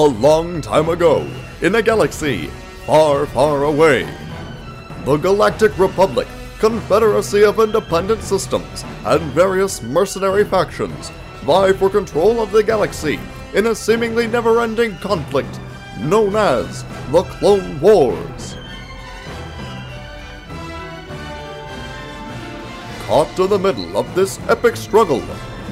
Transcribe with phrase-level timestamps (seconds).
[0.00, 1.28] A long time ago,
[1.60, 2.46] in a galaxy
[2.86, 4.08] far, far away,
[5.04, 6.26] the Galactic Republic,
[6.58, 11.10] confederacy of independent systems, and various mercenary factions
[11.42, 13.20] vie for control of the galaxy
[13.52, 15.60] in a seemingly never ending conflict
[15.98, 18.56] known as the Clone Wars.
[23.00, 25.20] Caught in the middle of this epic struggle,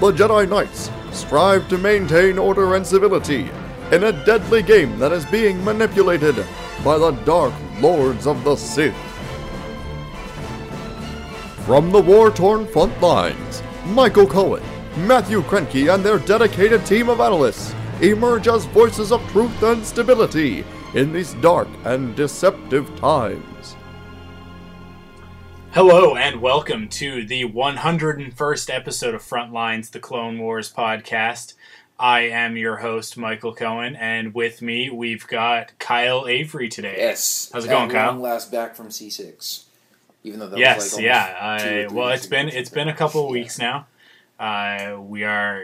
[0.01, 3.51] the Jedi Knights strive to maintain order and civility
[3.91, 6.37] in a deadly game that is being manipulated
[6.85, 8.95] by the Dark Lords of the Sith.
[11.65, 14.63] From the war torn front lines, Michael Cohen,
[15.07, 20.67] Matthew Krenke, and their dedicated team of analysts emerge as voices of truth and stability
[20.95, 23.75] in these dark and deceptive times.
[25.73, 31.55] Hello and welcome to the 101st episode of Frontlines, the Clone Wars podcast.
[31.99, 36.95] I am your host, Michael Cohen, and with me we've got Kyle Avery today.
[36.97, 37.51] Yes.
[37.53, 38.13] How's it going, Kyle?
[38.13, 39.65] Long last back from C6.
[40.23, 41.37] Even though that yes, was like yeah.
[41.41, 43.41] almost two or I, well, it's been it's been a couple of Yeah.
[43.43, 43.87] weeks now.
[44.39, 45.63] Uh, we are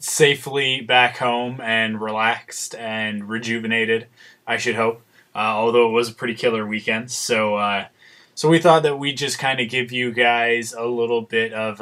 [0.00, 4.06] safely back home and relaxed and rejuvenated.
[4.46, 5.02] I should hope.
[5.34, 7.86] Uh, although it was a pretty killer weekend, so uh,
[8.34, 11.80] so we thought that we'd just kind of give you guys a little bit of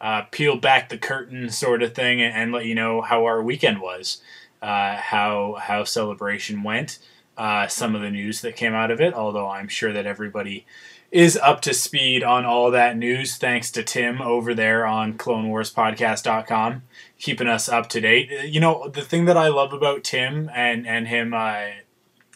[0.00, 3.42] uh, peel back the curtain sort of thing and, and let you know how our
[3.42, 4.20] weekend was,
[4.62, 6.98] uh, how how celebration went,
[7.36, 9.14] uh, some of the news that came out of it.
[9.14, 10.66] Although I'm sure that everybody
[11.12, 16.82] is up to speed on all that news thanks to Tim over there on CloneWarsPodcast.com,
[17.18, 18.30] keeping us up to date.
[18.30, 21.68] Uh, You know the thing that I love about Tim and and him uh,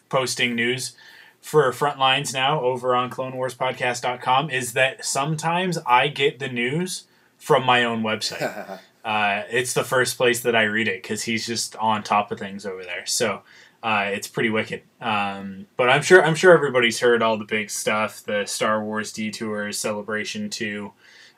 [0.08, 0.96] posting news
[1.40, 7.04] for Frontlines now over on CloneWarsPodcast.com is that sometimes I get the news
[7.40, 8.78] from my own website.
[9.04, 12.38] uh, it's the first place that I read it because he's just on top of
[12.38, 13.06] things over there.
[13.06, 13.42] So
[13.82, 14.82] uh, it's pretty wicked.
[15.00, 19.12] Um, but I'm sure I'm sure everybody's heard all the big stuff: the Star Wars
[19.12, 20.92] detours, celebration to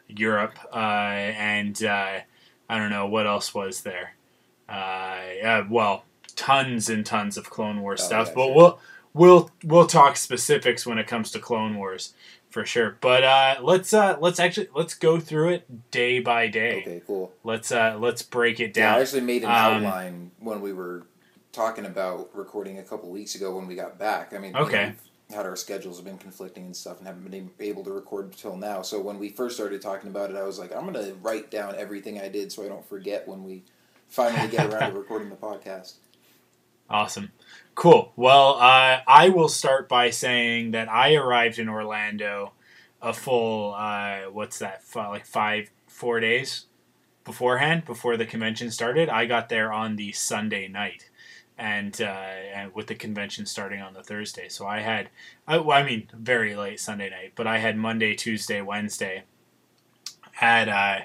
[0.09, 2.19] Europe, uh, and uh,
[2.69, 4.15] I don't know what else was there.
[4.69, 6.05] Uh, yeah, well,
[6.35, 8.55] tons and tons of Clone Wars Oh, stuff, yeah, but sure.
[8.55, 8.79] we'll
[9.15, 12.15] we'll we'll talk specifics when it comes to Clone Wars
[12.51, 12.97] for sure.
[13.01, 16.81] But uh, let's uh, let's actually let's go through it day by day.
[16.83, 17.33] okay, cool.
[17.45, 21.05] Let's uh, let's break it Yeah, I actually made an Um, outline when we were
[21.53, 24.33] talking about recording a couple weeks ago when we got back.
[24.33, 24.95] I mean, you know, Okay.
[25.31, 28.57] had our schedules have been conflicting and stuff and haven't been able to record until
[28.57, 28.81] now.
[28.83, 31.51] So when we first started talking about it, I was like, I'm going to write
[31.51, 33.65] down everything I did so I don't forget when we
[34.09, 35.95] finally get around to recording the podcast.
[36.89, 37.33] Awesome.
[37.75, 38.13] Cool.
[38.17, 42.53] Well, uh, I will start by saying that I arrived in Orlando
[43.01, 46.67] a full, uh, what's that, like five, four days
[47.25, 49.09] beforehand, before the convention started.
[49.09, 51.09] I got there on the Sunday night.
[51.59, 52.05] And, uh,
[52.55, 55.11] and with the convention starting on the Thursday, so I had,
[55.47, 59.25] I, well, I mean, very late Sunday night, but I had Monday, Tuesday, Wednesday
[60.41, 61.01] at uh,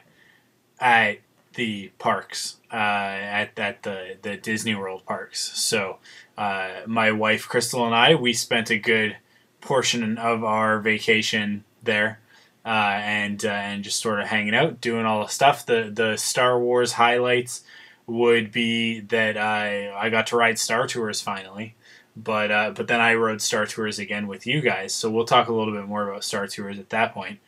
[0.80, 1.20] at
[1.56, 5.40] the parks, uh, at at the the Disney World parks.
[5.60, 5.98] So
[6.38, 9.18] uh, my wife Crystal and I we spent a good
[9.62, 12.20] portion of our vacation there,
[12.66, 15.66] uh, and uh, and just sort of hanging out, doing all the stuff.
[15.66, 17.64] The the Star Wars highlights
[18.06, 21.76] would be that I I got to ride Star Tours finally.
[22.16, 25.50] But uh, but then I rode Star Tours again with you guys, so we'll talk
[25.50, 27.40] a little bit more about Star Tours at that point.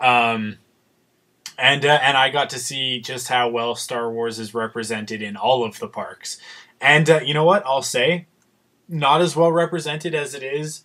[0.00, 0.58] Um,
[1.58, 5.36] and uh, and I got to see just how well Star Wars is represented in
[5.36, 6.38] all of the parks.
[6.80, 7.64] And uh, you know what?
[7.66, 8.26] I'll say,
[8.88, 10.84] not as well represented as it is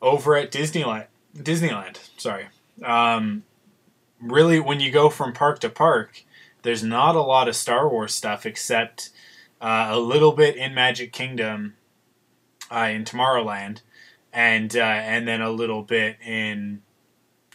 [0.00, 1.06] over at Disneyland.
[1.36, 2.48] Disneyland, sorry.
[2.84, 3.44] Um,
[4.20, 6.24] really, when you go from park to park,
[6.62, 9.10] there's not a lot of Star Wars stuff except
[9.60, 11.74] uh, a little bit in Magic Kingdom,
[12.70, 13.80] uh, in Tomorrowland,
[14.32, 16.82] and uh, and then a little bit in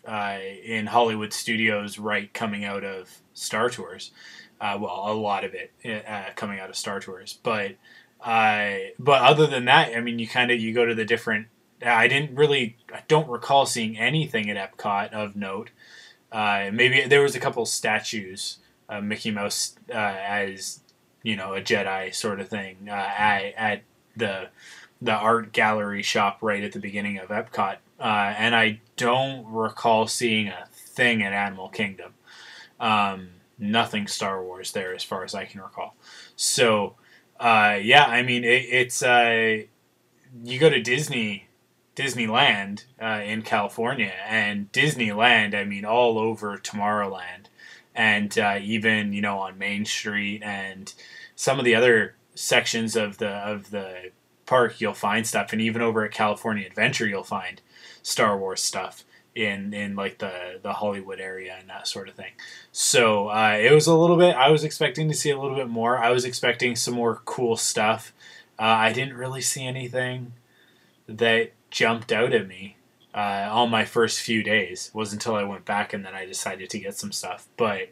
[0.05, 4.11] uh, in Hollywood Studios, right coming out of Star Tours.
[4.59, 5.71] Uh, well, a lot of it
[6.07, 7.75] uh, coming out of Star Tours, but
[8.21, 11.47] uh, but other than that, I mean, you kind of you go to the different
[11.85, 15.69] I didn't really, I don't recall seeing anything at Epcot of note.
[16.31, 18.57] Uh, maybe there was a couple statues,
[18.89, 20.81] uh, Mickey Mouse uh, as
[21.23, 23.81] you know a Jedi sort of thing at, at
[24.15, 24.49] the
[25.01, 30.47] the art gallery shop right at the beginning of Epcot, and I don't recall seeing
[30.47, 32.13] a thing at Animal Kingdom.
[32.79, 35.95] Um, nothing Star Wars there, as far as I can recall.
[36.35, 36.95] So,
[37.39, 39.63] uh, yeah, I mean, it, it's uh,
[40.43, 41.47] you go to Disney,
[41.95, 47.47] Disneyland uh, in California, and Disneyland, I mean, all over Tomorrowland,
[47.95, 50.93] and uh, even you know on Main Street and
[51.35, 54.11] some of the other sections of the of the
[54.45, 57.61] park, you'll find stuff, and even over at California Adventure, you'll find
[58.01, 59.03] Star Wars stuff
[59.37, 62.31] in in like the the Hollywood area and that sort of thing.
[62.71, 64.35] So uh, it was a little bit.
[64.35, 65.97] I was expecting to see a little bit more.
[65.97, 68.13] I was expecting some more cool stuff.
[68.59, 70.33] Uh, I didn't really see anything
[71.07, 72.75] that jumped out at me
[73.13, 74.87] uh, on my first few days.
[74.87, 77.47] It was until I went back and then I decided to get some stuff.
[77.55, 77.89] But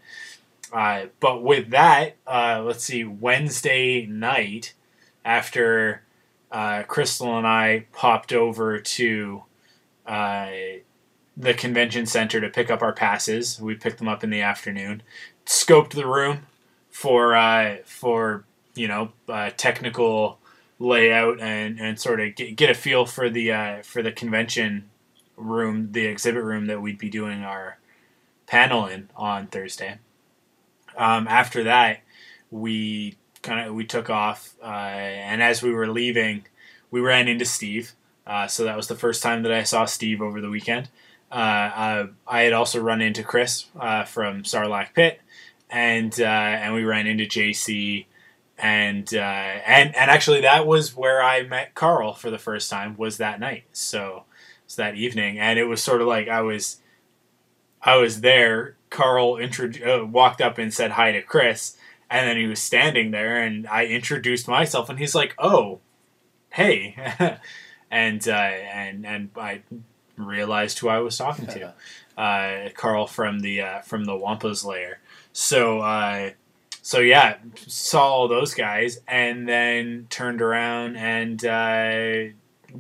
[0.73, 3.03] uh, but with that, uh, let's see.
[3.03, 4.73] Wednesday night
[5.23, 6.01] after
[6.51, 9.43] uh, Crystal and I popped over to
[10.07, 10.49] uh,
[11.37, 13.59] the convention center to pick up our passes.
[13.59, 15.03] We picked them up in the afternoon,
[15.45, 16.47] scoped the room
[16.89, 20.39] for uh, for you know uh, technical
[20.79, 24.89] layout and, and sort of get, get a feel for the uh, for the convention
[25.37, 27.77] room, the exhibit room that we'd be doing our
[28.47, 29.99] panel in on Thursday.
[30.97, 31.99] Um, after that,
[32.51, 36.45] we kind of we took off, uh, and as we were leaving,
[36.91, 37.93] we ran into Steve.
[38.25, 40.89] Uh, so that was the first time that I saw Steve over the weekend.
[41.31, 45.21] Uh, uh I had also run into Chris uh, from Sarlacc Pit,
[45.69, 48.05] and uh, and we ran into JC,
[48.57, 52.95] and and and actually that was where I met Carl for the first time.
[52.97, 53.65] Was that night?
[53.71, 54.23] So
[54.67, 56.77] so that evening, and it was sort of like I was
[57.81, 58.75] I was there.
[58.89, 61.75] Carl intro- walked up and said hi to Chris,
[62.09, 65.79] and then he was standing there, and I introduced myself, and he's like, "Oh,
[66.49, 66.95] hey,"
[67.91, 69.61] and uh, and and I
[70.17, 71.73] realized who I was talking to,
[72.17, 74.99] uh, Carl from the uh, from the Wampa's lair.
[75.33, 76.31] So uh,
[76.81, 82.33] so yeah, saw all those guys, and then turned around and uh,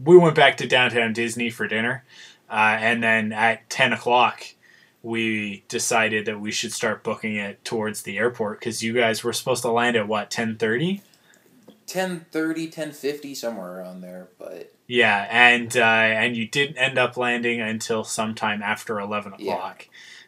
[0.03, 2.03] we went back to downtown Disney for dinner,
[2.49, 4.43] uh, and then at ten o'clock
[5.05, 9.31] we decided that we should start booking it towards the airport because you guys were
[9.31, 10.99] supposed to land at what 10.30
[11.85, 17.61] 10.30 10.50 somewhere around there but yeah and uh, and you didn't end up landing
[17.61, 19.87] until sometime after 11 o'clock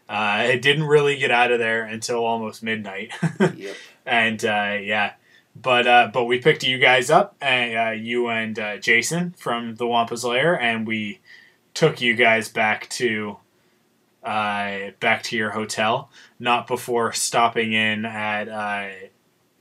[0.09, 0.39] yeah.
[0.39, 3.11] uh, it didn't really get out of there until almost midnight
[3.55, 3.75] yep.
[4.05, 5.13] and uh, yeah
[5.55, 9.75] but uh, but we picked you guys up and uh, you and uh, jason from
[9.75, 11.19] the wampa's lair and we
[11.73, 13.37] took you guys back to
[14.27, 18.89] uh, back to your hotel, not before stopping in at uh,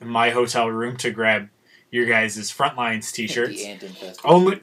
[0.04, 1.48] my hotel room to grab
[1.90, 3.62] your guys' frontlines t-shirts.
[4.25, 4.60] only,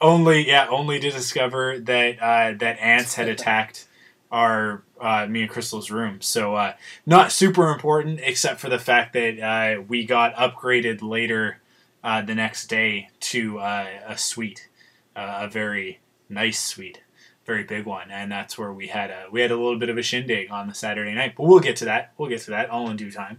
[0.00, 3.86] only yeah, only to discover that uh, that ants had attacked
[4.30, 6.20] our uh, me and Crystal's room.
[6.20, 11.60] So uh, not super important, except for the fact that uh, we got upgraded later
[12.02, 14.68] uh, the next day to uh, a suite,
[15.14, 17.00] uh, a very nice suite
[17.46, 19.96] very big one, and that's where we had a we had a little bit of
[19.96, 21.34] a shindig on the Saturday night.
[21.36, 22.12] But we'll get to that.
[22.18, 23.38] We'll get to that all in due time.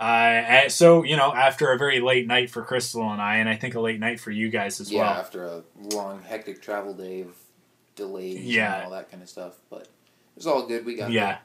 [0.00, 3.56] Uh, so you know, after a very late night for Crystal and I, and I
[3.56, 5.10] think a late night for you guys as yeah, well.
[5.10, 5.62] Yeah, after a
[5.94, 7.36] long, hectic travel day of
[7.96, 8.76] delays yeah.
[8.76, 9.58] and all that kind of stuff.
[9.68, 9.88] But it
[10.36, 10.86] was all good.
[10.86, 11.38] We got yeah, there.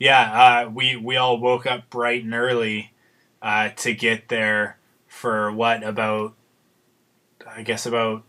[0.00, 0.64] yeah.
[0.66, 2.92] Uh, we we all woke up bright and early
[3.40, 6.34] uh, to get there for what about
[7.48, 8.24] I guess about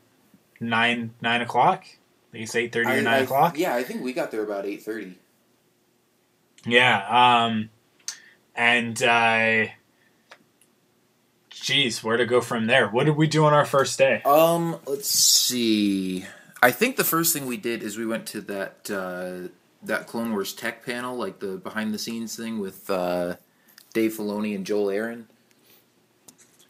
[0.60, 1.86] nine nine o'clock
[2.32, 3.58] I think it's eight thirty or nine I, o'clock.
[3.58, 5.18] Yeah, I think we got there about eight thirty.
[6.66, 7.70] Yeah, um,
[8.56, 9.66] and uh,
[11.50, 12.88] geez, where to go from there?
[12.88, 14.22] What did we do on our first day?
[14.24, 16.26] Um, let's see.
[16.62, 19.50] I think the first thing we did is we went to that uh,
[19.84, 23.36] that Clone Wars tech panel, like the behind the scenes thing with uh,
[23.94, 25.28] Dave Filoni and Joel Aron.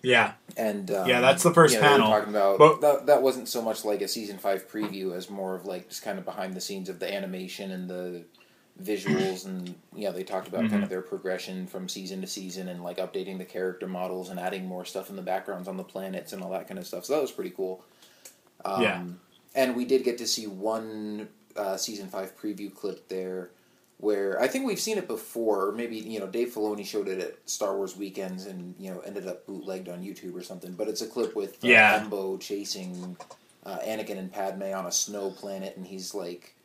[0.03, 2.07] Yeah, and um, yeah, that's the first you know, panel.
[2.09, 5.53] talking about but, that, that wasn't so much like a season five preview as more
[5.53, 8.23] of like just kind of behind the scenes of the animation and the
[8.81, 10.71] visuals and yeah they talked about mm-hmm.
[10.71, 14.39] kind of their progression from season to season and like updating the character models and
[14.39, 17.05] adding more stuff in the backgrounds on the planets and all that kind of stuff
[17.05, 17.83] so that was pretty cool
[18.65, 19.03] um, yeah
[19.55, 23.51] and we did get to see one uh, season five preview clip there
[24.01, 27.19] where I think we've seen it before, or maybe you know Dave Filoni showed it
[27.19, 30.73] at Star Wars weekends and you know ended up bootlegged on YouTube or something.
[30.73, 32.03] But it's a clip with uh, yeah.
[32.03, 33.15] Embo chasing
[33.63, 36.55] uh, Anakin and Padme on a snow planet, and he's like,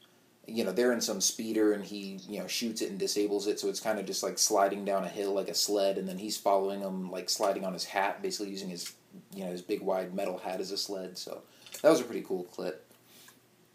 [0.47, 3.59] you know, they're in some speeder, and he you know shoots it and disables it,
[3.59, 6.19] so it's kind of just like sliding down a hill like a sled, and then
[6.19, 8.93] he's following them like sliding on his hat, basically using his
[9.35, 11.19] you know his big wide metal hat as a sled.
[11.19, 11.43] So
[11.83, 12.85] that was a pretty cool clip.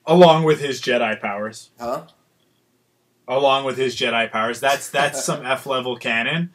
[0.05, 1.69] Along with his Jedi powers.
[1.79, 2.03] Huh?
[3.27, 4.59] Along with his Jedi powers.
[4.59, 6.51] That's that's some F level canon.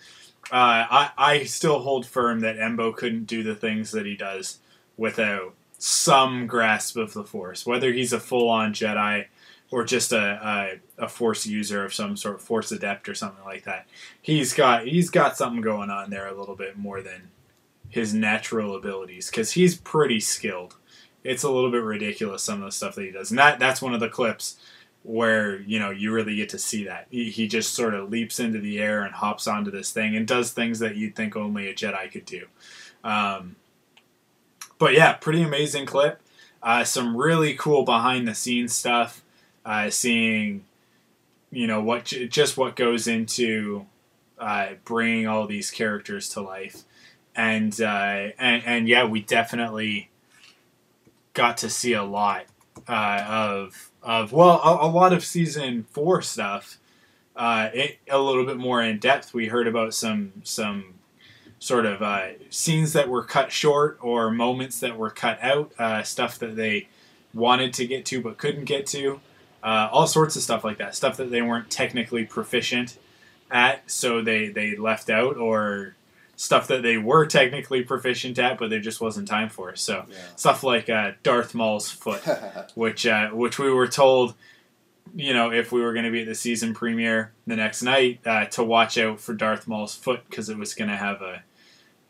[0.51, 4.59] Uh, I I still hold firm that Embo couldn't do the things that he does
[4.97, 7.67] without some grasp of the Force.
[7.67, 9.27] Whether he's a full on Jedi
[9.71, 13.65] or just a, a, a Force user of some sort, Force adept or something like
[13.65, 13.87] that,
[14.23, 17.31] he's got he's got something going on there a little bit more than
[17.89, 20.77] his natural abilities because he's pretty skilled.
[21.25, 23.83] It's a little bit ridiculous some of the stuff that he does, and that that's
[23.83, 24.57] one of the clips
[25.03, 28.41] where you know you really get to see that he, he just sort of leaps
[28.41, 31.69] into the air and hops onto this thing and does things that you'd think only
[31.69, 32.47] a Jedi could do.
[33.05, 33.57] Um,
[34.79, 36.21] but yeah, pretty amazing clip.
[36.63, 39.23] Uh, some really cool behind the scenes stuff.
[39.67, 40.65] Uh, seeing,
[41.51, 43.85] you know, what just what goes into
[44.39, 46.85] uh, bringing all these characters to life,
[47.35, 50.09] and uh, and and yeah, we definitely
[51.35, 52.47] got to see a lot
[52.87, 56.79] uh, of of well, a, a, lot of season four stuff.
[57.35, 59.35] Uh, it, a little bit more in depth.
[59.35, 60.95] We heard about some some
[61.59, 66.03] sort of uh, scenes that were cut short or moments that were cut out, uh,
[66.03, 66.89] stuff that they
[67.35, 69.21] wanted to get to but couldn't get to,
[69.67, 72.99] uh, all sorts of stuff like that, stuff that they weren't technically proficient
[73.51, 75.97] at, so they they left out, or
[76.37, 79.75] stuff that they were technically proficient at, but there just wasn't time for.
[79.75, 80.17] So yeah.
[80.37, 82.23] stuff like uh, Darth Maul's foot,
[82.77, 84.35] which uh, which we were told,
[85.17, 88.21] you know, if we were going to be at the season premiere the next night,
[88.25, 91.43] uh, to watch out for Darth Maul's foot because it was going to have a,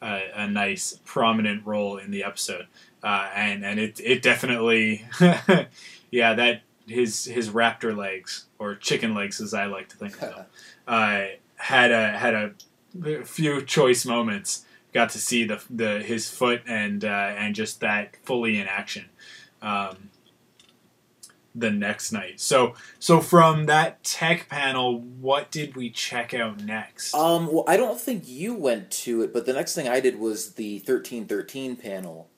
[0.02, 2.66] a, a nice prominent role in the episode,
[3.02, 5.06] uh, and and it it definitely,
[6.10, 10.34] yeah, that his his raptor legs or chicken legs as I like to think of
[10.34, 10.46] them,
[10.86, 11.24] uh,
[11.56, 14.64] had a had a few choice moments
[14.96, 19.04] got to see the the his foot and uh, and just that fully in action
[19.62, 20.10] um,
[21.54, 22.40] the next night.
[22.40, 27.14] So so from that tech panel, what did we check out next?
[27.14, 30.18] Um, well, I don't think you went to it, but the next thing I did
[30.18, 32.28] was the thirteen thirteen panel.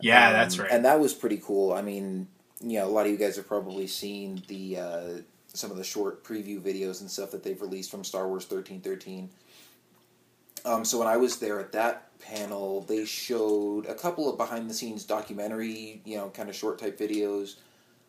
[0.00, 1.72] Yeah, um, that's right, and that was pretty cool.
[1.72, 2.28] I mean,
[2.60, 5.08] you know, a lot of you guys have probably seen the uh,
[5.48, 8.80] some of the short preview videos and stuff that they've released from Star Wars thirteen
[8.80, 9.30] thirteen.
[10.64, 14.68] Um, so when I was there at that panel, they showed a couple of behind
[14.68, 17.56] the scenes documentary, you know, kind of short type videos.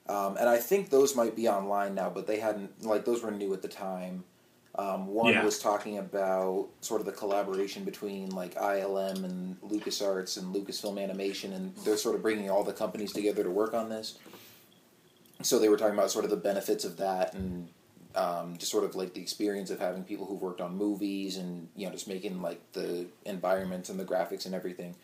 [0.09, 3.29] Um, and I think those might be online now, but they hadn't, like, those were
[3.29, 4.23] new at the time.
[4.75, 5.43] Um, one yeah.
[5.43, 11.53] was talking about sort of the collaboration between, like, ILM and LucasArts and Lucasfilm Animation,
[11.53, 14.17] and they're sort of bringing all the companies together to work on this.
[15.41, 17.69] So they were talking about sort of the benefits of that and
[18.15, 21.69] um, just sort of like the experience of having people who've worked on movies and
[21.75, 24.95] you know just making like the environments and the graphics and everything.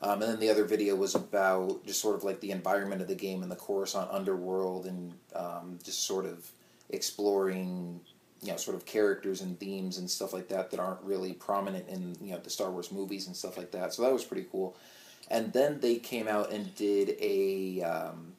[0.00, 3.08] Um, and then the other video was about just sort of like the environment of
[3.08, 6.50] the game and the Coruscant underworld and um, just sort of
[6.90, 8.00] exploring
[8.42, 11.88] you know sort of characters and themes and stuff like that that aren't really prominent
[11.88, 13.92] in you know the Star Wars movies and stuff like that.
[13.92, 14.76] So that was pretty cool.
[15.30, 18.33] And then they came out and did a um,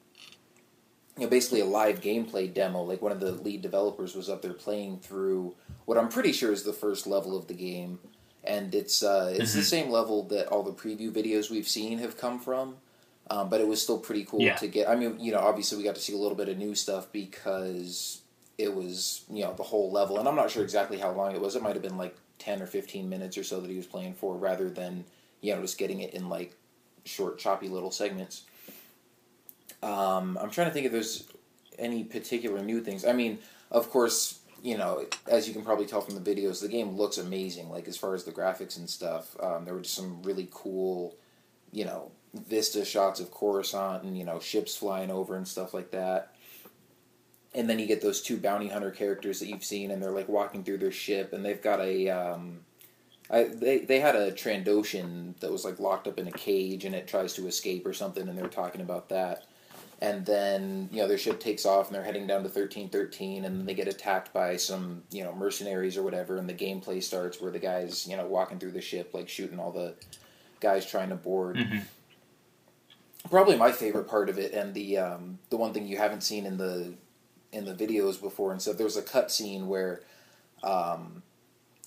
[1.16, 2.82] you know, basically a live gameplay demo.
[2.82, 5.54] Like one of the lead developers was up there playing through
[5.86, 7.98] what I'm pretty sure is the first level of the game,
[8.44, 9.58] and it's uh, it's mm-hmm.
[9.58, 12.76] the same level that all the preview videos we've seen have come from.
[13.28, 14.54] Um, but it was still pretty cool yeah.
[14.56, 14.88] to get.
[14.88, 17.10] I mean, you know, obviously we got to see a little bit of new stuff
[17.10, 18.20] because
[18.58, 21.40] it was you know the whole level, and I'm not sure exactly how long it
[21.40, 21.56] was.
[21.56, 24.14] It might have been like ten or fifteen minutes or so that he was playing
[24.14, 25.04] for, rather than
[25.40, 26.54] you know just getting it in like
[27.04, 28.42] short, choppy little segments.
[29.86, 31.24] Um, I'm trying to think if there's
[31.78, 33.04] any particular new things.
[33.04, 33.38] I mean,
[33.70, 37.18] of course, you know, as you can probably tell from the videos, the game looks
[37.18, 37.70] amazing.
[37.70, 41.14] Like as far as the graphics and stuff, um, there were just some really cool,
[41.70, 45.92] you know, vista shots of Coruscant and you know ships flying over and stuff like
[45.92, 46.34] that.
[47.54, 50.28] And then you get those two bounty hunter characters that you've seen, and they're like
[50.28, 52.10] walking through their ship, and they've got a.
[52.10, 52.60] Um,
[53.30, 56.94] I, they they had a Trandoshan that was like locked up in a cage, and
[56.94, 59.45] it tries to escape or something, and they're talking about that
[60.00, 63.58] and then you know their ship takes off and they're heading down to 1313 and
[63.58, 67.40] then they get attacked by some you know mercenaries or whatever and the gameplay starts
[67.40, 69.94] where the guys you know walking through the ship like shooting all the
[70.60, 71.56] guys trying to board.
[71.56, 71.78] Mm-hmm.
[73.28, 76.46] probably my favorite part of it and the um, the one thing you haven't seen
[76.46, 76.94] in the
[77.52, 80.02] in the videos before and so there's a cut scene where
[80.62, 81.22] um,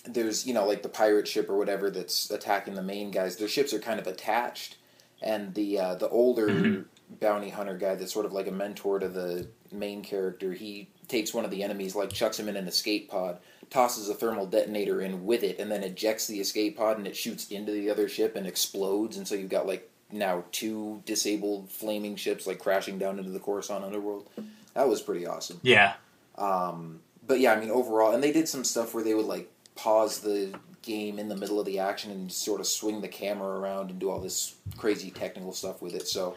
[0.06, 3.36] there's you know like the pirate ship or whatever that's attacking the main guys.
[3.36, 4.78] Their ships are kind of attached
[5.22, 9.00] and the uh, the older mm-hmm bounty hunter guy that's sort of like a mentor
[9.00, 10.54] to the main character.
[10.54, 13.39] He takes one of the enemies, like chucks him in an escape pod,
[13.70, 17.16] tosses a thermal detonator in with it, and then ejects the escape pod, and it
[17.16, 19.18] shoots into the other ship and explodes.
[19.18, 23.39] And so you've got like now two disabled flaming ships like crashing down into the
[23.39, 24.28] Coruscant underworld.
[24.74, 25.60] That was pretty awesome.
[25.63, 25.94] Yeah.
[26.38, 29.51] Um, but yeah, I mean overall, and they did some stuff where they would like
[29.75, 33.60] pause the game in the middle of the action and sort of swing the camera
[33.60, 36.08] around and do all this crazy technical stuff with it.
[36.08, 36.36] So,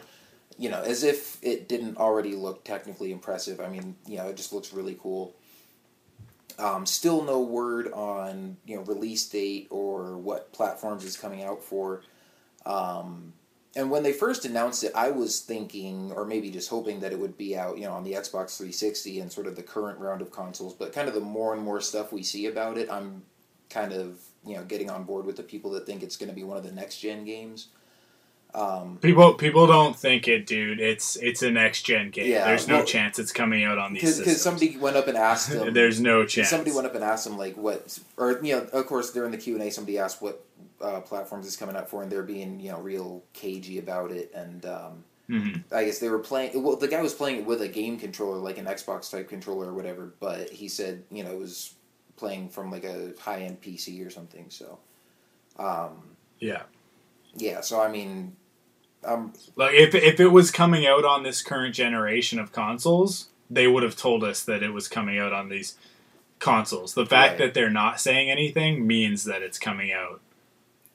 [0.57, 3.59] you know, as if it didn't already look technically impressive.
[3.59, 5.35] I mean, you know, it just looks really cool.
[6.59, 11.63] Um, still no word on you know release date or what platforms it's coming out
[11.63, 12.03] for.
[12.65, 13.33] Um,
[13.75, 17.17] and when they first announced it, I was thinking, or maybe just hoping that it
[17.17, 20.21] would be out, you know, on the Xbox 360 and sort of the current round
[20.21, 20.75] of consoles.
[20.75, 23.23] But kind of the more and more stuff we see about it, I'm
[23.69, 26.35] kind of you know getting on board with the people that think it's going to
[26.35, 27.69] be one of the next gen games.
[28.55, 30.79] Um, people people don't think it, dude.
[30.79, 32.29] It's it's a next gen game.
[32.29, 34.19] Yeah, There's no well, chance it's coming out on these.
[34.19, 35.73] Because somebody went up and asked them.
[35.73, 36.49] There's no chance.
[36.49, 39.37] Somebody went up and asked them like what, or you know, of course during the
[39.37, 40.45] Q and A, somebody asked what
[40.81, 44.31] uh, platforms it's coming out for, and they're being you know real cagey about it,
[44.35, 45.63] and um, Mhm.
[45.71, 46.61] I guess they were playing.
[46.61, 49.69] Well, the guy was playing it with a game controller, like an Xbox type controller
[49.69, 51.73] or whatever, but he said you know it was
[52.17, 54.45] playing from like a high end PC or something.
[54.49, 54.77] So,
[55.57, 56.03] um,
[56.39, 56.63] Yeah.
[57.35, 57.61] yeah.
[57.61, 58.35] So I mean,
[59.05, 63.67] um, Like if if it was coming out on this current generation of consoles, they
[63.67, 65.75] would have told us that it was coming out on these
[66.39, 66.93] consoles.
[66.93, 67.37] The fact Right.
[67.39, 70.19] that they're not saying anything means that it's coming out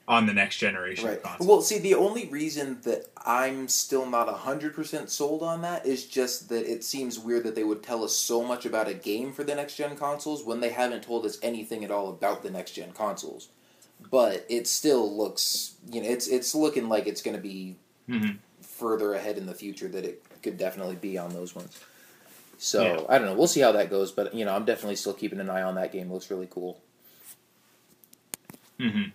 [0.06, 1.18] on the next generation Right.
[1.18, 1.48] of consoles.
[1.48, 6.48] Well, see, the only reason that I'm still not 100% sold on that is just
[6.48, 9.44] that it seems weird that they would tell us so much about a game for
[9.44, 12.72] the next gen consoles when they haven't told us anything at all about the next
[12.72, 13.48] gen consoles.
[14.10, 17.76] But it still looks, you know, it's it's looking like it's going to be
[18.08, 18.38] Mhm.
[18.62, 21.80] further ahead in the future that it could definitely be on those ones.
[22.58, 23.00] So, Yeah.
[23.08, 23.34] I don't know.
[23.34, 25.75] We'll see how that goes, but you know, I'm definitely still keeping an eye on
[25.75, 26.10] that game.
[26.10, 26.80] It looks really cool.
[28.78, 29.10] Mm-hmm.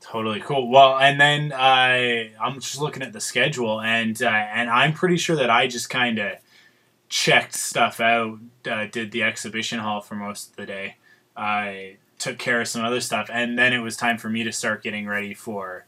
[0.00, 0.68] Totally cool.
[0.70, 5.16] Well, and then I I'm just looking at the schedule, and uh, and I'm pretty
[5.16, 6.32] sure that I just kind of
[7.08, 8.38] checked stuff out,
[8.70, 10.96] uh, did the exhibition hall for most of the day.
[11.36, 14.52] I took care of some other stuff, and then it was time for me to
[14.52, 15.84] start getting ready for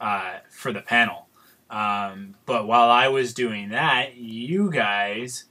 [0.00, 1.28] uh, for the panel.
[1.68, 5.44] Um, but while I was doing that, you guys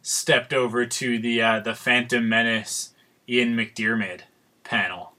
[0.00, 2.94] stepped over to the uh, the Phantom Menace
[3.28, 4.20] Ian McDiarmid
[4.64, 5.12] panel.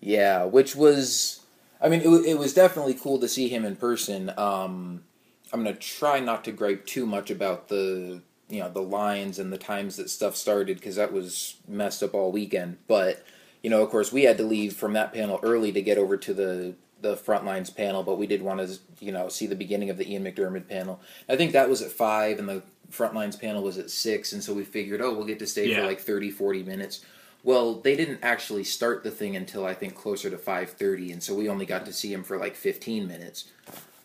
[0.00, 1.40] Yeah, which was,
[1.80, 4.30] I mean, it, it was definitely cool to see him in person.
[4.36, 5.04] Um,
[5.52, 9.52] I'm gonna try not to gripe too much about the, you know, the lines and
[9.52, 12.78] the times that stuff started because that was messed up all weekend.
[12.86, 13.24] But
[13.62, 16.16] you know, of course, we had to leave from that panel early to get over
[16.16, 19.90] to the the Frontlines panel, but we did want to, you know, see the beginning
[19.90, 21.00] of the Ian McDiarmid panel.
[21.28, 24.52] I think that was at five, and the Frontlines panel was at six, and so
[24.52, 25.80] we figured, oh, we'll get to stay Yeah.
[25.80, 27.04] for like 30, 40 minutes.
[27.42, 31.22] Well, they didn't actually start the thing until I think closer to five thirty, and
[31.22, 33.46] so we only got to see him for like fifteen minutes.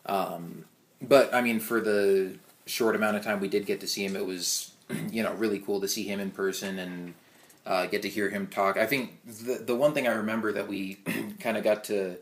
[0.05, 0.63] Um,
[1.01, 4.15] but I mean, for the short amount of time we did get to see him,
[4.15, 4.71] it was
[5.11, 7.13] you know really cool to see him in person and
[7.65, 8.77] uh, get to hear him talk.
[8.77, 10.95] I think the the one thing I remember that we
[11.41, 12.15] kind of got to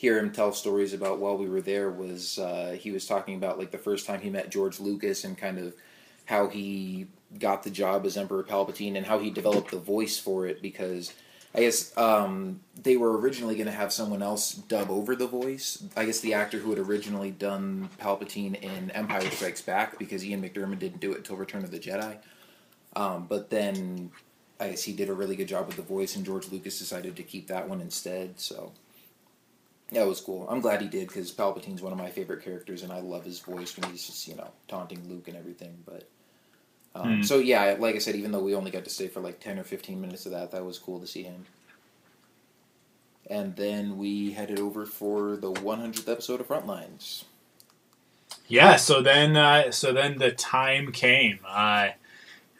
[0.00, 3.58] hear him tell stories about while we were there was uh, he was talking about
[3.58, 5.74] like the first time he met George Lucas and kind of
[6.24, 7.06] how he
[7.38, 11.12] got the job as Emperor Palpatine and how he developed the voice for it because
[11.54, 15.84] I guess um, they were originally going to have someone else dub over the voice.
[15.94, 20.40] I guess the actor who had originally done Palpatine in Empire Strikes Back because Ian
[20.40, 22.16] McDiarmid didn't do it until Return of the Jedi.
[22.96, 24.12] Um, but then
[24.58, 27.16] I guess he did a really good job with the voice, and George Lucas decided
[27.16, 28.40] to keep that one instead.
[28.40, 28.72] So
[29.92, 30.46] it was cool.
[30.48, 33.40] I'm glad he did because Palpatine's one of my favorite characters, and I love his
[33.40, 35.78] voice when he's just you know taunting Luke and everything.
[35.84, 36.08] But
[36.94, 37.22] um, Hmm.
[37.22, 39.58] so yeah, like I said, even though we only got to stay for like ten
[39.58, 41.46] or fifteen minutes of that, that was cool to see him.
[43.28, 47.24] And then we headed over for the 100th episode of Frontlines.
[48.48, 51.90] Yeah, so then uh, so then the time came uh,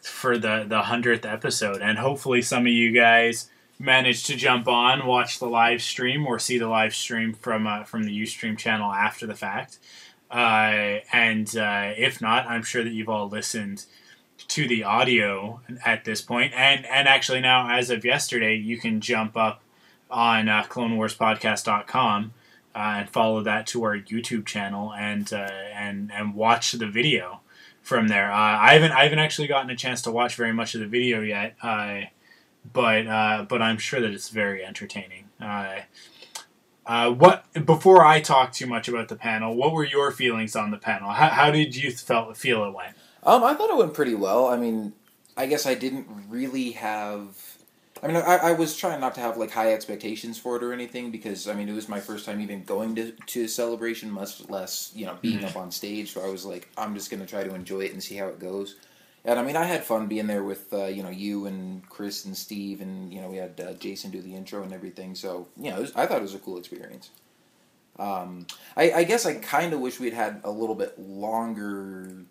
[0.01, 3.49] for the the hundredth episode, and hopefully some of you guys
[3.81, 7.83] managed to jump on, watch the live stream, or see the live stream from uh,
[7.83, 9.79] from the UStream channel after the fact.
[10.29, 13.85] Uh, and uh, if not, I'm sure that you've all listened
[14.47, 16.53] to the audio at this point.
[16.53, 19.61] and and actually now as of yesterday, you can jump up
[20.09, 22.33] on uh, CloneWarsPodcast.com
[22.73, 27.41] uh, and follow that to our YouTube channel and uh, and and watch the video
[27.81, 28.31] from there.
[28.31, 30.87] Uh, I haven't I haven't actually gotten a chance to watch very much of the
[30.87, 32.01] video yet, uh,
[32.73, 35.25] but uh, but I'm sure that it's very entertaining.
[35.39, 35.79] Uh,
[36.85, 40.71] uh, what before I talk too much about the panel, what were your feelings on
[40.71, 41.11] the panel?
[41.11, 42.95] How, how did you felt feel it went?
[43.23, 44.47] Um, I thought it went pretty well.
[44.47, 44.93] I mean,
[45.37, 47.37] I guess I didn't really have.
[48.03, 50.73] I mean, I, I was trying not to have like high expectations for it or
[50.73, 54.09] anything because I mean it was my first time even going to to a celebration,
[54.09, 55.49] much less you know being Mhm.
[55.49, 56.11] up on stage.
[56.13, 58.39] So I was like, I'm just gonna try to enjoy it and see how it
[58.39, 58.75] goes.
[59.23, 62.25] And I mean, I had fun being there with uh, you know you and Chris
[62.25, 65.13] and Steve, and you know we had uh, Jason do the intro and everything.
[65.15, 67.11] So you know, it was, I thought it was a cool experience.
[67.99, 72.23] Um, I, I guess I kind of wish we'd had a little bit longer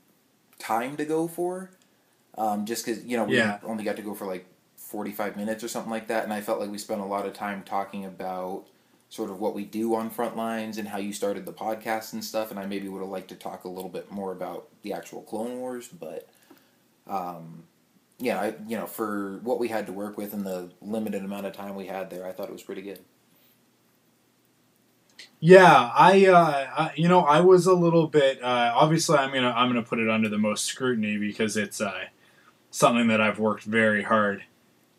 [0.59, 1.71] time to go for,
[2.37, 3.59] um, just because you know we Yeah.
[3.63, 6.41] only got to go for like forty five minutes or something like that, and I
[6.41, 8.65] felt like we spent a lot of time talking about
[9.11, 12.25] sort of what we do on front lines and how you started the podcast and
[12.25, 14.93] stuff, and I maybe would have liked to talk a little bit more about the
[14.93, 16.29] actual Clone Wars, but
[17.11, 17.65] um,
[18.19, 21.47] yeah, I, you know, for what we had to work with and the limited amount
[21.47, 23.01] of time we had there, I thought it was pretty good.
[25.41, 29.51] Yeah, I, uh, I you know I was a little bit uh, obviously I'm gonna
[29.51, 32.05] I'm gonna put it under the most scrutiny because it's uh,
[32.71, 34.45] something that I've worked very hard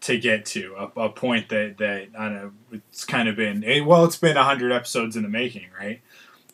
[0.01, 3.63] to get to a, a point that that I don't know it's kind of been
[3.85, 6.01] well it's been hundred episodes in the making right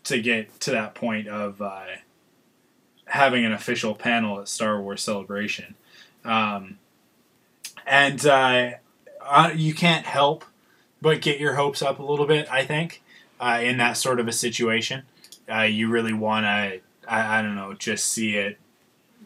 [0.05, 1.85] to get to that point of uh,
[3.07, 5.75] having an official panel at Star Wars Celebration,
[6.23, 6.77] um,
[7.85, 8.71] and uh,
[9.21, 10.45] uh, you can't help
[11.01, 12.51] but get your hopes up a little bit.
[12.51, 13.01] I think
[13.39, 15.03] uh, in that sort of a situation.
[15.49, 18.57] Uh, you really want to, I, I don't know, just see it.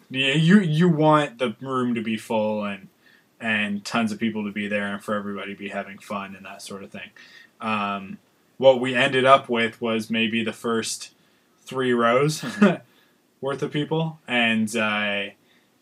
[0.10, 2.89] Yeah, you you want the room to be full and
[3.39, 6.46] and tons of people to be there and for everybody to be having fun and
[6.46, 7.10] that sort of thing.
[7.62, 8.17] Um,
[8.58, 11.12] what we ended up with was maybe the first
[11.63, 12.44] three rows
[13.41, 15.23] worth of people, and uh,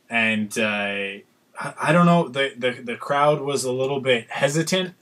[0.09, 1.19] and uh,
[1.59, 4.95] I don't know the, the the crowd was a little bit hesitant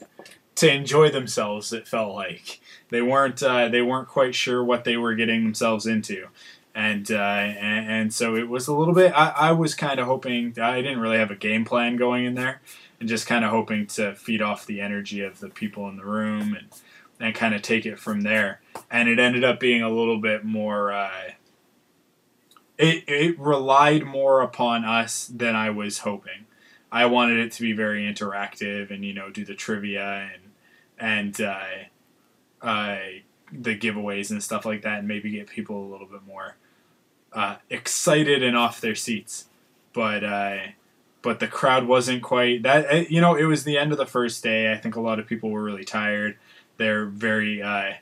[0.56, 1.72] to enjoy themselves.
[1.72, 5.86] It felt like they weren't uh, they weren't quite sure what they were getting themselves
[5.86, 6.26] into,
[6.74, 9.12] and uh, and, and so it was a little bit.
[9.14, 12.34] I, I was kind of hoping I didn't really have a game plan going in
[12.34, 12.60] there,
[12.98, 16.04] and just kind of hoping to feed off the energy of the people in the
[16.04, 16.66] room and
[17.20, 18.60] and kind of take it from there.
[18.90, 20.92] And it ended up being a little bit more.
[20.92, 21.30] Uh,
[22.78, 26.46] it it relied more upon us than I was hoping.
[26.90, 30.42] I wanted it to be very interactive and you know do the trivia and
[30.98, 31.60] and uh,
[32.62, 32.98] uh,
[33.52, 36.56] the giveaways and stuff like that, and maybe get people a little bit more
[37.32, 39.46] uh, excited and off their seats.
[39.92, 40.58] But uh,
[41.22, 42.90] but the crowd wasn't quite that.
[42.92, 44.72] uh, You know, it was the end of the first day.
[44.72, 46.36] I think a lot of people were really tired.
[46.76, 47.94] They're very uh,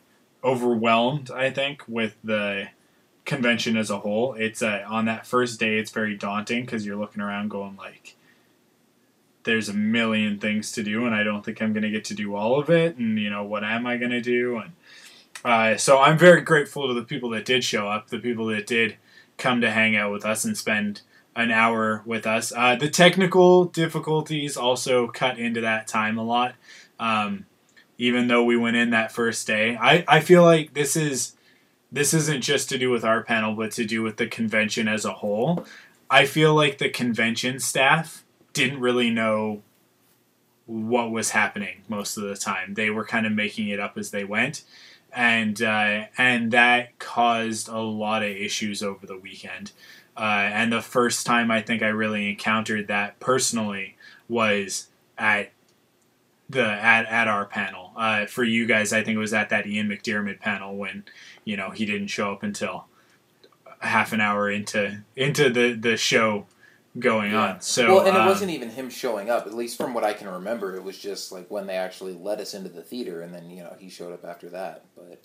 [0.45, 1.31] overwhelmed.
[1.31, 2.69] I think with the
[3.27, 4.35] convention as a whole.
[4.35, 5.79] It's uh, on that first day.
[5.79, 8.17] It's very daunting because you're looking around, going like
[9.47, 12.15] there's a million things to do and I don't think I'm going to get to
[12.15, 14.73] do all of it and you know what am I going to do and
[15.45, 18.67] uh, so I'm very grateful to the people that did show up the people that
[18.67, 18.97] did
[19.39, 21.03] come to hang out with us and spend
[21.37, 26.57] an hour with us uh, the technical difficulties also cut into that time a lot
[26.99, 27.47] um,
[27.99, 31.36] even though we went in that first day I, I feel like this is
[31.91, 35.05] this isn't just to do with our panel but to do with the convention as
[35.05, 35.65] a whole
[36.11, 39.63] I feel like the convention staff didn't really know
[40.67, 42.75] what was happening most of the time.
[42.75, 44.63] They were kind of making it up as they went,
[45.13, 49.73] and uh, and that caused a lot of issues over the weekend.
[50.17, 53.97] Uh, and the first time I think I really encountered that personally
[54.29, 55.53] was at
[56.49, 57.93] the at, at our panel.
[57.97, 61.05] Uh, for you guys, I think it was at that Ian McDiarmid panel when
[61.47, 62.85] you know he didn't show up until
[63.81, 66.47] half an hour into into the the show
[66.99, 67.41] going Yeah.
[67.53, 67.61] on.
[67.63, 69.47] So well, and it um, wasn't even him showing up.
[69.47, 72.41] At least from what I can remember, it was just like when they actually let
[72.41, 74.85] us into the theater, and then you know he showed up after that.
[74.97, 75.23] But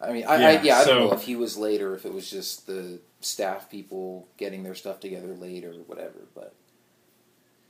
[0.00, 2.04] I mean, I, I, Yeah, yeah, I don't know if he was late or if
[2.06, 6.26] it was just the staff people getting their stuff together late or whatever.
[6.34, 6.54] But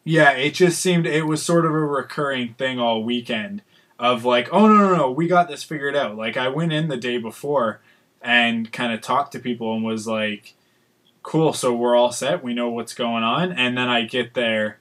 [0.05, 3.62] Yeah, it just seemed it was sort of a recurring thing all weekend
[3.98, 6.16] of like, oh no no no, we got this figured out.
[6.16, 7.80] Like I went in the day before
[8.20, 10.54] and kind of talked to people and was like,
[11.22, 14.78] cool, so we're all set, we know what's going on, and then I get there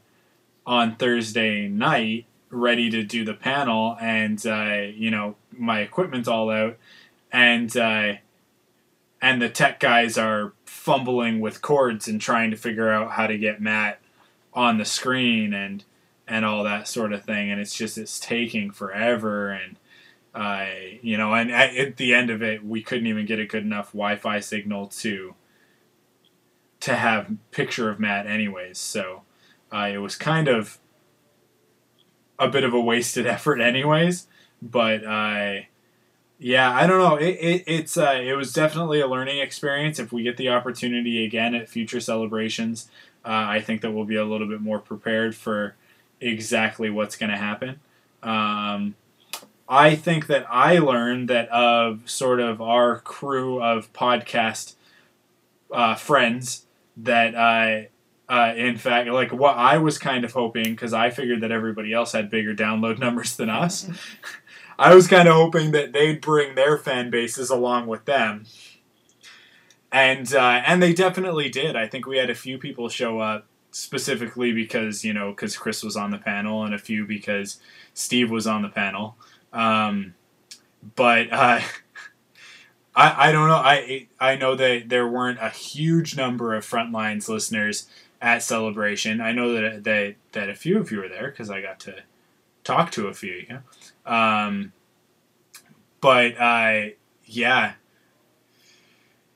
[0.66, 6.50] on Thursday night ready to do the panel and uh, you know my equipment's all
[6.50, 6.78] out.
[7.32, 8.14] And uh,
[9.22, 13.38] and the tech guys are fumbling with cords and trying to figure out how to
[13.38, 14.00] get Matt
[14.54, 15.54] on the screen.
[15.54, 15.84] And
[16.34, 19.78] and all that sort of thing and it's just it's taking forever and
[20.34, 20.66] uh,
[21.02, 23.64] you know and at, at the end of it we couldn't even get a good
[23.64, 25.36] enough wi-fi signal to
[26.80, 29.22] to have picture of matt anyways so
[29.72, 30.80] uh, it was kind of
[32.40, 34.28] a bit of a wasted effort anyways
[34.62, 35.68] but i
[36.40, 37.16] Yeah, I don't know.
[37.16, 40.00] It, it it's uh, it was definitely a learning experience.
[40.00, 42.90] If we get the opportunity again at future celebrations,
[43.26, 45.76] uh, I think that we'll be a little bit more prepared for
[46.24, 47.80] exactly what's going to happen.
[48.22, 48.96] Um,
[49.68, 54.76] I think that I learned that of sort of our crew of podcast
[55.72, 56.66] uh, friends
[56.98, 57.90] that I,
[58.30, 61.94] uh, in fact, like what I was kind of hoping because I figured that everybody
[61.94, 63.90] else had bigger download numbers than us.
[64.80, 68.46] I was kind of hoping that they'd bring their fan bases along with them,
[69.92, 71.76] and uh, and they definitely did.
[71.76, 75.84] I think we had a few people show up specifically because you know because Chris
[75.84, 77.60] was on the panel, and a few because
[77.94, 79.18] Steve was on the panel.
[79.52, 80.14] Um,
[80.96, 81.60] but uh,
[82.96, 83.56] I I don't know.
[83.56, 87.88] I I know that there weren't a huge number of Frontlines listeners
[88.22, 89.20] at Celebration.
[89.20, 92.04] I know that that that a few of you were there because I got to
[92.64, 93.60] talk to a few of you.
[94.06, 94.72] Um,
[96.00, 96.90] but uh,
[97.26, 97.74] yeah,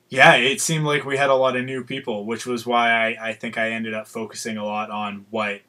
[0.08, 3.28] yeah, it seemed like we had a lot of new people, which was why I,
[3.28, 5.60] I think I ended up focusing a lot on what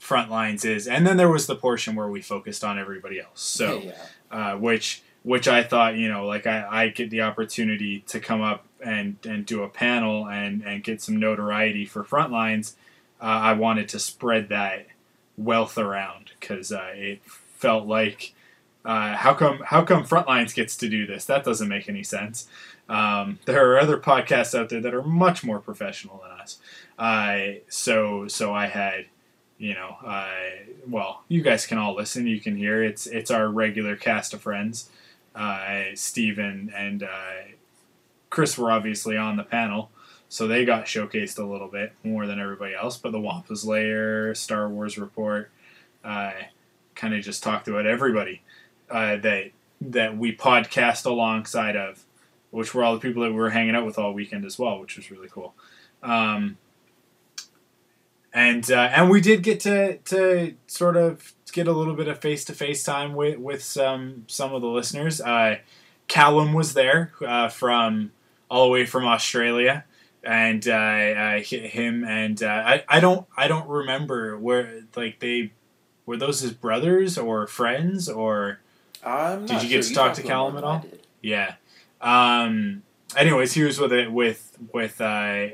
[0.00, 3.42] Frontlines is, and then there was the portion where we focused on everybody else.
[3.42, 3.92] So, yeah.
[4.30, 8.40] uh, which which I thought, you know, like I, I get the opportunity to come
[8.40, 12.74] up and, and do a panel and, and get some notoriety for Frontlines.
[13.20, 14.86] Uh, I wanted to spread that
[15.36, 18.32] wealth around because uh, it felt like
[18.84, 21.26] uh, how come how come Frontlines gets to do this?
[21.26, 22.48] That doesn't make any sense.
[22.90, 26.58] Um, there are other podcasts out there that are much more professional than us.
[26.98, 29.06] Uh, so so I had
[29.58, 30.28] you know uh,
[30.88, 32.26] well you guys can all listen.
[32.26, 34.90] You can hear it's it's our regular cast of friends.
[35.34, 37.08] Uh, Steven and
[38.28, 39.90] Chris were obviously on the panel.
[40.28, 42.96] So they got showcased a little bit more than everybody else.
[42.96, 45.50] But the Wampa's Lair, Star Wars Report,
[47.00, 48.42] kind of just talked about everybody
[48.90, 49.50] uh, that
[49.80, 52.04] that we podcast alongside of,
[52.50, 54.80] which were all the people that we were hanging out with all weekend as well,
[54.80, 55.54] which was really cool.
[56.02, 56.58] Um,
[58.32, 62.20] and uh, and we did get to to sort of get a little bit of
[62.20, 65.20] face to face time with with some some of the listeners.
[65.20, 65.56] Uh,
[66.06, 68.12] Callum was there uh, from
[68.50, 69.84] all the way from Australia,
[70.22, 75.52] and uh, uh, him and uh, I I don't I don't remember where like they
[76.06, 78.60] were those his brothers or friends or
[79.04, 79.90] I'm Did you get sure.
[79.90, 80.84] to talk to Callum at all?
[81.22, 81.54] Yeah.
[82.00, 82.82] Um,
[83.16, 85.48] anyways, he was with it with with uh,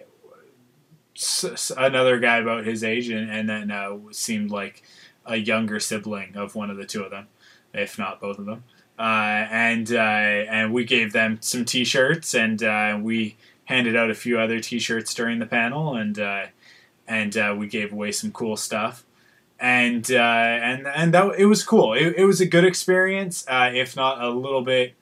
[1.15, 4.83] s- another guy about his age, and, and then uh, seemed like
[5.25, 7.27] a younger sibling of one of the two of them,
[7.75, 8.65] if not both of them.
[8.99, 14.15] Uh, and uh, and we gave them some T-shirts, and uh, we handed out a
[14.15, 16.47] few other T-shirts during the panel, and uh,
[17.07, 19.05] and we gave away some cool stuff.
[19.59, 21.95] And and and that it was cool.
[21.95, 24.95] It, it was a good experience, if not a little bit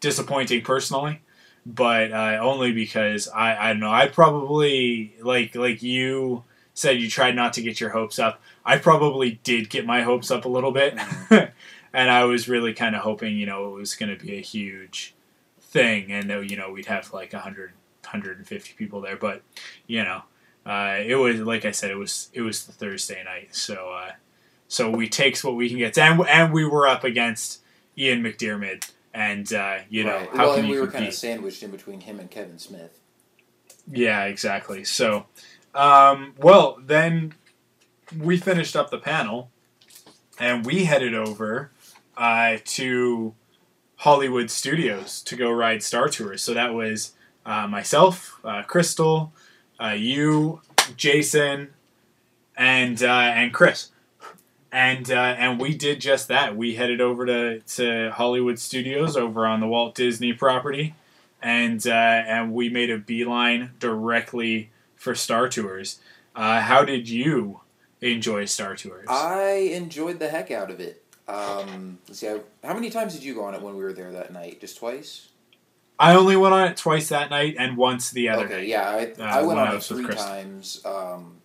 [0.00, 1.20] disappointing personally,
[1.64, 3.90] but uh, only because I I don't know.
[3.90, 8.40] I probably like like you said you tried not to get your hopes up.
[8.64, 10.98] I probably did get my hopes up a little bit,
[11.30, 14.42] and I was really kind of hoping you know it was going to be a
[14.42, 15.14] huge
[15.60, 19.42] thing, and that you know we'd have like 100, 150 people there, but
[19.86, 20.22] you know.
[20.66, 24.12] Uh, it was like I said, it was it was the Thursday night, so uh,
[24.68, 27.60] so we takes what we can get, and and we were up against
[27.98, 30.28] Ian McDiarmid, and uh, you know Right.
[30.30, 30.98] how well, can and you we were compete?
[30.98, 32.98] kind of sandwiched in between him and Kevin Smith.
[33.90, 34.84] Yeah, exactly.
[34.84, 35.26] So,
[35.74, 37.34] um, well, then
[38.16, 39.50] we finished up the panel,
[40.38, 41.70] and we headed over
[42.16, 43.34] uh, to
[43.96, 46.42] Hollywood Studios to go ride Star Tours.
[46.42, 47.12] So that was
[47.44, 49.32] uh, myself, uh, Crystal,
[49.82, 50.60] uh, you,
[50.96, 51.70] Jason,
[52.56, 53.88] and uh, and Chris.
[54.72, 56.56] And uh, and we did just that.
[56.56, 60.94] We headed over to, to Hollywood Studios over on the Walt Disney property
[61.42, 66.00] and uh, and we made a beeline directly for Star Tours.
[66.34, 67.60] Uh, how did you
[68.00, 69.06] enjoy Star Tours?
[69.08, 71.02] I enjoyed the heck out of it.
[71.26, 73.92] Um, let's see, I, how many times did you go on it when we were
[73.92, 74.60] there that night?
[74.60, 75.28] Just twice?
[75.98, 78.54] I only went on it twice that night and once the other day.
[78.54, 78.68] okay, night.
[78.68, 80.80] yeah, I, uh, I went on it three times.
[80.84, 81.39] Um,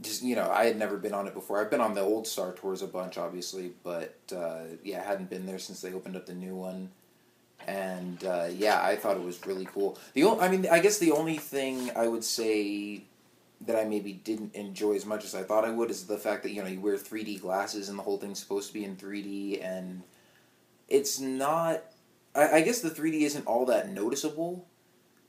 [0.00, 1.60] just you know, I had never been on it before.
[1.60, 5.30] I've been on the old Star Tours a bunch, obviously, but uh, yeah, I hadn't
[5.30, 6.90] been there since they opened up the new one.
[7.66, 9.98] And uh, yeah, I thought it was really cool.
[10.12, 13.04] The o- I mean, I guess the only thing I would say
[13.62, 16.42] that I maybe didn't enjoy as much as I thought I would is the fact
[16.42, 18.84] that you know you wear three D glasses and the whole thing's supposed to be
[18.84, 20.02] in three D, and
[20.88, 21.84] it's not.
[22.34, 24.66] I, I guess the three D isn't all that noticeable.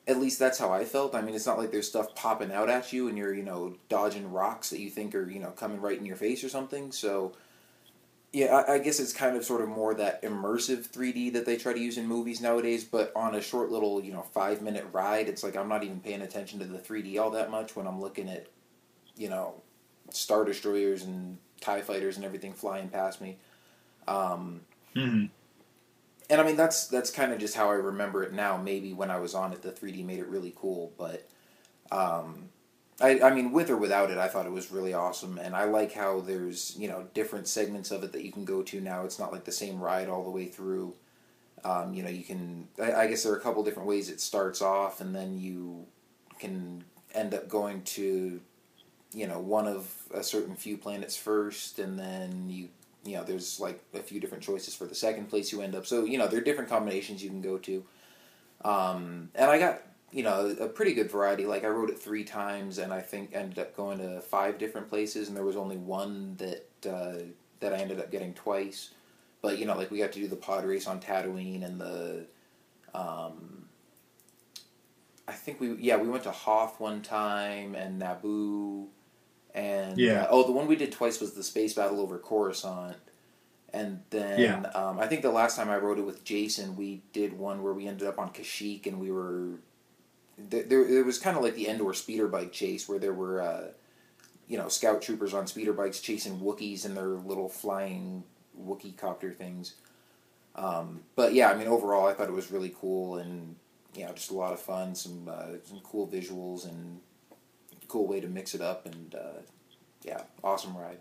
[0.07, 1.15] At least that's how I felt.
[1.15, 3.75] I mean, it's not like there's stuff popping out at you and you're you know
[3.89, 6.91] dodging rocks that you think are you know coming right in your face or something.
[6.91, 7.33] So
[8.33, 11.55] Yeah, I, I guess it's kind of sort of more that immersive 3D that they
[11.55, 14.85] try to use in movies nowadays, but on a short little, you know, five minute
[14.91, 17.87] ride, it's like I'm not even paying attention to the 3D all that much when
[17.87, 18.47] I'm looking at,
[19.17, 19.61] you know,
[20.11, 23.37] Star Destroyers and TIE Fighters and everything flying past me.
[24.07, 24.61] Um,
[24.95, 25.29] Mhm.
[26.29, 28.57] And I mean that's that's kind of just how I remember it now.
[28.57, 31.27] Maybe when I was on it, the 3D made it really cool, but
[31.91, 32.49] um,
[32.99, 35.65] I I mean with or without it, I thought it was really awesome, and I
[35.65, 39.03] like how there's you know different segments of it that you can go to now.
[39.05, 40.95] It's not like the same ride all the way through.
[41.63, 42.67] Um, you know, you can.
[42.81, 45.85] I, I guess there are a couple different ways it starts off, and then you
[46.39, 46.83] can
[47.13, 48.41] end up going to,
[49.13, 52.69] you know, one of a certain few planets first, and then you
[53.05, 55.85] you know, there's like a few different choices for the second place you end up.
[55.85, 57.83] So, you know, there are different combinations you can go to.
[58.63, 61.45] Um, and I got, you know, a pretty good variety.
[61.45, 64.89] Like I wrote it three times and I think ended up going to five different
[64.89, 67.23] places and there was only one that, uh,
[67.59, 68.89] that I ended up getting twice.
[69.41, 72.25] But, you know, like we got to do the pod race on Tatooine and the,
[72.95, 73.65] um,
[75.27, 78.87] I think we, yeah, we went to Hoth one time and Naboo
[79.55, 80.23] and Yeah.
[80.23, 82.97] uh, oh, the one we did twice was the space battle over Coruscant,
[83.73, 84.69] and then Yeah.
[84.75, 87.73] um, I think the last time I rode it with Jason, we did one where
[87.73, 89.59] we ended up on Kashyyyk, and we were
[90.37, 90.63] there.
[90.63, 93.67] There, it was kind of like the Endor speeder bike chase, where there were uh,
[94.47, 98.23] you know scout troopers on speeder bikes chasing Wookiees in their little flying
[98.61, 99.75] Wookiee copter things.
[100.55, 103.55] Um, but yeah, I mean overall, I thought it was really cool and
[103.95, 106.99] you know just a lot of fun, some uh, some cool visuals and
[107.87, 109.41] cool way to mix it up and uh,
[110.03, 110.99] yeah, awesome ride.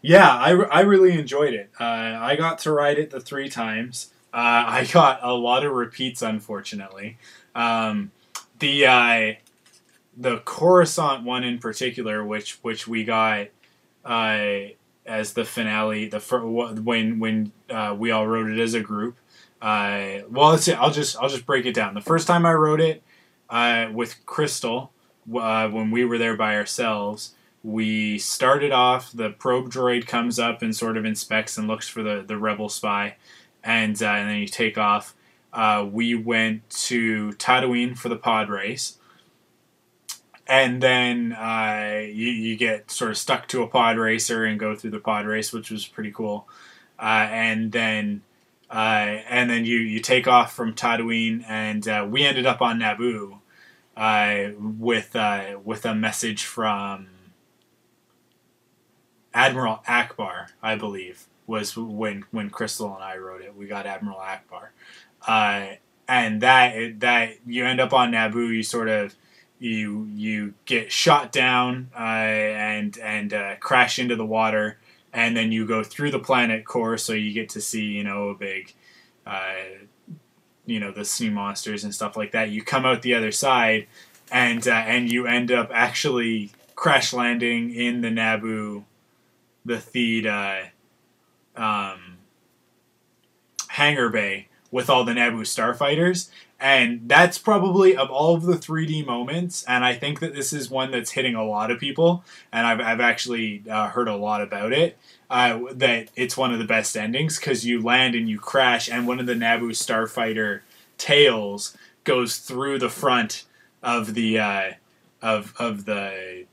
[0.00, 1.70] Yeah, I, I really enjoyed it.
[1.78, 4.12] Uh, I got to ride it the three times.
[4.32, 7.18] Uh, I got a lot of repeats, unfortunately.
[7.54, 8.10] Um,
[8.58, 9.32] the uh,
[10.16, 13.48] the Coruscant one in particular, which which we got
[14.04, 14.56] uh,
[15.06, 19.16] as the finale, the fir- when when uh, we all wrote it as a group.
[19.60, 20.72] Uh, well, let's see.
[20.72, 21.94] I'll just I'll just break it down.
[21.94, 23.02] The first time I wrote it
[23.52, 24.90] uh, with Crystal,
[25.32, 29.12] uh, when we were there by ourselves, we started off.
[29.12, 32.70] The probe droid comes up and sort of inspects and looks for the the rebel
[32.70, 33.16] spy,
[33.62, 35.14] and uh, and then you take off.
[35.52, 38.96] Uh, we went to Tatooine for the pod race,
[40.46, 44.74] and then uh, you you get sort of stuck to a pod racer and go
[44.74, 46.48] through the pod race, which was pretty cool.
[46.98, 48.22] And then
[48.70, 52.80] uh, and then you you take off from Tatooine, and uh, we ended up on
[52.80, 53.40] Naboo
[53.96, 57.08] uh, with uh, with a message from
[59.34, 63.56] Admiral Ackbar, I believe, was when when Crystal and I wrote it.
[63.56, 64.68] We got Admiral Ackbar,
[65.26, 65.76] uh,
[66.08, 68.54] and that that you end up on Naboo.
[68.54, 69.14] You sort of
[69.58, 74.78] you you get shot down uh, and and uh, crash into the water,
[75.12, 78.28] and then you go through the planet core, so you get to see you know
[78.30, 78.74] a big.
[80.64, 82.50] You know the sea monsters and stuff like that.
[82.50, 83.86] You come out the other side,
[84.30, 88.84] and uh, and you end up actually crash landing in the Naboo,
[89.64, 92.18] the Theed uh, um,
[93.68, 96.28] hangar bay with all the Naboo starfighters.
[96.58, 100.70] And that's probably of all of the 3D moments, and I think that this is
[100.70, 104.42] one that's hitting a lot of people, and I've, I've actually uh, heard a lot
[104.42, 104.96] about it.
[105.32, 109.06] Uh, that it's one of the best endings because you land and you crash, and
[109.06, 110.60] one of the Naboo starfighter
[110.98, 113.44] tails goes through the front
[113.82, 114.72] of the uh,
[115.22, 116.44] of of the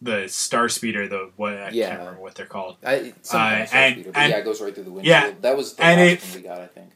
[0.00, 1.06] the star speeder.
[1.06, 1.90] The what I Yeah.
[1.90, 2.78] can't remember what they're called.
[2.84, 3.36] I, Uh,
[3.72, 5.06] and- speeder, and- yeah, it goes right through the windshield.
[5.06, 6.90] yeah, that was the and last it- one we got, I think.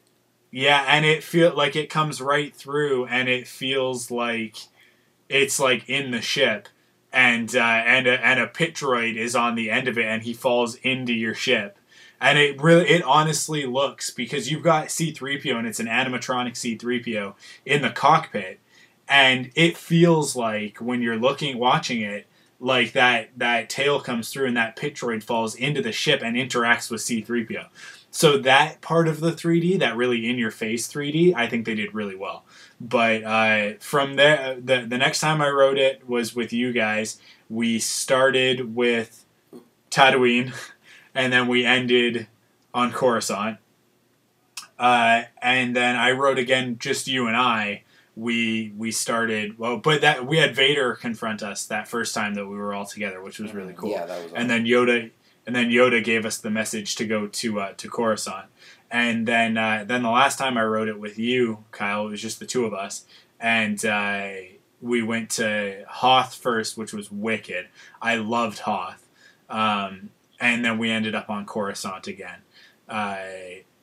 [0.51, 4.57] Yeah, and it feel like it comes right through, and it feels like
[5.29, 6.69] it's like in the ship,
[7.17, 10.23] and uh, and a, and a pit droid is on the end of it, and
[10.23, 11.79] he falls into your ship,
[12.21, 15.87] and it really it honestly looks because you've got C three PO and it's an
[15.87, 18.61] animatronic C three PO in the cockpit,
[19.09, 22.27] and it feels like when you're looking watching it
[22.61, 26.37] like that that tail comes through and that pit droid falls into the ship and
[26.37, 27.67] interacts with C3PO.
[28.17, 31.75] So that part of the 3D, that really in your face 3D, I think they
[31.75, 32.47] did really well.
[32.81, 37.21] But uh, from there, the the next time I wrote it was with you guys.
[37.51, 39.27] We started with
[39.91, 40.55] Tatooine,
[41.15, 42.27] and then we ended
[42.73, 43.59] on Coruscant.
[44.79, 47.83] Uh, and then I wrote again, just you and I.
[48.17, 52.47] We we started well, but that we had Vader confront us that first time that
[52.47, 54.33] we were all together, which was really cool Yeah, that was.
[54.33, 55.11] and then Yoda,
[55.47, 58.47] and then Yoda gave us the message to go to uh, to Coruscant,
[58.91, 62.23] and then uh, then the last time I wrote it with you, Kyle, it was
[62.23, 63.05] just the two of us,
[63.39, 64.29] and uh,
[64.81, 67.69] we went to Hoth first, which was wicked.
[68.03, 69.07] I loved Hoth,
[69.49, 72.41] um, and then we ended up on Coruscant again.
[72.89, 73.19] Uh,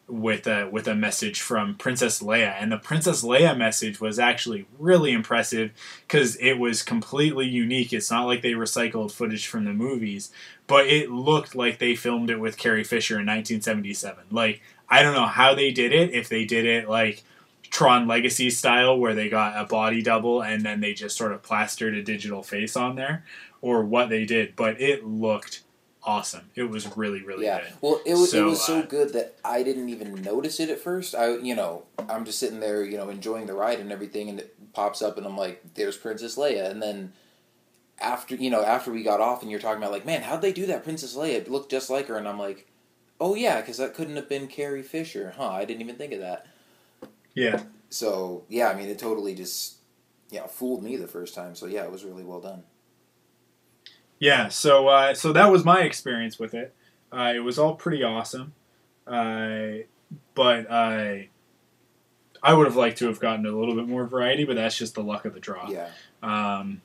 [0.07, 4.67] with a with a message from Princess Leia, and the Princess Leia message was actually
[4.77, 5.71] really impressive
[6.05, 7.93] because it was completely unique.
[7.93, 10.31] It's not like they recycled footage from the movies,
[10.67, 14.25] but it looked like they filmed it with Carrie Fisher in 1977.
[14.31, 16.11] Like I don't know how they did it.
[16.13, 17.23] If they did it like
[17.69, 21.41] Tron Legacy style, where they got a body double and then they just sort of
[21.41, 23.25] plastered a digital face on there,
[23.61, 25.63] or what they did, but it looked
[26.03, 26.49] awesome.
[26.55, 27.61] It was really, really yeah.
[27.61, 27.73] good.
[27.81, 30.69] Well, it was So, it was so uh, good that I didn't even notice it
[30.69, 31.15] at first.
[31.15, 34.39] I you know I'm just sitting there you know enjoying the ride and everything, and
[34.39, 37.13] it pops up, and I'm like, "There's Princess Leia," and then
[38.03, 40.53] after you know after we got off, and you're talking about like, "Man, how'd they
[40.53, 41.33] do that, Princess Leia?
[41.33, 42.67] It looked just like her," and I'm like,
[43.19, 45.49] "Oh yeah, because that couldn't have been Carrie Fisher, huh?
[45.49, 46.45] I didn't even think of that."
[47.33, 47.63] Yeah.
[47.89, 49.77] So yeah, I mean, it totally just
[50.31, 51.55] you know fooled me the first time.
[51.55, 52.63] So yeah, it was really well done.
[54.19, 56.73] Yeah, so uh, so that was my experience with it.
[57.11, 58.53] Uh, it was all pretty awesome,
[59.05, 59.83] uh,
[60.33, 61.15] but uh,
[62.41, 64.45] I would have liked to have gotten a little bit more variety.
[64.45, 65.69] But that's just the luck of the draw.
[65.69, 65.89] Yeah.
[66.21, 66.81] Um,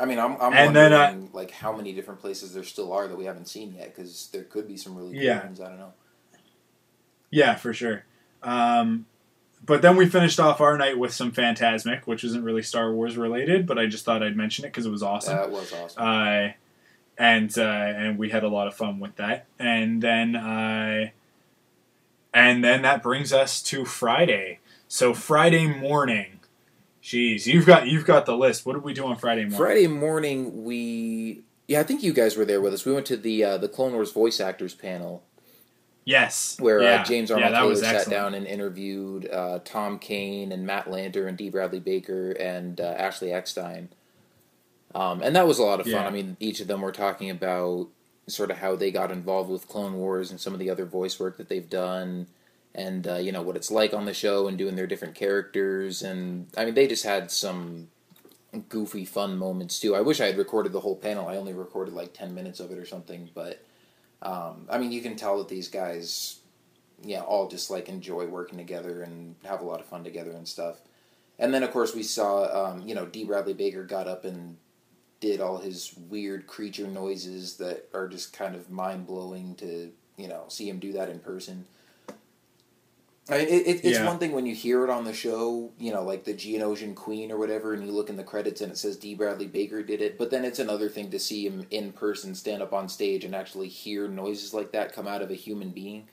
[0.00, 3.06] I mean, I'm, I'm And then, wondering like how many different places there still are
[3.06, 5.44] that we haven't seen yet because there could be some really cool Yeah.
[5.44, 5.60] ones.
[5.60, 5.92] I don't know.
[7.30, 8.04] yeah, for sure.
[8.42, 9.06] Um,
[9.64, 13.16] but then we finished off our night with some Fantasmic, which isn't really Star Wars
[13.18, 15.36] related, but I just thought I'd mention it because it was awesome.
[15.36, 16.02] That was awesome.
[16.02, 16.48] uh,
[17.18, 19.44] and uh, and we had a lot of fun with that.
[19.58, 21.10] And then uh,
[22.32, 24.60] and then that brings us to Friday.
[24.88, 26.39] So Friday morning,
[27.02, 28.66] jeez, you've got you've got the list.
[28.66, 29.58] What did we do on Friday morning?
[29.58, 32.84] Friday morning, we yeah, I think you guys were there with us.
[32.84, 35.24] We went to the uh, the Clone Wars voice actors panel
[36.04, 37.02] Yes, where yeah.
[37.02, 40.86] uh, James yeah, Arnold that Taylor sat down and interviewed uh, Tom Kane and Matt
[40.86, 41.50] Lanter and D.
[41.50, 43.90] Bradley Baker and uh, Ashley Eckstein.
[44.94, 45.94] Um, and that was a lot of fun.
[45.94, 46.06] Yeah.
[46.06, 47.88] I mean, each of them were talking about
[48.26, 51.20] sort of how they got involved with Clone Wars and some of the other voice
[51.20, 52.26] work that they've done,
[52.74, 56.02] and uh, you know what it's like on the show and doing their different characters.
[56.02, 57.88] And I mean, they just had some
[58.68, 59.94] goofy, fun moments too.
[59.94, 61.28] I wish I had recorded the whole panel.
[61.28, 63.64] I only recorded like ten minutes of it or something, but
[64.22, 66.40] um, I mean, you can tell that these guys,
[67.02, 70.46] yeah, all just like enjoy working together and have a lot of fun together and
[70.46, 70.80] stuff.
[71.38, 73.24] And then, of course, we saw, um, you know, D.
[73.24, 74.58] Bradley Baker got up and
[75.20, 80.28] did all his weird creature noises that are just kind of mind blowing to, you
[80.28, 81.64] know, see him do that in person.
[83.30, 84.06] I mean, it, it, it's Yeah.
[84.06, 87.30] one thing when you hear it on the show, you know, like the Geonosian Queen
[87.30, 89.14] or whatever, and you look in the credits and it says D.
[89.14, 90.18] Bradley Baker did it.
[90.18, 93.34] But then it's another thing to see him in person stand up on stage and
[93.34, 96.08] actually hear noises like that come out of a human being.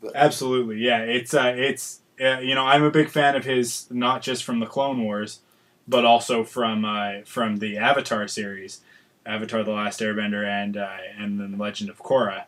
[0.00, 1.00] But, Absolutely, yeah.
[1.00, 4.60] It's uh, it's uh, you know I'm a big fan of his, not just from
[4.60, 5.40] the Clone Wars,
[5.86, 8.80] but also from uh, from the Avatar series,
[9.26, 12.44] Avatar: The Last Airbender, and uh, and then Legend of Korra,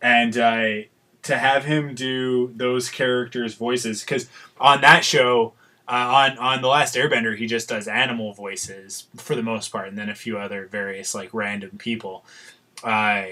[0.00, 0.86] and uh,
[1.24, 5.54] to have him do those characters' voices because on that show.
[5.86, 9.86] Uh, on on the last Airbender, he just does animal voices for the most part,
[9.86, 12.24] and then a few other various like random people.
[12.82, 13.24] Uh,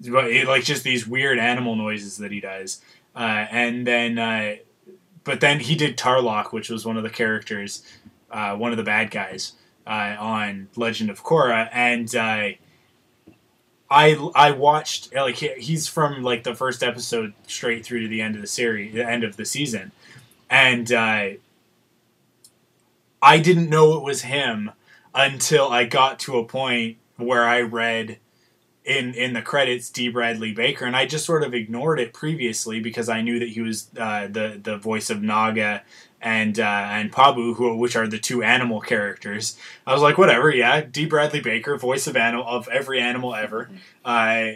[0.00, 2.80] but it, like just these weird animal noises that he does.
[3.14, 4.56] Uh, and then, uh,
[5.24, 7.82] but then he did Tarrlok, which was one of the characters,
[8.30, 9.52] uh, one of the bad guys
[9.86, 12.14] uh, on Legend of Korra, and
[13.90, 18.34] I I watched like he's from like the first episode straight through to the end
[18.34, 19.92] of the series, the end of the season,
[20.50, 21.30] and uh,
[23.22, 24.72] I didn't know it was him
[25.14, 28.18] until I got to a point where I read
[28.84, 30.08] in in the credits D.
[30.08, 33.62] Bradley Baker, and I just sort of ignored it previously because I knew that he
[33.62, 35.82] was uh, the the voice of Naga
[36.20, 39.56] and uh, and Pabu, who which are the two animal characters.
[39.86, 41.06] I was like, whatever, yeah, D.
[41.06, 43.70] Bradley Baker, voice of animal of every animal ever.
[44.04, 44.52] Uh,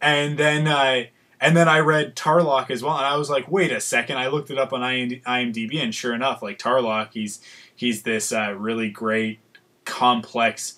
[0.00, 1.04] and then uh,
[1.40, 4.18] and then I read Tarrlok as well, and I was like, wait a second.
[4.18, 7.40] I looked it up on IMDb, and sure enough, like Tarrlok, he's
[7.76, 9.38] he's this uh, really great,
[9.84, 10.76] complex,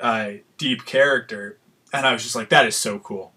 [0.00, 1.58] uh, deep character
[1.94, 3.32] and I was just like, that is so cool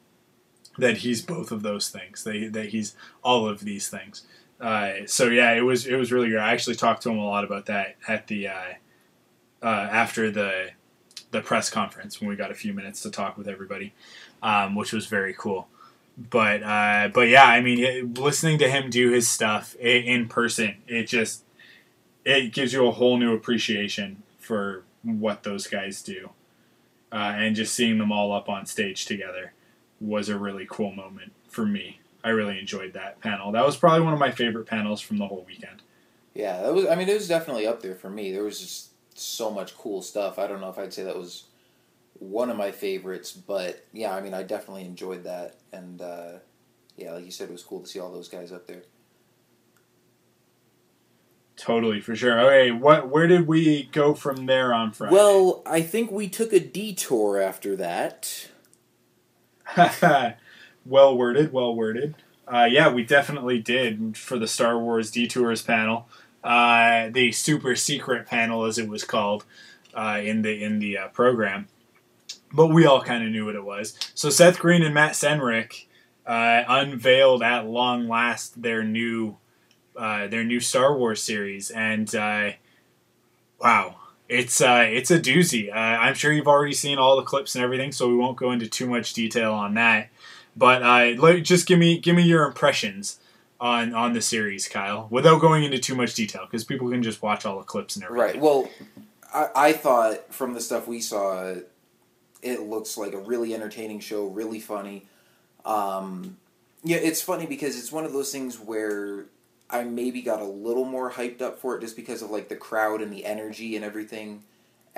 [0.80, 2.24] that he's both of those things.
[2.24, 4.26] That, that he's all of these things.
[4.60, 6.40] Uh, so yeah, it was it was really good.
[6.40, 8.74] I actually talked to him a lot about that at the uh,
[9.62, 10.72] uh, after the
[11.32, 13.94] the press conference when we got a few minutes to talk with everybody,
[14.42, 15.68] um, which was very cool.
[16.18, 20.28] But uh, but yeah, I mean, it, listening to him do his stuff i in
[20.28, 21.44] person, it just
[22.26, 26.32] it gives you a whole new appreciation for what those guys do
[27.12, 29.54] uh, and just seeing them all up on stage together
[30.00, 32.00] was a really cool moment for me.
[32.28, 33.54] I really enjoyed that panel.
[33.54, 35.82] That was probably one of my favorite panels from the whole weekend.
[36.34, 36.86] Yeah, that was.
[36.86, 38.34] I mean, it was definitely up there for me.
[38.34, 40.38] There was just so much cool stuff.
[40.38, 41.46] I don't know if I'd say that was
[42.20, 43.32] one of my favorites.
[43.32, 46.32] But yeah, I mean, I definitely enjoyed that, and uh,
[46.98, 48.84] yeah, like you said, it was cool to see all those guys up there.
[51.56, 52.42] Totally, for sure.
[52.42, 53.08] Okay, what?
[53.08, 55.14] Where did we go from there on Friday?
[55.16, 58.50] Well, I think we took a detour after that.
[60.88, 62.16] well worded, well worded.
[62.48, 66.08] Uh, yeah, we definitely did for the Star Wars Detours panel,
[66.44, 69.44] uh, the super secret panel as it was called
[69.94, 71.68] uh, in the in the uh, program.
[72.54, 73.98] But we all kind of knew what it was.
[74.16, 75.88] So Seth Green and Matt Senreich
[76.26, 79.38] uh, unveiled at long last their new
[79.98, 82.10] uh, their new Star Wars series, and
[83.60, 83.96] wow,
[84.30, 85.74] it's it's a doozy.
[85.74, 88.70] I'm sure you've already seen all the clips and everything, so we won't go into
[88.70, 90.08] too much detail on that.
[90.58, 93.20] But uh, just give me give me your impressions
[93.60, 97.22] on on the series, Kyle, without going into too much detail, because people can just
[97.22, 98.26] watch all the clips and everything.
[98.26, 98.42] Right.
[98.42, 98.70] Well,
[99.34, 101.56] I, I thought from the stuff we saw,
[102.42, 105.06] it looks like a really entertaining show, really funny.
[105.64, 106.38] Um,
[106.84, 109.26] yeah, it's funny because it's one of those things where
[109.70, 112.56] I maybe got a little more hyped up for it just because of like the
[112.56, 114.44] crowd and the energy and everything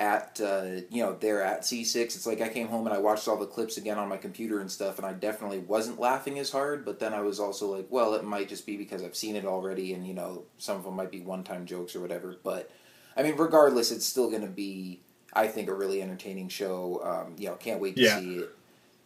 [0.00, 2.16] at uh, you know there at C6.
[2.16, 4.60] It's like I came home and I watched all the clips again on my computer
[4.60, 6.84] and stuff, and I definitely wasn't laughing as hard.
[6.86, 9.46] But then I was also like, well, it might just be because I've seen it
[9.46, 12.36] already, and you know some of them might be one time jokes or whatever.
[12.42, 12.70] But
[13.16, 15.02] I mean, regardless, it's still going to be
[15.34, 17.00] I think a really entertaining show.
[17.04, 18.06] Um, you know, can't wait to Yeah.
[18.06, 18.56] see it.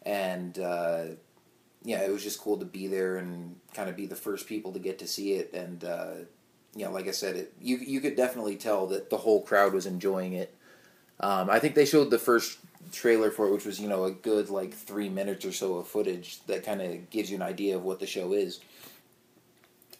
[0.05, 1.05] And uh,
[1.85, 4.73] yeah, it was just cool to be there and kind of be the first people
[4.73, 5.53] to get to see it.
[5.53, 6.13] And uh,
[6.75, 9.73] you know, like I said, it you you could definitely tell that the whole crowd
[9.75, 10.55] was enjoying it.
[11.21, 12.59] Um, I think they showed the first
[12.93, 15.87] trailer for it, which was you know a good like three minutes or so of
[15.89, 18.61] footage that kind of gives you an idea of what the show is.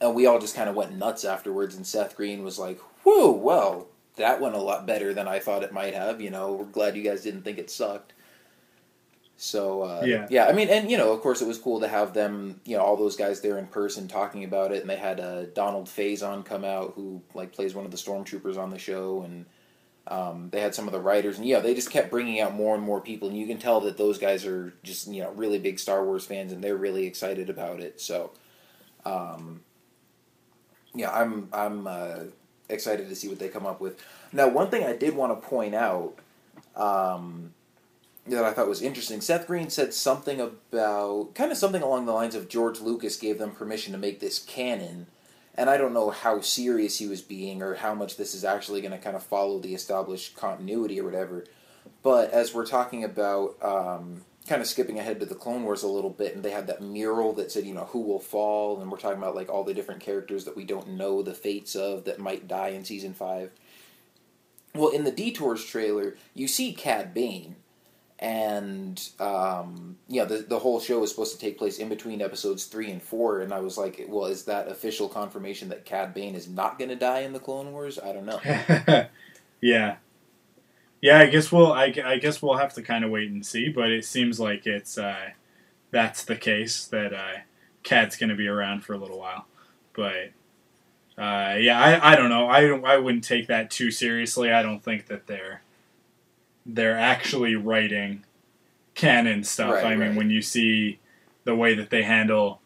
[0.01, 1.77] And we all just kind of went nuts afterwards.
[1.77, 3.87] And Seth Green was like, "Whoa, well,
[4.17, 6.97] that went a lot better than I thought it might have." You know, we're glad
[6.97, 8.13] you guys didn't think it sucked.
[9.37, 10.27] So uh, Yeah.
[10.31, 12.77] yeah, I mean, and you know, of course, it was cool to have them, you
[12.77, 15.87] know, all those guys there in person talking about it, and they had uh, Donald
[15.87, 19.47] Faison come out, who like plays one of the stormtroopers on the show, and
[20.07, 22.75] um, they had some of the writers, and yeah, they just kept bringing out more
[22.75, 25.59] and more people, and you can tell that those guys are just you know really
[25.59, 28.01] big Star Wars fans, and they're really excited about it.
[28.01, 28.33] So,
[29.07, 29.63] um,
[30.95, 32.19] yeah, I'm I'm uh,
[32.69, 34.03] excited to see what they come up with.
[34.33, 36.19] Now, one thing I did want to point out.
[36.77, 37.55] Um,
[38.27, 39.21] that I thought was interesting.
[39.21, 43.39] Seth Green said something about kind of something along the lines of George Lucas gave
[43.39, 45.07] them permission to make this canon,
[45.57, 48.81] and I don't know how serious he was being or how much this is actually
[48.81, 51.45] going to kind of follow the established continuity or whatever.
[52.03, 55.89] But as we're talking about, um, kind of skipping ahead to the Clone Wars a
[55.89, 58.91] little bit, and they had that mural that said, you know, who will fall, and
[58.91, 62.05] we're talking about like all the different characters that we don't know the fates of
[62.05, 63.51] that might die in season five.
[64.75, 67.57] Well, in the Detours trailer, you see Cad Bane
[68.19, 72.65] and um, yeah, the the whole show is supposed to take place in between episodes
[72.65, 73.41] three and four.
[73.41, 76.91] And I was like, well, is that official confirmation that Cad Bane is not going
[76.91, 77.99] to die in the Clone Wars?
[77.99, 78.41] I don't know.
[79.61, 79.97] yeah,
[81.01, 81.19] yeah.
[81.19, 81.73] I guess we'll.
[81.73, 83.69] I, I guess we'll have to kind of wait and see.
[83.69, 85.31] But it seems like it's uh,
[85.91, 87.41] that's the case that uh,
[87.83, 89.47] Cad's going to be around for a little while.
[89.93, 90.31] But
[91.19, 92.47] uh, yeah, I, I don't know.
[92.47, 94.53] I I wouldn't take that too seriously.
[94.53, 95.63] I don't think that they're
[96.67, 98.25] they're actually writing
[98.95, 99.75] canon stuff.
[99.75, 100.99] Right, I mean, when you see
[101.45, 102.61] the way that they handle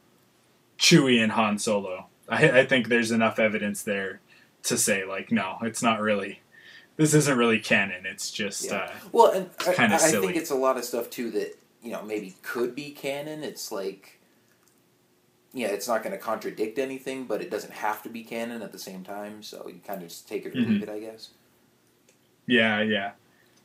[0.78, 4.20] Chewie and Han Solo, I, I think there's enough evidence there
[4.64, 6.40] to say like, no, it's not really.
[6.96, 8.07] This isn't really canon.
[8.07, 8.76] It's just Yeah.
[8.76, 12.03] uh, Well, and I, I think it's a lot of stuff too that you know
[12.03, 13.44] maybe could be canon.
[13.44, 14.18] It's like,
[15.53, 18.72] yeah, it's not going to contradict anything, but it doesn't have to be canon at
[18.72, 19.42] the same time.
[19.42, 21.30] So you kind of just take it or leave it, I guess.
[22.46, 23.12] yeah, yeah.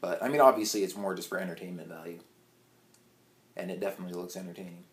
[0.04, 2.20] But I mean, obviously, it's more just for entertainment value,
[3.56, 4.84] and it definitely looks entertaining.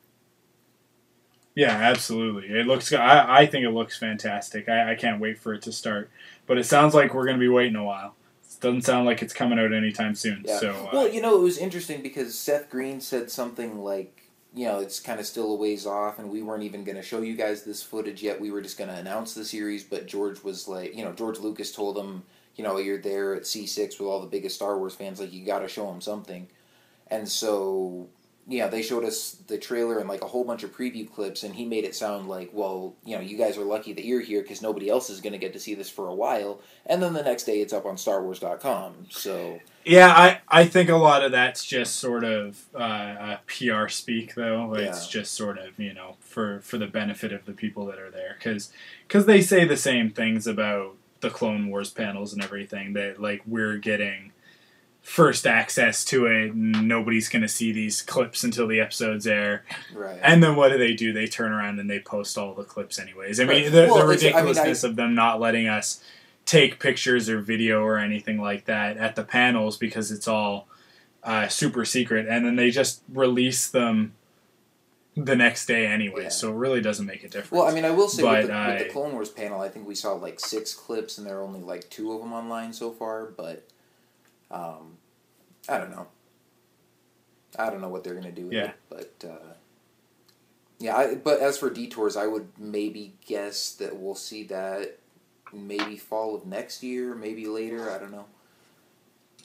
[1.56, 2.46] Yeah, absolutely.
[2.46, 2.92] It looks.
[2.92, 4.68] I, I think it looks fantastic.
[4.68, 6.10] I, I can't wait for it to start.
[6.46, 8.14] But it sounds like we're going to be waiting a while.
[8.44, 10.44] It doesn't sound like it's coming out anytime soon.
[10.46, 10.60] Yeah.
[10.60, 14.66] So uh, well, you know, it was interesting because Seth Green said something like, you
[14.66, 17.20] know, it's kind of still a ways off, and we weren't even going to show
[17.20, 18.40] you guys this footage yet.
[18.40, 21.40] We were just going to announce the series, but George was like, you know, George
[21.40, 22.22] Lucas told him,
[22.60, 25.46] you know, you're there at C6 with all the biggest Star Wars fans, like, you
[25.46, 26.46] got to show them something.
[27.06, 28.06] And so,
[28.46, 31.54] yeah, they showed us the trailer and like a whole bunch of preview clips, and
[31.54, 34.42] he made it sound like, well, you know, you guys are lucky that you're here
[34.42, 36.60] because nobody else is going to get to see this for a while.
[36.84, 39.06] And then the next day, it's up on StarWars.com.
[39.08, 43.88] So yeah, I, I think a lot of that's just sort of uh, uh, PR
[43.88, 44.74] speak, though.
[44.74, 45.10] It's Yeah.
[45.22, 48.36] just sort of you know for for the benefit of the people that are there,
[48.38, 48.70] because
[49.08, 53.42] because they say the same things about the Clone Wars panels and everything that like
[53.46, 54.32] we're getting
[55.02, 56.54] first access to it.
[56.54, 59.64] Nobody's going to see these clips until the episodes air.
[59.94, 60.18] Right.
[60.22, 61.12] And then what do they do?
[61.12, 63.40] They turn around and they post all the clips anyways.
[63.40, 63.72] I mean, Right.
[63.72, 66.02] the, Well, the it's- I mean, I- ridiculousness of them not letting us
[66.44, 70.68] take pictures or video or anything like that at the panels because it's all
[71.22, 74.14] uh, super secret, and then they just release them
[75.16, 76.24] the next day anyway.
[76.24, 76.28] Yeah.
[76.28, 77.50] So it really doesn't make a difference.
[77.50, 79.86] Well, I mean, I will say with, the, with the Clone Wars panel, I think
[79.86, 82.90] we saw like six clips, and there are only like two of them online so
[82.90, 83.26] far.
[83.26, 83.66] But
[84.50, 84.98] um,
[85.68, 86.06] I don't know.
[87.58, 88.66] I don't know what they're gonna do with Yeah.
[88.66, 89.52] it, but uh,
[90.78, 90.96] yeah.
[90.96, 94.98] I, but as for detours, I would maybe guess that we'll see that
[95.52, 97.90] maybe fall of next year, maybe later.
[97.90, 98.26] I don't know.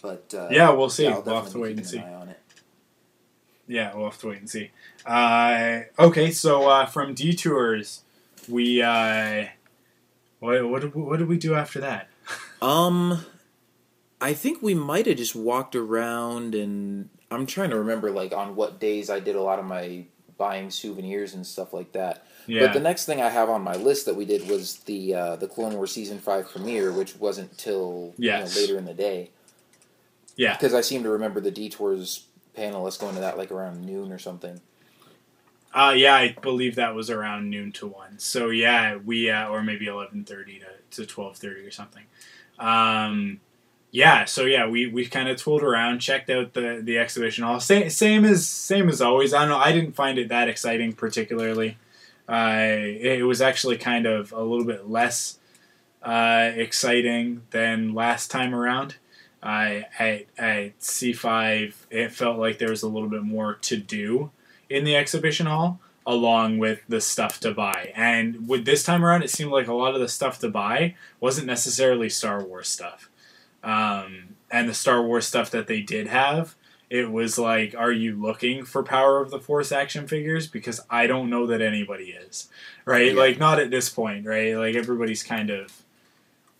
[0.01, 1.05] But uh, yeah, we'll see.
[1.05, 1.97] yeah, we'll have to wait and see.
[1.97, 2.39] keeping an eye on it.
[3.67, 4.69] Yeah, we'll have to wait and see.
[5.05, 8.01] Uh, okay, so uh, from detours,
[8.49, 9.45] we uh,
[10.39, 12.07] what what did, we- what did we do after that?
[12.61, 13.23] Um,
[14.19, 18.55] I think we might have just walked around and I'm trying to remember like on
[18.55, 20.05] what days I did a lot of my
[20.37, 22.25] buying souvenirs and stuff like that.
[22.47, 25.13] Yeah, But the next thing I have on my list that we did was the
[25.13, 28.55] uh, the Clone Wars season five premiere, which wasn't till Yes.
[28.55, 29.29] you know, later in the day.
[30.35, 30.53] yeah.
[30.55, 32.25] Because I seem to remember the detours
[32.55, 32.89] panel.
[32.97, 34.59] going to that like around noon or something.
[35.75, 38.17] Uh, yeah, I believe that was around noon to one.
[38.17, 42.05] So yeah, we uh, or maybe eleven thirty to to twelve thirty or something.
[42.57, 43.41] Um,
[43.91, 47.59] yeah, so yeah, we, we kind of tooled around, checked out the the exhibition hall.
[47.59, 49.33] Same same as same as always.
[49.33, 49.57] I don't know.
[49.57, 51.77] I didn't find it that exciting particularly.
[52.27, 55.39] Uh, it was actually kind of a little bit less
[56.01, 58.95] uh, exciting than last time around.
[59.43, 64.31] I at, at C5, it felt like there was a little bit more to do
[64.69, 67.91] in the exhibition hall, along with the stuff to buy.
[67.95, 70.95] And with this time around, it seemed like a lot of the stuff to buy
[71.19, 73.09] wasn't necessarily Star Wars stuff.
[73.63, 76.55] Um, and the Star Wars stuff that they did have,
[76.89, 80.45] it was like, are you looking for Power of the Force action figures?
[80.45, 82.47] Because I don't know that anybody is,
[82.85, 83.13] right?
[83.13, 83.19] Yeah.
[83.19, 84.55] Like, not at this point, right?
[84.55, 85.83] Like, everybody's kind of,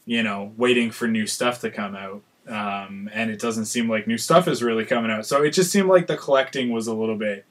[0.05, 2.23] you know, waiting for new stuff to come out.
[2.47, 5.25] Um, and it doesn't seem like new stuff is really coming out.
[5.25, 7.45] So it just seemed like the collecting was a little bit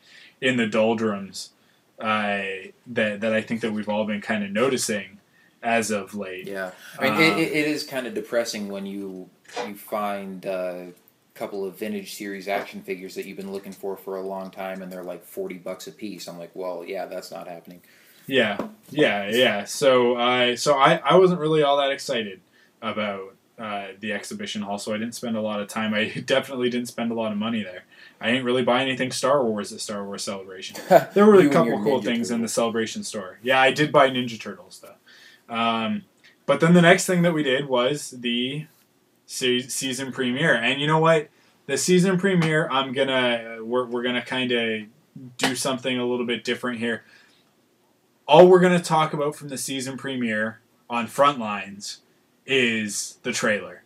[0.45, 1.51] in the doldrums
[1.99, 2.43] uh,
[2.87, 5.19] that that I think that we've all been kind of noticing
[5.63, 6.47] as of late.
[6.47, 9.31] Yeah, I mean Um, it, it, it is kind of depressing when you
[9.67, 10.93] you find a
[11.35, 14.83] couple of vintage series action figures that you've been looking for for a long time,
[14.83, 16.29] and they're like forty bucks a piece.
[16.29, 17.81] I'm like, well, yeah, that's not happening.
[18.27, 18.59] Yeah,
[18.91, 19.65] yeah, yeah.
[19.65, 22.41] So I so I, I wasn't really all that excited
[22.83, 25.95] about uh, the exhibition hall, so I didn't spend a lot of time.
[25.95, 27.85] I definitely didn't spend a lot of money there.
[28.25, 30.79] I didn't really buy anything Star Wars at Star Wars Celebration.
[31.13, 33.39] There were a couple cool Ninja things in the Celebration store.
[33.43, 35.55] Yeah, I did buy Ninja Turtles though.
[35.55, 36.05] Um,
[36.47, 38.67] but then the next thing that we did was the
[39.27, 41.29] se- season premiere, and you know what?
[41.67, 44.83] The season premiere, I'm gonna we're we're gonna kind of
[45.37, 47.05] do something a little bit different here.
[48.27, 51.99] All we're gonna talk about from the season premiere on Frontlines
[52.47, 53.83] is the trailer.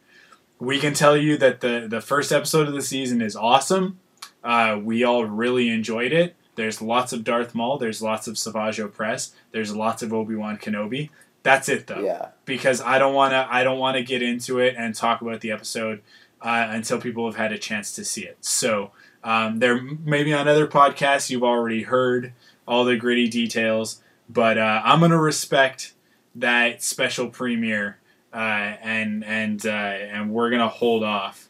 [0.61, 3.99] We can tell you that the the first episode of the season is awesome.
[4.43, 6.37] Uh, we all really enjoyed it.
[6.55, 7.79] There's lots of Darth Maul.
[7.79, 9.31] There's lots of Savage Opress.
[9.53, 11.11] There's lots of Obi Wan Kenobi.
[11.43, 13.47] That's it though, Yeah, because I don't want to.
[13.51, 16.03] I don't want to get into it and talk about the episode
[16.43, 18.39] uh, until people have had a chance to see it.
[18.41, 18.91] So
[19.23, 22.33] um, there, maybe on other podcasts you've already heard
[22.67, 25.95] all the gritty details, but uh, I'm gonna respect
[26.35, 27.99] that special premiere
[28.33, 28.37] uh,
[28.83, 31.48] and and uh, and we're gonna hold off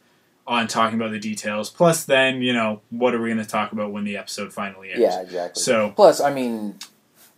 [0.48, 1.70] on talking about the details.
[1.70, 5.02] Plus, then you know what are we gonna talk about when the episode finally ends?
[5.02, 5.62] yeah, exactly.
[5.62, 6.78] So Plus, I mean,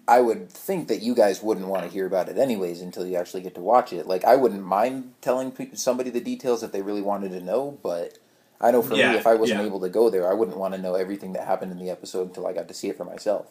[0.09, 3.17] I would think that you guys wouldn't want to hear about it anyways until you
[3.17, 4.07] actually get to watch it.
[4.07, 8.19] Like, I wouldn't mind telling somebody the details if they really wanted to know, but
[8.61, 9.67] I know for Yeah, me, if I wasn't yeah.
[9.67, 12.29] able to go there, I wouldn't want to know everything that happened in the episode
[12.29, 13.47] until I got to see it for myself.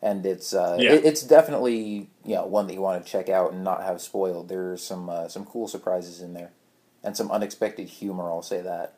[0.00, 0.92] And it's uh, Yeah.
[0.92, 4.00] it, it's definitely you know one that you want to check out and not have
[4.00, 4.48] spoiled.
[4.48, 6.52] There's some uh, some cool surprises in there,
[7.02, 8.24] and some unexpected humor.
[8.24, 8.94] I'll say that.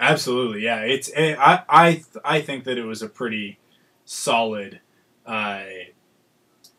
[0.00, 0.80] Absolutely, yeah.
[0.80, 3.58] It's eh, I I I think that it was a pretty
[4.04, 4.80] solid
[5.24, 5.62] uh,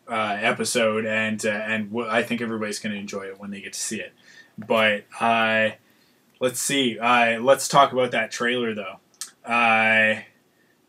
[0.08, 3.60] uh, episode, and uh, and w- I think everybody's going to enjoy it when they
[3.60, 4.12] get to see it.
[4.58, 5.70] But uh,
[6.40, 6.98] let's see.
[6.98, 9.00] Uh, let's talk about that trailer though.
[9.50, 10.20] Uh,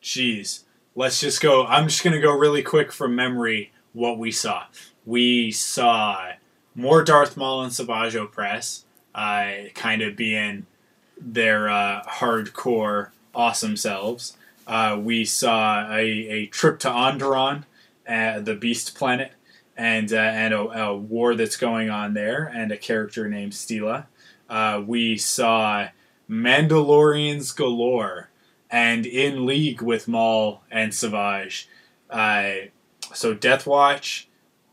[0.01, 0.65] geez,
[0.95, 1.65] let's just go.
[1.65, 3.71] I'm just going to go really quick from memory.
[3.93, 4.65] What we saw,
[5.05, 6.33] we saw
[6.77, 8.83] more Darth Maul and Savage Opress,
[9.15, 10.67] uh, kind of being
[11.19, 14.37] their uh, hardcore awesome selves.
[14.67, 17.63] Uh, we saw a, a trip to Onderon,
[18.07, 19.31] uh, the Beast Planet,
[19.75, 24.05] and uh, and a, a war that's going on there, and a character named Steela.
[24.47, 25.87] Uh, we saw
[26.29, 28.29] Mandalorians galore
[28.69, 31.67] and in league with Maul and Savage.
[32.09, 32.51] Uh,
[33.13, 34.26] so Death Watch,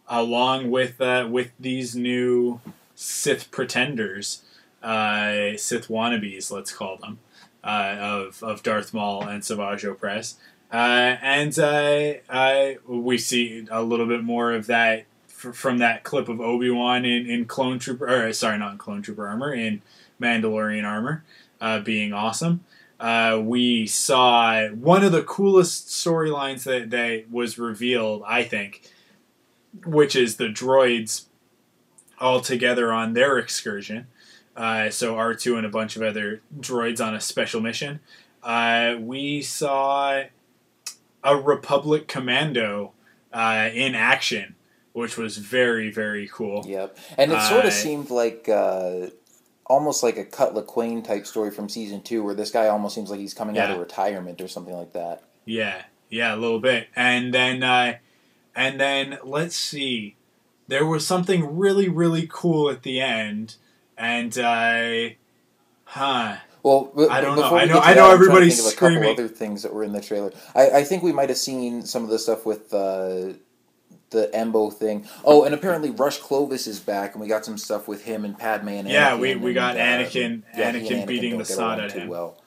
[0.09, 2.61] along with uh, with these new
[2.94, 4.42] Sith pretenders,
[4.82, 7.18] uh, Sith wannabes, let's call them,
[7.62, 10.34] uh, of of Darth Maul and Savage Opress.
[10.72, 16.28] Uh, and uh, we see a little bit more of that f- from that clip
[16.28, 19.82] of Obi Wan in, in Clone Trooper, or sorry, not in Clone Trooper armor, in
[20.20, 21.22] Mandalorian armor,
[21.61, 22.64] uh, being awesome.
[22.98, 28.82] Uh, we saw one of the coolest storylines that, that was revealed, I think,
[29.85, 31.25] which is the droids
[32.20, 34.07] all together on their excursion.
[34.57, 38.01] Uh, so R2 and a bunch of other droids on a special mission.
[38.43, 40.22] Uh, we saw
[41.25, 42.93] a Republic commando
[43.33, 44.55] uh, in action,
[44.93, 46.64] which was very, very cool.
[46.66, 49.09] Yep, and it sort Uh, of seemed like uh,
[49.66, 53.11] almost like a Cut Lawquane type story from season two, where this guy almost seems
[53.11, 55.25] like he's coming out of retirement or something like that.
[55.47, 56.89] Yeah, yeah, a little bit.
[56.95, 57.95] And then, uh,
[58.57, 60.16] and then let's see,
[60.68, 63.57] there was something really, really cool at the end,
[63.98, 65.11] and uh,
[65.84, 67.55] huh, Well, b- I don't know.
[67.57, 69.12] I know- I know I'm trying to everybody's think of a couple screaming.
[69.12, 70.32] other things that were in the trailer.
[70.55, 73.34] I, I think we might have seen some of the stuff with uh,
[74.11, 75.07] the Embo thing.
[75.24, 78.38] Oh, and apparently Rush Clovis is back, and we got some stuff with him and
[78.38, 81.44] Padme and Yeah, Anakin we- we and, got uh, Anakin- yeah, he Anakin beating the
[81.44, 82.09] sod at him.
[82.09, 82.40] Well,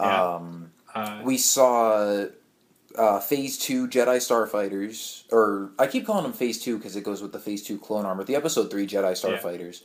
[0.00, 0.34] Yeah.
[0.36, 2.26] um, uh, we saw
[2.96, 7.22] uh, Phase Two Jedi Starfighters, or I keep calling them Phase Two because it goes
[7.22, 8.24] with the Phase Two clone armor.
[8.24, 9.82] The Episode Three Jedi Starfighters.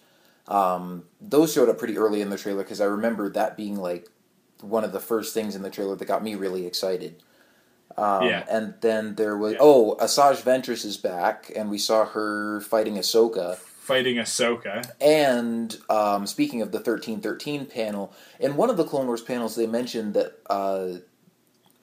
[0.47, 4.09] Um, those showed up pretty early in the trailer because I remember that being like
[4.61, 7.21] one of the first things in the trailer that got me really excited.
[7.97, 8.45] Um, Yeah.
[8.49, 9.59] And then there was Yeah.
[9.61, 13.57] oh, Asajj Ventress is back, and we saw her fighting Ahsoka.
[13.57, 14.89] fighting Ahsoka.
[15.01, 19.55] And um, speaking of the thirteen thirteen panel, in one of the Clone Wars panels,
[19.55, 20.99] they mentioned that uh,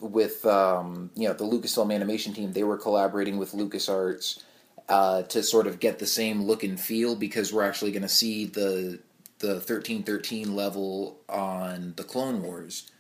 [0.01, 4.43] with um, you know the Lucasfilm animation team, they were collaborating with LucasArts
[4.89, 8.09] uh, to sort of get the same look and feel because we're actually going to
[8.09, 9.01] see the
[9.39, 12.91] the thirteen thirteen level on the Clone Wars.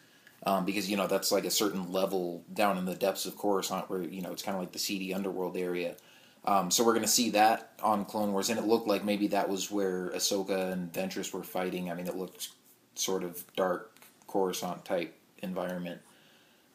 [0.44, 3.90] Um, because you know that's like a certain level down in the depths of Coruscant,
[3.90, 5.96] where you know it's kind of like the seedy underworld area.
[6.44, 9.26] Um, so we're going to see that on Clone Wars, and it looked like maybe
[9.28, 11.90] that was where Ahsoka and Ventress were fighting.
[11.90, 12.50] I mean, it looked
[12.94, 16.00] sort of dark Coruscant type environment.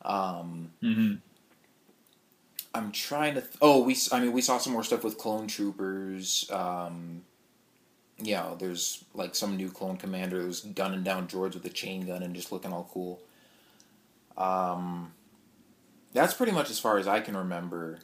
[0.04, 1.14] Um, hmm
[2.74, 3.42] I'm trying to.
[3.42, 3.98] Th- oh, we.
[4.14, 6.50] I mean, we saw some more stuff with clone troopers.
[6.52, 7.24] Um,
[8.18, 12.06] you know, there's like some new clone commander who's gunning down droids with a chain
[12.08, 13.20] gun and just looking all cool.
[14.38, 15.12] Um,
[16.14, 18.00] that's pretty much as far as I can remember.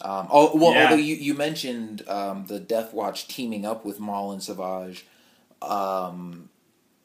[0.00, 0.84] Um, oh well, Yeah.
[0.84, 5.04] although you you mentioned um, the Death Watch teaming up with Maul and Savage.
[5.62, 6.48] Um,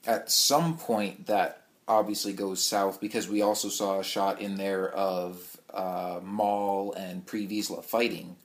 [0.05, 1.58] at some point, that
[1.89, 7.25] obviously goes south because we also saw a shot in there of uh, Maul and
[7.25, 8.35] Pre Vizsla fighting.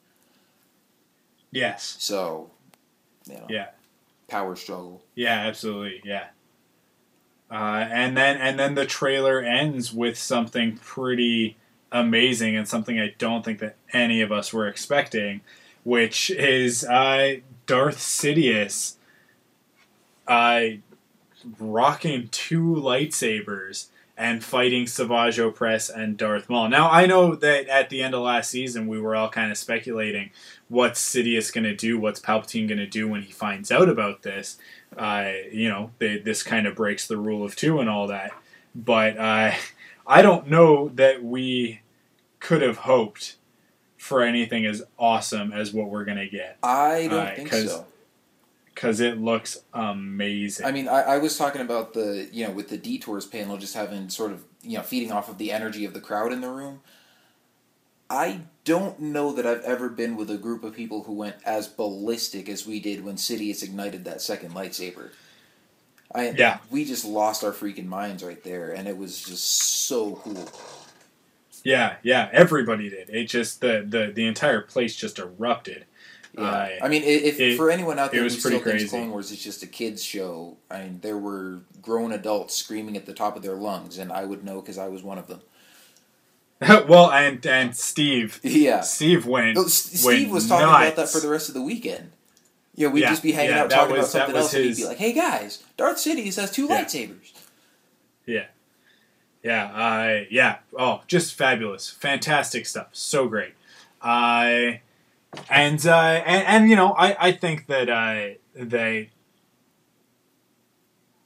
[1.53, 1.97] Yes.
[2.01, 2.51] So,
[3.27, 3.69] you know, Yeah.
[4.27, 5.03] power struggle.
[5.15, 6.01] Yeah, absolutely.
[6.05, 6.29] Yeah.
[7.51, 11.57] Uh, and then and then the trailer ends with something pretty
[11.93, 15.43] amazing and something I don't think that any of us were expecting,
[15.85, 17.37] which is uh,
[17.67, 18.95] Darth Sidious
[20.27, 20.61] uh,
[21.59, 26.69] rocking two lightsabers and fighting Savage Opress and Darth Maul.
[26.69, 29.59] Now I know that at the end of last season we were all kind of
[29.59, 30.31] speculating
[30.69, 34.23] what's Sidious going to do, what's Palpatine going to do when he finds out about
[34.23, 34.59] this.
[34.97, 38.31] Uh, you know, they, this kind of breaks the rule of two and all that.
[38.75, 39.53] But uh,
[40.07, 41.81] I don't know that we
[42.39, 43.37] could have hoped
[43.97, 47.87] for anything as awesome as what we're going to get I don't Alright, think so.
[48.75, 50.67] Because it looks amazing.
[50.67, 53.75] I mean, I, I was talking about the you know with the detours panel just
[53.75, 56.51] having sort of you know feeding off of the energy of the crowd in the
[56.51, 56.81] room.
[58.11, 61.67] I don't know that I've ever been with a group of people who went as
[61.69, 65.11] ballistic as we did when Sidious ignited that second lightsaber.
[66.15, 66.59] I Yeah.
[66.71, 70.49] we just lost our freaking minds right there, and it was just so cool.
[71.65, 73.09] yeah, yeah, everybody did.
[73.11, 75.87] It just the the the entire place just erupted.
[76.37, 76.43] Yeah.
[76.45, 78.89] Uh, I mean, if it- for anyone out there who was still pretty thinks crazy.
[78.89, 83.07] Clone Wars is just a kids show, I mean, there were grown adults screaming at
[83.07, 85.43] the top of their lungs, and I would know because I was one of them.
[86.89, 88.81] well, and and Steve, Yeah.
[88.81, 89.57] Steve went.
[89.57, 92.13] Well, S- went Steve was talking about that for the rest of the weekend.
[92.77, 94.55] Yeah, we'd Yeah, just be hanging yeah, out talking was- about something that was else,
[94.55, 96.85] and he'd be like, "Hey guys, Darth Sidious has two Yeah.
[96.85, 97.33] lightsabers."
[98.27, 98.47] Yeah.
[99.43, 100.57] Yeah, uh, yeah.
[100.79, 101.91] Oh, just fabulous.
[101.91, 102.89] Fantastic stuff.
[102.93, 103.53] So great.
[104.01, 104.79] Uh,
[105.51, 109.11] and, uh, and, and, you know, I, I think that, uh, they,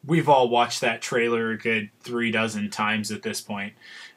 [0.05, 3.75] we've all watched that trailer a good three dozen times at this point.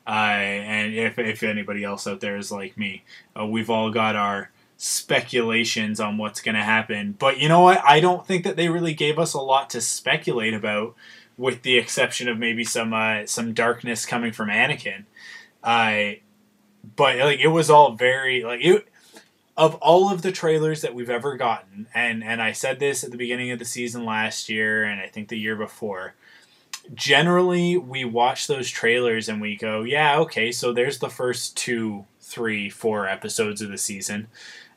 [0.07, 3.03] Uh, and if, if anybody else out there is like me,
[3.39, 7.15] uh, we've all got our speculations on what's going to happen.
[7.19, 7.83] But you know what?
[7.85, 10.95] I don't think that they really gave us a lot to speculate about,
[11.37, 15.05] with the exception of maybe some uh, some darkness coming from Anakin.
[15.63, 16.21] I,
[16.95, 18.87] but like it was all very like it
[19.57, 23.11] of all of the trailers that we've ever gotten, and and I said this at
[23.11, 26.15] the beginning of the season last year, and I think the year before.
[26.93, 32.05] Generally, we watch those trailers and we go, "Yeah, okay, so there's the first two,
[32.19, 34.27] three, four episodes of the season,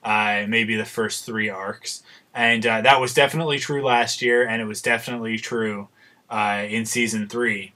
[0.03, 2.03] uh, maybe the first three arcs,"
[2.35, 5.89] and uh, that was definitely true last year, and it was definitely true
[6.29, 7.73] uh, in season three.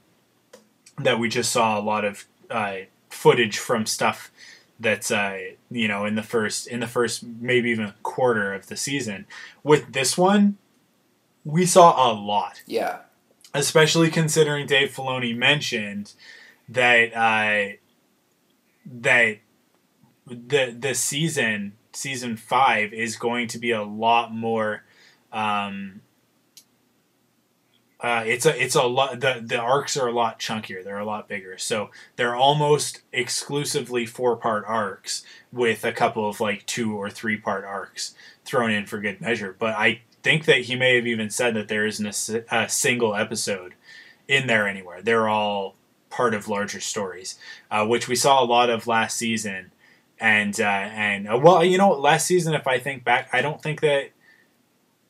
[0.99, 2.79] That we just saw a lot of uh,
[3.09, 4.31] footage from stuff
[4.79, 5.39] that's uh,
[5.69, 9.25] you know in the first in the first maybe even quarter of the season.
[9.63, 10.57] With this one,
[11.43, 12.63] we saw a lot.
[12.65, 12.99] Yeah.
[13.53, 16.13] Especially considering Dave Filoni mentioned
[16.67, 17.75] that uh,
[18.85, 19.39] that
[20.27, 24.83] the the season season five is going to be a lot more
[25.31, 26.01] um,
[28.01, 30.83] uh, it's a it's a lot the the arcs are a lot chunkier.
[30.83, 31.57] They're a lot bigger.
[31.57, 37.35] So they're almost exclusively four part arcs with a couple of like two or three
[37.35, 39.55] part arcs thrown in for good measure.
[39.57, 43.15] But i think that he may have even said that there isn't a, a single
[43.15, 43.73] episode
[44.27, 45.01] in there anywhere.
[45.01, 45.75] They're all
[46.09, 47.37] part of larger stories
[47.71, 49.71] uh, which we saw a lot of last season.
[50.19, 53.61] And uh, and uh, well you know last season if i think back i don't
[53.63, 54.09] think that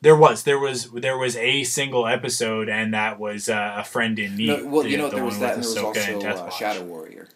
[0.00, 4.18] there was there was there was a single episode, and that was uh, a friend
[4.18, 4.48] in need.
[4.48, 7.28] No, well, the, you know, there was that, and there was also uh, Shadow Warrior.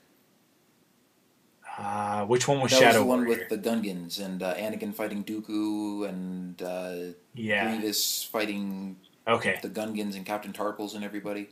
[1.76, 3.28] Uh, which one was that Shadow was the Warrior?
[3.28, 7.70] one with the Gungans and uh, Anakin fighting Dooku and uh, yeah.
[7.70, 8.96] Grievous fighting
[9.26, 11.48] okay the Gungans and Captain Tarpals and everybody.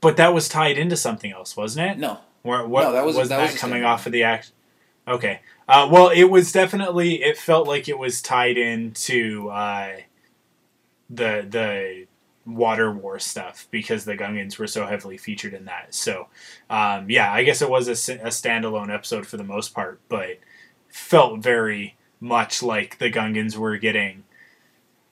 [0.00, 1.98] But that was tied into something else, wasn't it?
[1.98, 2.18] No.
[2.42, 4.52] Where, what, no, that was, was that, that was coming off of the act?
[5.08, 5.40] Okay.
[5.66, 7.22] Uh, well, it was definitely.
[7.22, 9.92] It felt like it was tied into uh,
[11.10, 12.06] the the
[12.46, 15.94] water war stuff because the Gungans were so heavily featured in that.
[15.94, 16.28] So,
[16.68, 20.38] um, yeah, I guess it was a, a, standalone episode for the most part, but
[20.88, 24.24] felt very much like the Gungans were getting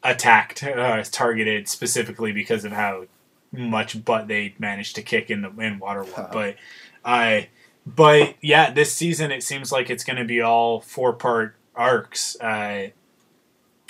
[0.02, 3.06] attacked, uh, targeted specifically because of how
[3.50, 6.28] much butt they managed to kick in the in water war.
[6.32, 6.56] But
[7.04, 7.48] I,
[7.86, 12.38] but yeah, this season it seems like it's going to be all four part arcs
[12.40, 12.88] uh,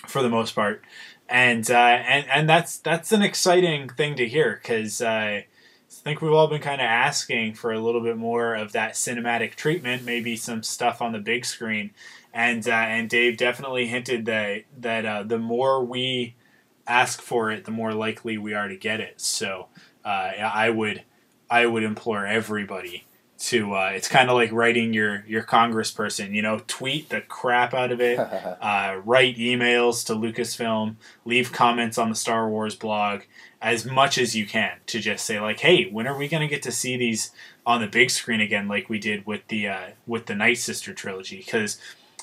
[0.06, 0.82] for the most part
[1.32, 5.46] and uh, and and that's that's an exciting thing to hear because uh, I
[5.88, 9.54] think we've all been kind of asking for a little bit more of that cinematic
[9.54, 11.92] treatment, maybe some stuff on the big screen,
[12.34, 16.34] and uh, and Dave definitely hinted that that uh, the more we
[16.86, 19.18] ask for it, the more likely we are to get it.
[19.18, 19.68] So
[20.04, 21.02] uh, I would
[21.50, 23.06] I would implore everybody
[23.42, 27.74] to uh, it's kind of like writing your your congressperson you know tweet the crap
[27.74, 28.18] out of it
[28.60, 33.22] uh, write emails to lucasfilm leave comments on the star wars blog
[33.60, 36.48] as much as you can to just say like hey when are we going to
[36.48, 37.32] get to see these
[37.66, 40.92] on the big screen again like we did with the uh, with the night sister
[40.92, 41.38] trilogy?
[41.38, 41.78] Because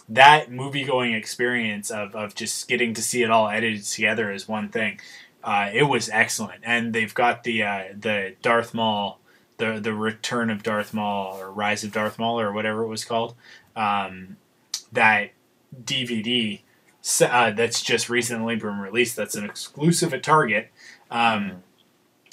[0.08, 4.48] that movie going experience of, of just getting to see it all edited together is
[4.48, 5.00] one thing.
[5.44, 6.62] Uh, it was excellent.
[6.64, 9.19] And they've got the uh, the darth maul
[9.60, 13.05] the the Return of Darth Maul or Rise of Darth Maul or whatever it was
[13.05, 13.36] called.
[13.76, 14.38] Um,
[14.91, 15.32] that
[15.84, 16.62] DVD
[17.22, 19.16] uh, that's just recently been released.
[19.16, 20.72] That's an exclusive at Target.
[21.12, 21.64] Um,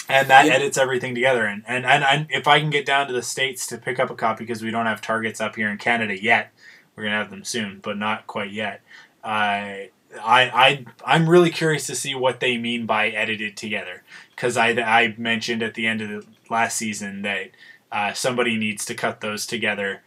[0.09, 0.53] and that yeah.
[0.53, 1.45] edits everything together.
[1.45, 4.09] And, and, and, and if I can get down to the States to pick up
[4.09, 6.51] a copy because we don't have Targets up here in Canada yet,
[6.95, 8.81] we're going to have them soon, but not quite yet.
[9.23, 9.91] Uh,
[10.23, 14.03] I, I I'm really curious to see what they mean by edited together
[14.35, 17.51] because I I mentioned at the end of the last season that
[17.91, 20.01] uh, somebody needs to cut those together,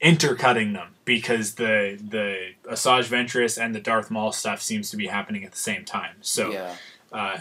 [0.00, 5.06] intercutting them because the the Asajj Ventress and the Darth Maul stuff seems to be
[5.06, 6.16] happening at the same time.
[6.20, 6.76] So, yeah.
[7.12, 7.38] uh,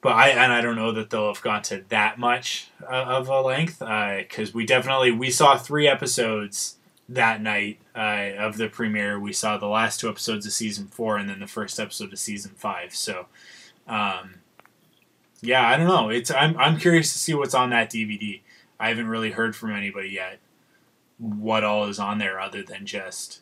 [0.00, 3.28] but I and I don't know that they'll have gone to that much uh, of
[3.28, 6.76] a length because uh, we definitely we saw three episodes
[7.08, 9.18] that night uh, of the premiere.
[9.18, 12.18] We saw the last two episodes of season four and then the first episode of
[12.18, 12.94] season five.
[12.94, 13.26] So.
[13.88, 14.40] Um,
[15.40, 16.08] yeah, I don't know.
[16.08, 18.40] It's I'm I'm curious to see what's on that DVD.
[18.78, 20.38] I haven't really heard from anybody yet
[21.18, 23.40] what all is on there other than just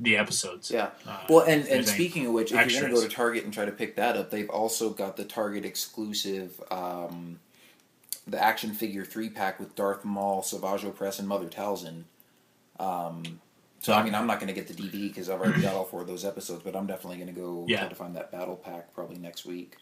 [0.00, 0.70] the episodes.
[0.70, 0.90] Yeah.
[1.06, 2.74] Uh, well, and and speaking of which, if extras.
[2.74, 5.16] you're going to go to Target and try to pick that up, they've also got
[5.16, 7.40] the Target exclusive, um,
[8.26, 12.04] the action figure three pack with Darth Maul, Savage Opress, and Mother Talzin.
[12.78, 13.40] Um,
[13.80, 15.84] so I mean, I'm not going to get the DVD because I've already got all
[15.84, 17.80] four of those episodes, but I'm definitely going to go yeah.
[17.80, 19.76] try to find that battle pack probably next week.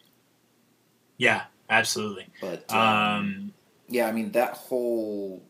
[1.17, 2.27] Yeah, absolutely.
[2.41, 3.53] But um, Um,
[3.87, 5.43] yeah, I mean that whole.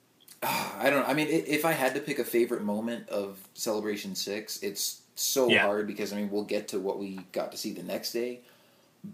[0.42, 1.00] I don't.
[1.00, 1.06] Know.
[1.06, 5.48] I mean, if I had to pick a favorite moment of Celebration Six, it's so
[5.48, 5.62] Yeah.
[5.62, 8.40] hard because I mean we'll get to what we got to see the next day,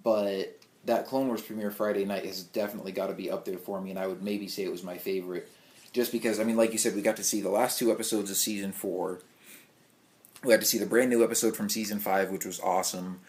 [0.04, 3.80] but that Clone Wars premiere Friday night has definitely got to be up there for
[3.80, 5.48] me, and I would maybe say it was my favorite,
[5.92, 8.30] just because I mean, like you said, we got to see the last two episodes
[8.30, 9.20] of season four.
[10.44, 13.20] We had to see the brand new episode from season five, which was awesome.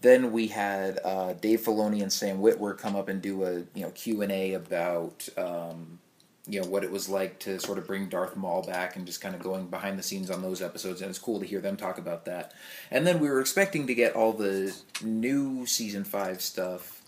[0.00, 3.82] Then we had uh, Dave Filoni and Sam Witwer come up and do a you
[3.82, 5.98] know Q and A about um,
[6.46, 9.20] you know what it was like to sort of bring Darth Maul back and just
[9.20, 11.76] kind of going behind the scenes on those episodes, and it's cool to hear them
[11.76, 12.52] talk about that.
[12.90, 17.02] And then we were expecting to get all the new season five stuff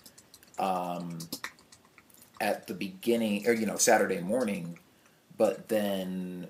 [0.58, 1.18] um,
[2.40, 4.78] at the beginning, or you know Saturday morning,
[5.36, 6.48] but then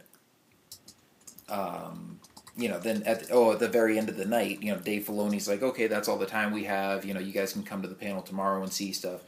[1.49, 2.21] um,
[2.59, 4.81] you know, then at the, oh at the very end of the night, you know,
[4.81, 7.05] Dave Filoni's like, okay, that's all the time we have.
[7.05, 9.21] You know, you guys can come to the panel tomorrow and see stuff.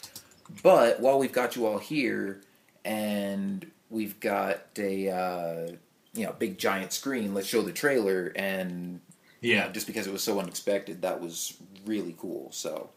[0.65, 2.43] But while we've got you all here,
[2.85, 5.73] and we've got a uh,
[6.13, 8.33] you know big giant screen, let's show the trailer.
[8.35, 9.01] And
[9.41, 11.57] you know, yeah, just because it was so unexpected, that was
[11.87, 12.51] really cool.
[12.51, 12.91] So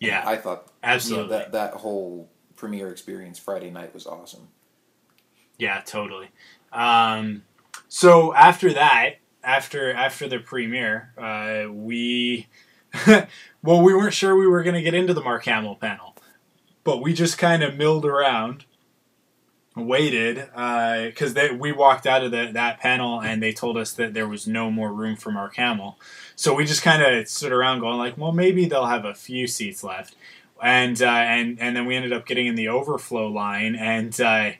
[0.00, 1.28] yeah, I thought you know, absolutely.
[1.28, 4.48] that that whole premiere experience Friday night was awesome.
[5.56, 6.30] Yeah, totally.
[6.72, 7.44] Um,
[7.86, 12.48] so after that, after after the premiere, uh, we
[13.62, 16.14] well, we weren't sure we were going to get into the Mark Hamill panel,
[16.84, 18.64] but we just kind of milled around,
[19.76, 24.14] waited because they we walked out of the, that panel and they told us that
[24.14, 25.98] there was no more room for Mark Hamill.
[26.36, 29.46] So we just kind of stood around going like, well, maybe they'll have a few
[29.46, 30.14] seats left.
[30.60, 34.50] And uh, and and then we ended up getting in the overflow line, and uh,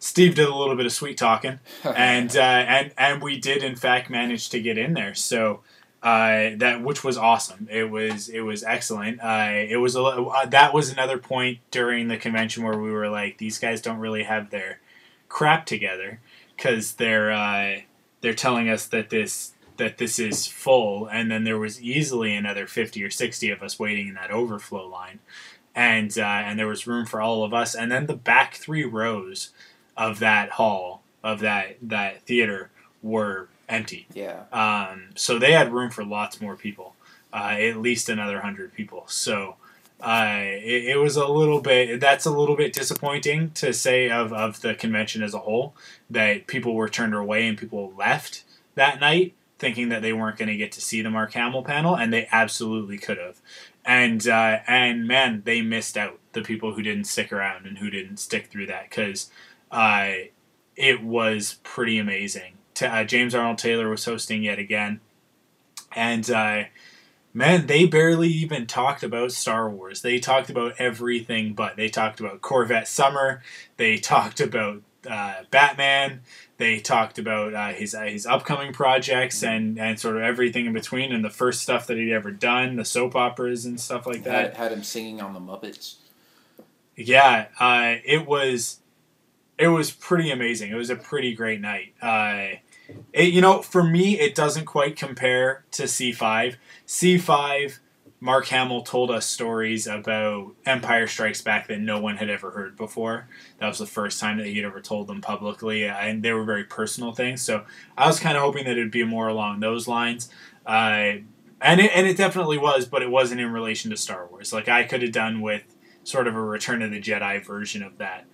[0.00, 3.76] Steve did a little bit of sweet talking, and uh, and and we did in
[3.76, 5.14] fact manage to get in there.
[5.14, 5.60] So
[6.02, 7.68] uh, that which was awesome.
[7.70, 9.20] It was it was excellent.
[9.22, 13.10] Uh, it was a, uh, that was another point during the convention where we were
[13.10, 14.80] like, these guys don't really have their
[15.28, 16.20] crap together
[16.56, 17.80] because they're uh,
[18.22, 22.66] they're telling us that this that this is full, and then there was easily another
[22.66, 25.18] fifty or sixty of us waiting in that overflow line,
[25.74, 28.84] and uh, and there was room for all of us, and then the back three
[28.84, 29.50] rows
[29.96, 32.70] of that hall of that that theater
[33.02, 34.06] were empty.
[34.12, 34.44] yeah.
[34.52, 36.96] Um, so they had room for lots more people,
[37.32, 39.04] uh, at least another hundred people.
[39.06, 39.56] So
[40.00, 42.00] uh, it, it was a little bit.
[42.00, 45.74] That's a little bit disappointing to say of of the convention as a whole
[46.08, 50.48] that people were turned away and people left that night thinking that they weren't going
[50.48, 53.40] to get to see the Mark Hamill panel, and they absolutely could have.
[53.84, 57.90] And uh, and man, they missed out the people who didn't stick around and who
[57.90, 59.30] didn't stick through that because
[59.70, 60.12] uh,
[60.76, 62.54] it was pretty amazing.
[62.74, 65.00] T- uh, James Arnold Taylor was hosting yet again,
[65.94, 66.64] and uh,
[67.32, 70.02] man, they barely even talked about Star Wars.
[70.02, 73.42] They talked about everything, but they talked about Corvette Summer.
[73.76, 76.22] They talked about uh, Batman.
[76.56, 80.72] They talked about uh, his uh, his upcoming projects and, and sort of everything in
[80.72, 84.24] between, and the first stuff that he'd ever done, the soap operas and stuff like
[84.24, 84.48] that.
[84.48, 85.96] Had, had him singing on the Muppets.
[86.96, 88.80] Yeah, uh, it was
[89.60, 90.72] it was pretty amazing.
[90.72, 91.92] It was a pretty great night.
[92.00, 92.56] Uh,
[93.12, 96.56] it, you know, for me, it doesn't quite compare to C5.
[96.86, 97.78] C5,
[98.20, 102.74] Mark Hamill told us stories about Empire Strikes Back that no one had ever heard
[102.74, 103.28] before.
[103.58, 106.64] That was the first time that he'd ever told them publicly, and they were very
[106.64, 107.42] personal things.
[107.42, 107.66] So
[107.98, 110.30] I was kind of hoping that it'd be more along those lines.
[110.64, 111.20] Uh,
[111.60, 114.54] and it, and it definitely was, but it wasn't in relation to Star Wars.
[114.54, 117.98] Like I could have done with sort of a Return of the Jedi version of
[117.98, 118.26] that.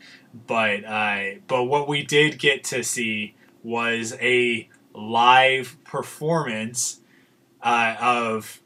[0.47, 7.01] But uh, but what we did get to see was a live performance
[7.63, 8.61] uh, of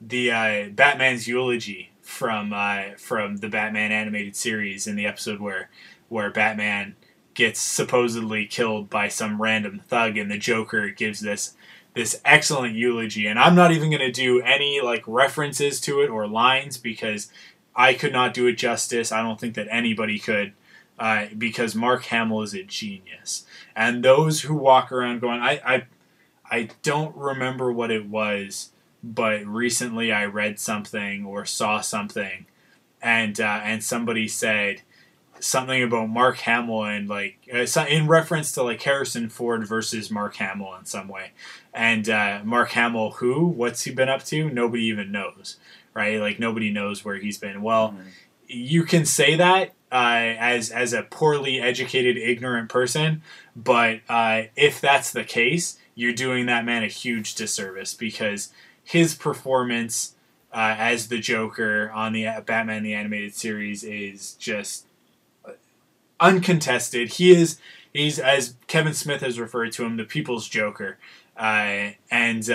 [0.00, 5.70] the uh, Batman's eulogy from uh, from the Batman animated series in the episode where
[6.08, 6.96] where Batman
[7.34, 11.54] gets supposedly killed by some random thug and the Joker gives this
[11.94, 16.08] this excellent eulogy and I'm not even going to do any like references to it
[16.08, 17.30] or lines because
[17.74, 19.12] I could not do it justice.
[19.12, 20.52] I don't think that anybody could
[20.98, 23.44] uh, because Mark Hamill is a genius.
[23.74, 25.86] And those who walk around going, I, I,
[26.50, 28.70] I don't remember what it was,
[29.02, 32.46] but recently I read something or saw something,
[33.02, 34.82] and uh, and somebody said
[35.38, 40.36] something about Mark Hamill and like uh, in reference to like Harrison Ford versus Mark
[40.36, 41.32] Hamill in some way,
[41.74, 44.50] and uh, Mark Hamill, who what's he been up to?
[44.50, 45.56] Nobody even knows,
[45.94, 46.20] right?
[46.20, 47.62] Like nobody knows where he's been.
[47.62, 47.96] Well,
[48.48, 53.22] you can say that uh, as as a poorly educated, ignorant person,
[53.54, 59.14] but uh, if that's the case, you're doing that man a huge disservice because his
[59.14, 60.14] performance
[60.52, 64.86] uh, as the Joker on the uh, Batman the Animated Series is just
[65.44, 65.52] uh,
[66.20, 67.14] uncontested.
[67.14, 67.58] He is
[67.92, 70.98] he's as Kevin Smith has referred to him, the people's Joker,
[71.36, 72.48] uh, and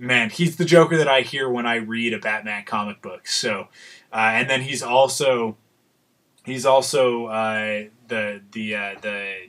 [0.00, 3.28] man, he's the Joker that I hear when I read a Batman comic book.
[3.28, 3.68] So,
[4.12, 5.56] uh, and then he's also
[6.44, 9.48] he's also uh, the the uh, the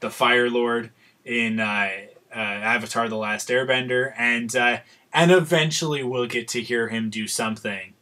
[0.00, 0.90] the Fire Lord
[1.24, 1.90] in uh,
[2.34, 4.78] uh, Avatar: The Last Airbender, and uh,
[5.12, 7.94] and eventually we'll get to hear him do something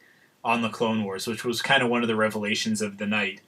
[0.43, 3.41] on the Clone Wars, which was kind of one of the revelations of the night.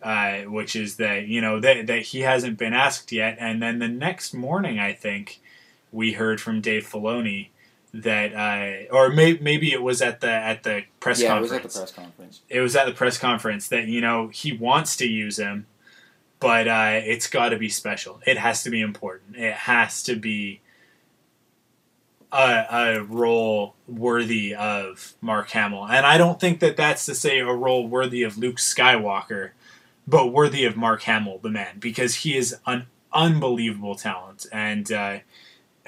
[0.00, 3.80] Uh, which is that you know that that he hasn't been asked yet, and then
[3.80, 5.40] the next morning, I think
[5.90, 7.48] we heard from Dave Filoni
[7.94, 11.52] that, uh, or may, maybe it was at the at the press yeah, conference.
[11.52, 12.40] it was at the press conference.
[12.48, 15.66] It was at the press conference that you know he wants to use him,
[16.40, 18.20] but uh, it's got to be special.
[18.26, 19.36] It has to be important.
[19.36, 20.60] It has to be
[22.30, 27.38] a, a role worthy of Mark Hamill, and I don't think that that's to say
[27.40, 29.50] a role worthy of Luke Skywalker,
[30.06, 35.18] but worthy of Mark Hamill, the man, because he is an unbelievable talent, and uh,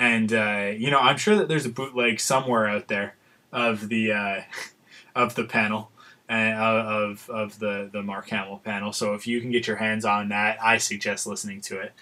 [0.00, 3.14] and uh, you know I'm sure that there's a bootleg somewhere out there
[3.52, 4.40] of the uh,
[5.14, 5.92] of the panel
[6.28, 8.92] uh, of of the the Mark Hamill panel.
[8.92, 11.92] So if you can get your hands on that, I suggest listening to it.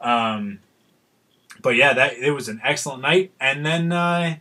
[0.00, 0.60] Um,
[1.62, 4.36] but yeah, that it was an excellent night, and then uh,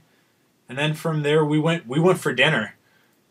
[0.67, 2.75] and then from there we went we went for dinner,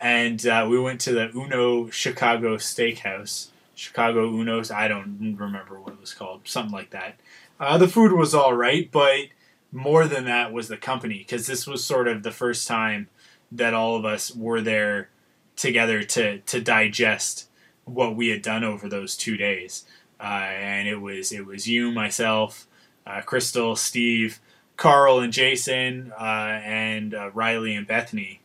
[0.01, 3.49] and uh, we went to the Uno Chicago Steakhouse.
[3.77, 7.19] Chicago Uno's, I don't remember what it was called, something like that.
[7.59, 9.27] Uh, the food was all right, but
[9.75, 13.09] more than that was the company because this was sort of the first time
[13.53, 15.09] that all of us were there
[15.57, 17.49] together to to digest
[17.85, 19.85] what we had done over those two days.
[20.21, 22.67] Uh, and it was it was you, myself,
[23.07, 24.39] uh, Crystal, Steve,
[24.77, 28.41] Carl, and Jason, uh, and uh, Riley and Bethany.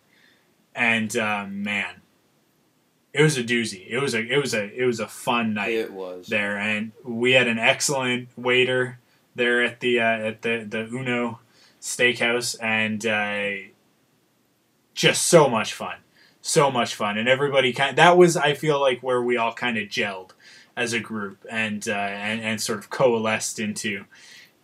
[0.75, 2.01] And um, man,
[3.13, 3.85] it was a doozy.
[3.87, 6.27] It was a it was a it was a fun night It was.
[6.27, 8.97] there, and we had an excellent waiter
[9.39, 11.39] there at the uh, at the the Uno
[11.81, 13.69] Steakhouse, and uh,
[14.93, 15.95] just so much fun,
[16.41, 17.91] so much fun, and everybody kind.
[17.91, 20.31] Of, That was I feel like where we all kind of gelled
[20.77, 24.05] as a group and uh, and and sort of coalesced into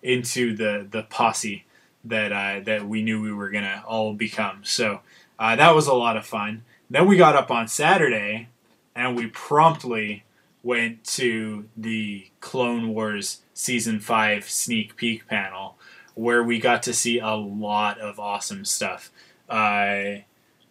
[0.03, 1.65] into the the posse
[2.03, 4.63] that uh, that we knew we were gonna all become.
[4.63, 4.99] So
[5.39, 6.63] uh, that was a lot of fun.
[6.89, 8.49] Then we got up on Saturday,
[8.95, 10.23] and we promptly
[10.61, 15.77] went to the Clone Wars season five sneak peek panel,
[16.13, 19.11] where we got to see a lot of awesome stuff.
[19.49, 20.21] Uh,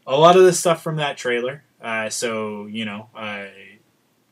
[0.07, 1.65] a lot of the stuff from that trailer.
[1.83, 3.47] Uh, so you know, uh,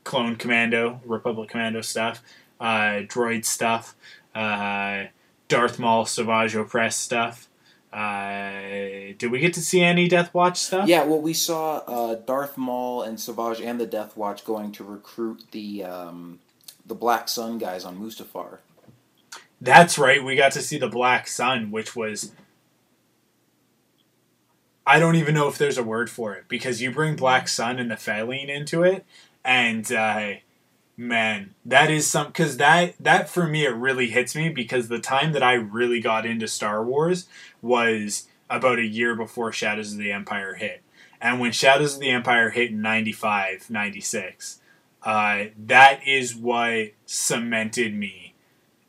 [0.05, 2.21] Clone Commando, Republic Commando stuff,
[2.61, 3.95] uh, Droid stuff,
[4.33, 5.05] uh,
[5.49, 7.49] Darth Maul Savage Opress stuff.
[7.91, 10.87] Uh, did we get to see any Death Watch stuff?
[10.87, 15.43] Yeah, well, we saw Darth Maul and Savage and the Death Watch going to recruit
[15.51, 16.39] the um,
[16.85, 18.59] the Black Sun guys on Mustafar.
[19.61, 20.23] That's right.
[20.23, 22.33] We got to see the Black Sun, which was.
[24.85, 27.79] I don't even know if there's a word for it because you bring Black Sun
[27.79, 29.05] and the Falleen into it,
[29.45, 30.33] and uh,
[30.97, 34.99] man, that is some because that that for me it really hits me because the
[34.99, 37.27] time that I really got into Star Wars
[37.61, 40.83] was about a year before Shadows of the Empire hit,
[41.21, 44.59] and when Shadows of the Empire hit in 95, 96,
[45.03, 48.33] uh, that is what cemented me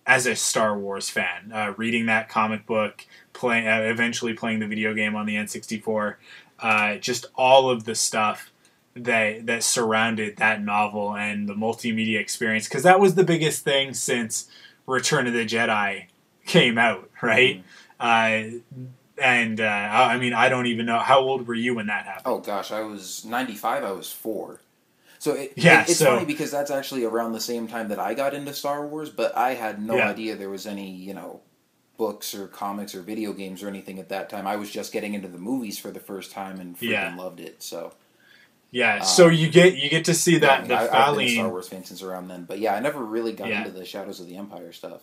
[0.07, 1.51] as a Star Wars fan.
[1.53, 6.17] Uh, reading that comic book, playing, uh, eventually playing the video game on the N64,
[6.61, 8.51] uh, just all of the stuff
[8.97, 13.93] that that surrounded that novel and the multimedia experience, because that was the biggest thing
[13.93, 14.49] since
[14.87, 16.07] Return of the Jedi
[16.47, 17.65] came out, right?
[17.99, 18.43] Uh,
[19.21, 22.27] and uh, I mean, I don't even know how old were you when that happened.
[22.27, 23.83] Oh gosh, I was ninety five.
[23.83, 24.61] I was four.
[25.25, 27.99] So it, Yeah, it- it's so- funny because that's actually around the same time that
[27.99, 30.11] I got into Star Wars, but I had no Yeah.
[30.11, 31.41] idea there was any you know
[31.97, 34.47] books or comics or video games or anything at that time.
[34.47, 37.17] I was just getting into the movies for the first time and freaking Yeah.
[37.17, 37.63] loved it.
[37.63, 37.95] So
[38.71, 41.17] Yeah, so you get you get to see yeah, that I mean, the I, I've
[41.17, 42.45] been a Star Wars fan since around then.
[42.45, 43.61] But yeah, I never really got Yeah.
[43.65, 45.03] into the Shadows of the Empire stuff.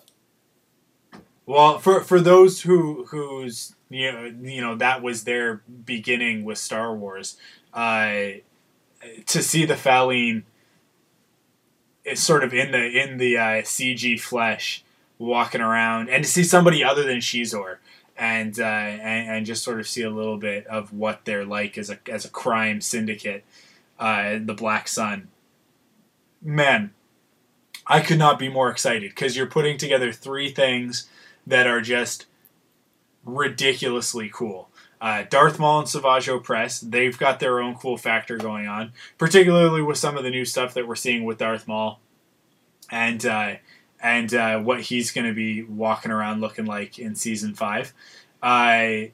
[1.48, 6.60] Well, for for those who who's you know you know that was their beginning with
[6.60, 7.38] Star Wars,
[7.74, 8.34] uh,
[9.28, 10.44] to see the Falleen
[12.04, 14.84] is sort of in the in the uh, CG flesh
[15.18, 17.78] walking around, and to see somebody other than Xizor,
[18.18, 21.78] and, uh, and and just sort of see a little bit of what they're like
[21.78, 23.44] as a as a crime syndicate,
[24.00, 25.30] uh, the Black Sun.
[26.42, 26.92] Man,
[27.86, 31.08] I could not be more excited because you're putting together three things
[31.46, 32.26] that are just
[33.24, 34.70] ridiculously cool.
[35.02, 39.82] Uh, Darth Maul and Savage Opress, they've got their own cool factor going on, particularly
[39.82, 42.00] with some of the new stuff that we're seeing with Darth Maul,
[42.92, 43.56] and uh,
[44.00, 47.94] and uh, what he's going to be walking around looking like in season five.
[48.44, 49.08] Uh,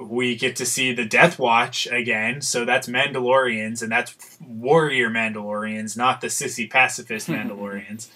[0.00, 5.96] we get to see the Death Watch again, so that's Mandalorians, and that's warrior Mandalorians,
[5.96, 8.08] not the sissy pacifist Mandalorians.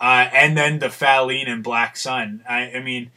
[0.00, 2.42] Uh, and then the Falleen and Black Sun.
[2.48, 3.10] I, I mean,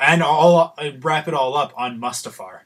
[0.00, 2.60] and all uh, wrap it all up on Mustafar,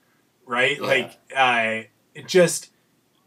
[0.46, 0.78] right?
[0.80, 0.86] Yeah.
[0.86, 2.70] Like, uh, just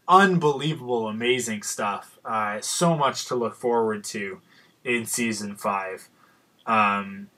[0.08, 2.18] unbelievable, amazing stuff.
[2.24, 4.40] Uh, so much to look forward to
[4.82, 6.08] in season five,
[6.66, 7.28] um,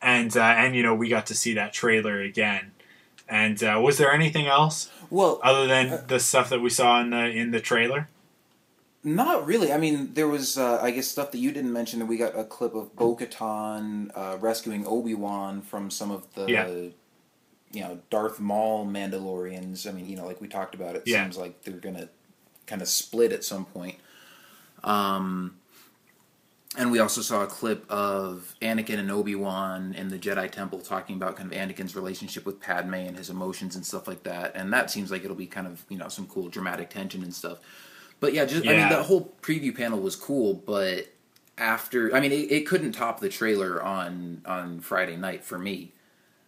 [0.00, 2.72] and uh, and you know we got to see that trailer again.
[3.28, 7.10] And uh, was there anything else Well, other than the stuff that we saw in
[7.10, 8.08] the in the trailer?
[9.04, 9.72] Not really.
[9.72, 11.98] I mean, there was, uh, I guess, stuff that you didn't mention.
[11.98, 16.46] That we got a clip of Bo-Katan uh, rescuing Obi Wan from some of the,
[16.48, 16.68] Yeah.
[16.68, 19.88] you know, Darth Maul Mandalorians.
[19.88, 21.24] I mean, you know, like we talked about, it Yeah.
[21.24, 22.10] seems like they're gonna
[22.66, 23.96] kind of split at some point.
[24.84, 25.56] Um,
[26.76, 30.78] and we also saw a clip of Anakin and Obi Wan in the Jedi Temple
[30.78, 34.52] talking about kind of Anakin's relationship with Padme and his emotions and stuff like that.
[34.54, 37.34] And that seems like it'll be kind of you know some cool dramatic tension and
[37.34, 37.58] stuff.
[38.22, 38.88] But yeah, just I mean Yeah.
[38.90, 41.08] that whole preview panel was cool, but
[41.58, 45.92] after I mean it, it couldn't top the trailer on on Friday night for me.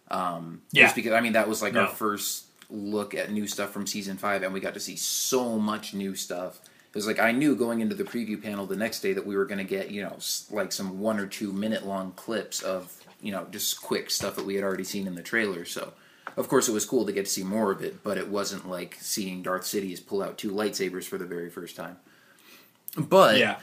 [0.09, 0.85] Um, Yeah.
[0.85, 1.81] just because I mean that was like No.
[1.81, 5.59] our first look at new stuff from season five, and we got to see so
[5.59, 6.61] much new stuff.
[6.63, 9.35] It was like I knew going into the preview panel the next day that we
[9.35, 10.15] were going to get you know
[10.49, 14.45] like some one or two minute long clips of you know just quick stuff that
[14.45, 15.65] we had already seen in the trailer.
[15.65, 15.91] So
[16.37, 18.69] of course it was cool to get to see more of it, but it wasn't
[18.69, 21.97] like seeing Darth Sidious pull out two lightsabers for the very first time.
[22.97, 23.59] But yeah,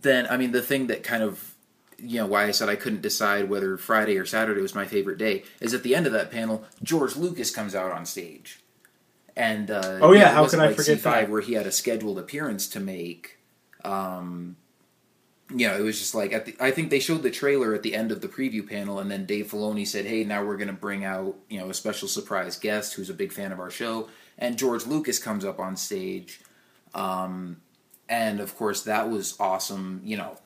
[0.00, 1.54] then I mean the thing that kind of
[1.98, 5.18] you know why I said I couldn't decide whether Friday or Saturday was my favorite
[5.18, 8.60] day is at the end of that panel George Lucas comes out on stage,
[9.36, 11.30] and uh, Oh, yeah, you know, how wasn't could I forget C5 that?
[11.30, 13.38] where he had a scheduled appearance to make.
[13.84, 14.56] Um,
[15.50, 17.94] you know, it was just like the, I think they showed the trailer at the
[17.94, 20.74] end of the preview panel, and then Dave Filoni said, "Hey, now we're going to
[20.74, 24.08] bring out you know a special surprise guest who's a big fan of our show,"
[24.36, 26.40] and George Lucas comes up on stage.
[26.94, 27.58] Um,
[28.08, 30.02] and of course, that was awesome.
[30.04, 30.38] You know,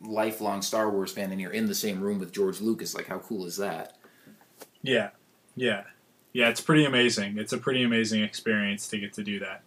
[0.00, 2.94] lifelong Star Wars fan, and you're in the same room with George Lucas.
[2.94, 3.98] Like, how cool is that?
[4.82, 5.10] yeah,
[5.56, 5.84] yeah,
[6.32, 6.48] yeah.
[6.48, 7.36] It's pretty amazing.
[7.36, 9.62] It's a pretty amazing experience to get to do that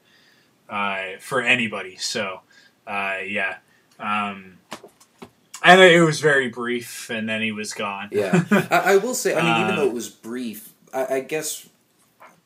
[0.70, 1.98] uh, for anybody.
[1.98, 2.42] So,
[2.88, 3.58] uh, yeah.
[4.02, 4.58] Um,
[5.64, 8.10] and it was very brief, and then he was gone.
[8.12, 9.36] Yeah, I, I will say.
[9.36, 11.70] I mean, even Uh, though it was brief, I, I guess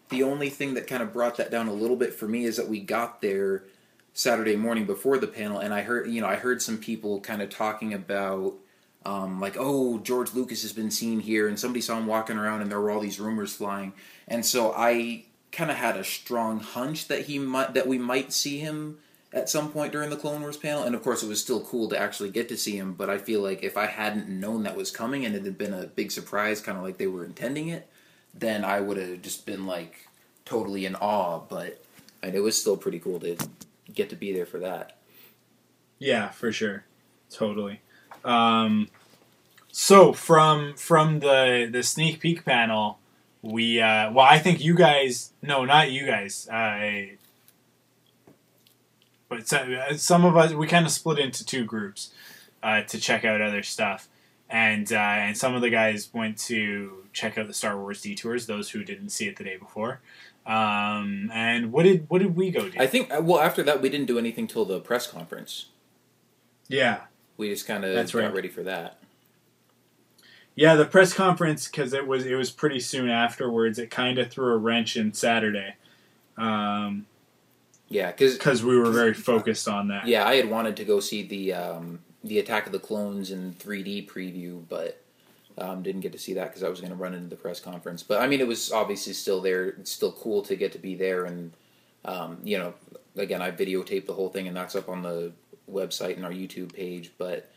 [0.09, 2.57] the only thing that kind of brought that down a little bit for me is
[2.57, 3.63] that we got there
[4.13, 7.41] Saturday morning before the panel, and I heard, you know, I heard some people kind
[7.41, 8.55] of talking about.
[9.07, 12.63] Um, like, oh, George Lucas has been seen here, and somebody saw him walking around,
[12.63, 13.93] and there were all these rumors flying,
[14.27, 18.33] and so I kind of had a strong hunch that he might that we might
[18.33, 18.97] see him
[19.35, 21.89] at some point during the Clone Wars panel, and of course, it was still cool
[21.89, 22.93] to actually get to see him.
[22.93, 25.73] But I feel like if I hadn't known that was coming, and it had been
[25.73, 27.87] a big surprise, kind of like they were intending it,
[28.33, 30.07] then I would have just been like
[30.45, 31.39] totally in awe.
[31.39, 31.83] But
[32.23, 33.35] it was still pretty cool to
[33.93, 34.97] get to be there for that.
[35.99, 36.85] Yeah, for sure,
[37.29, 37.81] totally.
[38.23, 38.87] Um,
[39.69, 42.99] so from from the the sneak peek panel,
[43.41, 47.17] we uh, well, I think you guys, no, not you guys, uh,
[49.29, 52.11] but some of us we kind of split into two groups
[52.63, 54.07] uh, to check out other stuff,
[54.49, 58.45] and uh, and some of the guys went to check out the Star Wars detours.
[58.45, 60.01] Those who didn't see it the day before.
[60.45, 62.77] Um, and what did what did we go do?
[62.79, 65.67] I think well after that we didn't do anything till the press conference.
[66.67, 67.01] yeah,
[67.37, 68.33] We just kind of got right.
[68.33, 68.99] ready for that.
[70.55, 73.79] Yeah, the press conference because it was it was pretty soon afterwards.
[73.79, 75.75] It kind of threw a wrench in Saturday,
[76.37, 77.07] um,
[77.89, 80.07] Yeah, because we were very focused on that.
[80.07, 83.53] yeah, I had wanted to go see the um, the Attack of the Clones in
[83.53, 85.01] 3D preview, but
[85.57, 87.59] um, didn't get to see that because I was going to run into the press
[87.59, 88.03] conference.
[88.03, 89.67] But I mean, it was obviously still there.
[89.67, 91.53] It's still cool to get to be there, and
[92.03, 92.73] um, you know,
[93.15, 95.31] again, I videotaped the whole thing, and that's up on the
[95.71, 97.11] website and our YouTube page.
[97.17, 97.51] But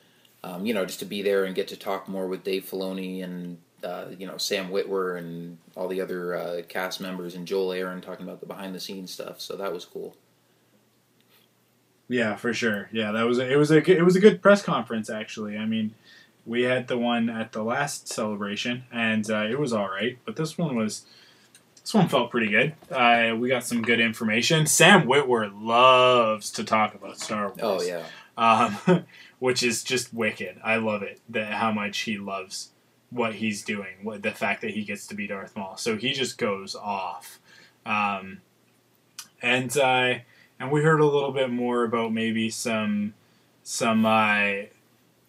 [0.45, 3.25] um, you know, just to be there and get to talk more with Dave Filoni
[3.25, 7.73] and uh, you know Sam Witwer and all the other uh, cast members and Joel
[7.73, 9.41] Aron talking about the behind the scenes stuff.
[9.41, 10.15] So that was cool.
[12.09, 12.89] Yeah, for sure.
[12.93, 15.57] Yeah, that was a, it was a good- it was a good press conference actually.
[15.59, 15.95] I mean,
[16.47, 20.19] we had the one at the last celebration, and uh, it was all right.
[20.25, 21.05] But this one was
[21.83, 22.75] this one felt pretty good.
[22.91, 24.67] Uh, we got some good information.
[24.67, 27.59] Sam Witwer loves to talk about Star Wars.
[27.63, 28.05] Oh yeah.
[28.39, 29.05] um,
[29.39, 30.59] which is just wicked.
[30.65, 32.71] I love it that how much he loves
[33.11, 35.77] what he's doing, what the fact that he gets to be Darth Maul.
[35.77, 37.41] So he just goes off.
[37.87, 38.43] Um,
[39.41, 40.15] and uh,
[40.61, 43.15] and we heard a little bit more about maybe some
[43.63, 44.65] some uh,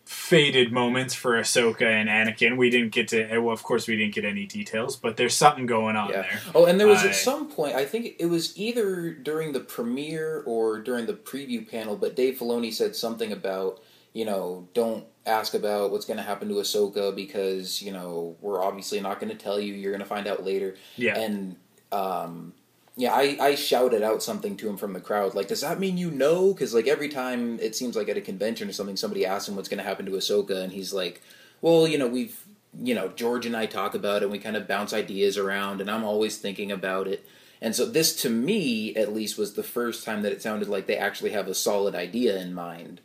[0.06, 2.58] faded moments for Ahsoka and Anakin.
[2.58, 5.68] We didn't get to, well, of course, we didn't get any details, but there's something
[5.68, 6.22] going on Yeah.
[6.24, 6.42] there.
[6.56, 10.42] Oh, and there was at some point, I think it was either during the premiere
[10.48, 13.84] or during the preview panel, but Dave Filoni said something about,
[14.14, 18.64] you know, don't ask about what's going to happen to Ahsoka because, you know, we're
[18.64, 19.74] obviously not going to tell you.
[19.74, 20.76] You're going to find out later.
[20.98, 21.18] Yeah.
[21.18, 21.56] And,
[21.92, 22.54] um,
[23.00, 25.34] yeah, I, I shouted out something to him from the crowd.
[25.34, 26.54] Like, does that mean you know?
[26.54, 29.56] Because, like, every time it seems like at a convention or something, somebody asks him
[29.56, 31.22] what's going to happen to Ahsoka, and he's like,
[31.62, 32.44] well, you know, we've,
[32.78, 35.80] you know, George and I talk about it, and we kind of bounce ideas around,
[35.80, 37.26] and I'm always thinking about it.
[37.62, 40.86] And so, this to me, at least, was the first time that it sounded like
[40.86, 43.00] they actually have a solid idea in mind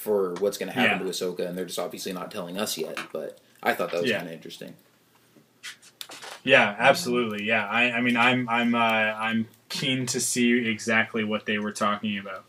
[0.00, 1.12] for what's going to happen Yeah.
[1.12, 2.98] to Ahsoka, and they're just obviously not telling us yet.
[3.12, 4.16] But I thought that was Yeah.
[4.18, 4.74] kind of interesting.
[6.42, 7.44] Yeah, absolutely.
[7.44, 11.72] Yeah, I, I mean, I'm, I'm, uh, I'm keen to see exactly what they were
[11.72, 12.44] talking about,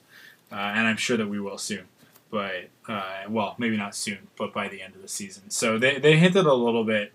[0.51, 1.85] uh, and I'm sure that we will soon.
[2.29, 5.49] But, uh, well, maybe not soon, but by the end of the season.
[5.49, 7.11] So they, they hinted a little bit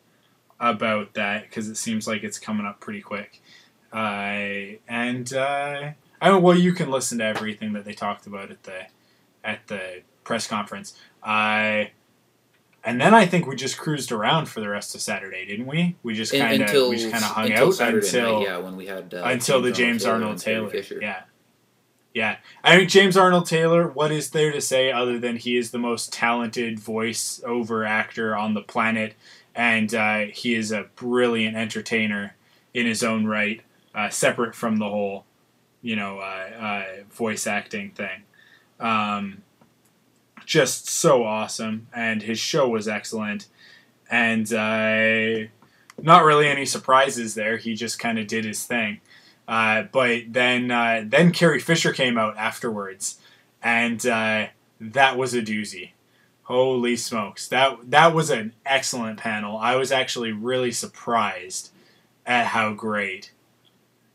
[0.61, 3.41] about that because it seems like it's coming up pretty quick.
[3.91, 8.51] Uh, and uh, I mean, well, you can listen to everything that they talked about
[8.51, 8.83] at the
[9.43, 10.99] at the press conference.
[11.23, 11.93] I.
[12.85, 15.97] and then I think we just cruised around for the rest of Saturday, didn't we?
[16.03, 18.77] We just kind of we just kind of hung out Saturday until night, yeah, when
[18.77, 20.69] we had uh, until the James Arnold Taylor.
[20.69, 20.99] Fisher.
[21.01, 21.23] Yeah.
[22.13, 22.37] Yeah.
[22.65, 25.79] I mean, James Arnold Taylor, what is there to say other than he is the
[25.79, 29.15] most talented voice over actor on the planet
[29.57, 32.37] and uh, he is a brilliant entertainer
[32.75, 33.63] in his own right,
[33.95, 35.25] uh, separate from the whole,
[35.81, 38.23] you know, uh, uh, voice acting thing.
[38.79, 39.43] Um,
[40.47, 41.89] just so awesome.
[41.95, 43.49] And his show was excellent.
[44.11, 45.49] And uh,
[46.01, 47.57] not really any surprises there.
[47.59, 49.01] He just kind of did his thing.
[49.49, 53.19] Uh, but then uh, then Carrie Fisher came out afterwards,
[53.63, 54.47] and uh,
[54.81, 55.91] that was a doozy.
[56.45, 57.47] Holy smokes!
[57.49, 59.57] That that was an excellent panel.
[59.57, 61.71] I was actually really surprised
[62.25, 63.31] at how great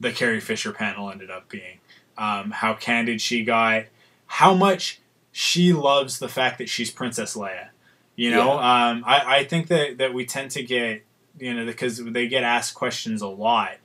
[0.01, 1.79] the Carrie Fisher panel ended up being.
[2.17, 3.85] Um, how candid she got,
[4.27, 4.99] how much
[5.31, 7.69] she loves the fact that she's Princess Leia.
[8.15, 11.03] You know, um, I, I think that, that we tend to get,
[11.39, 13.77] you know, because they get asked questions a lot.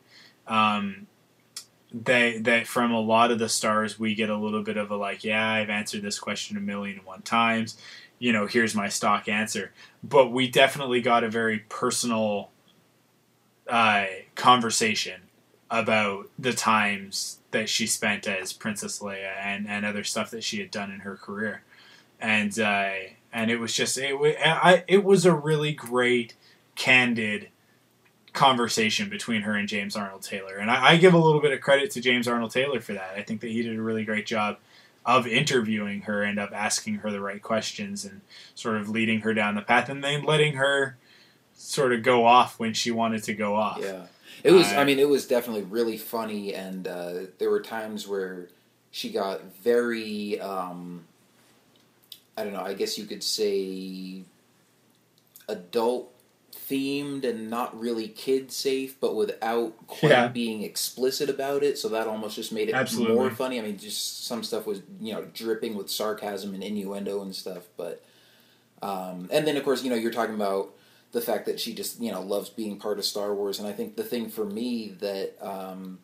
[0.47, 1.07] Um,
[1.93, 4.97] they that from a lot of the stars we get a little bit of a
[4.97, 7.79] like, yeah, I've answered this question a million and one times.
[8.19, 9.73] You know, here's my stock answer.
[10.03, 12.51] But we definitely got a very personal
[13.69, 15.23] uh, conversation
[15.71, 20.59] about the times that she spent as Princess Leia and, and other stuff that she
[20.59, 21.63] had done in her career,
[22.21, 22.93] and uh,
[23.33, 26.35] and it was just it wa- I, it was a really great,
[26.75, 27.49] candid
[28.35, 31.63] conversation between her and James Arnold Taylor, and I, I give a little bit of
[31.63, 33.15] credit to James Arnold Taylor for that.
[33.17, 34.59] I think that he did a really great job
[35.07, 38.21] of interviewing her and of asking her the right questions and
[38.55, 40.99] sort of leading her down the path, and then letting her
[41.55, 43.79] sort of go off when she wanted to go off.
[43.81, 44.07] Yeah,
[44.45, 44.73] it was.
[44.73, 48.49] Uh, I mean, it was definitely really funny, and uh, there were times where
[48.91, 50.41] she got very.
[50.41, 51.05] Um,
[52.37, 52.61] I don't know.
[52.63, 54.23] I guess you could say
[55.49, 56.13] adult
[56.69, 60.29] themed and not really kid safe, but without quite Yeah.
[60.29, 61.79] being explicit about it.
[61.79, 63.15] So that almost just made it Absolutely.
[63.15, 63.59] more funny.
[63.59, 67.65] I mean, just some stuff was you know dripping with sarcasm and innuendo and stuff,
[67.77, 68.03] but.
[68.83, 70.71] Um, and then of course you know you're talking about
[71.17, 73.73] the fact that she just you know loves being part of Star Wars, and I
[73.73, 75.99] think the thing for me that um,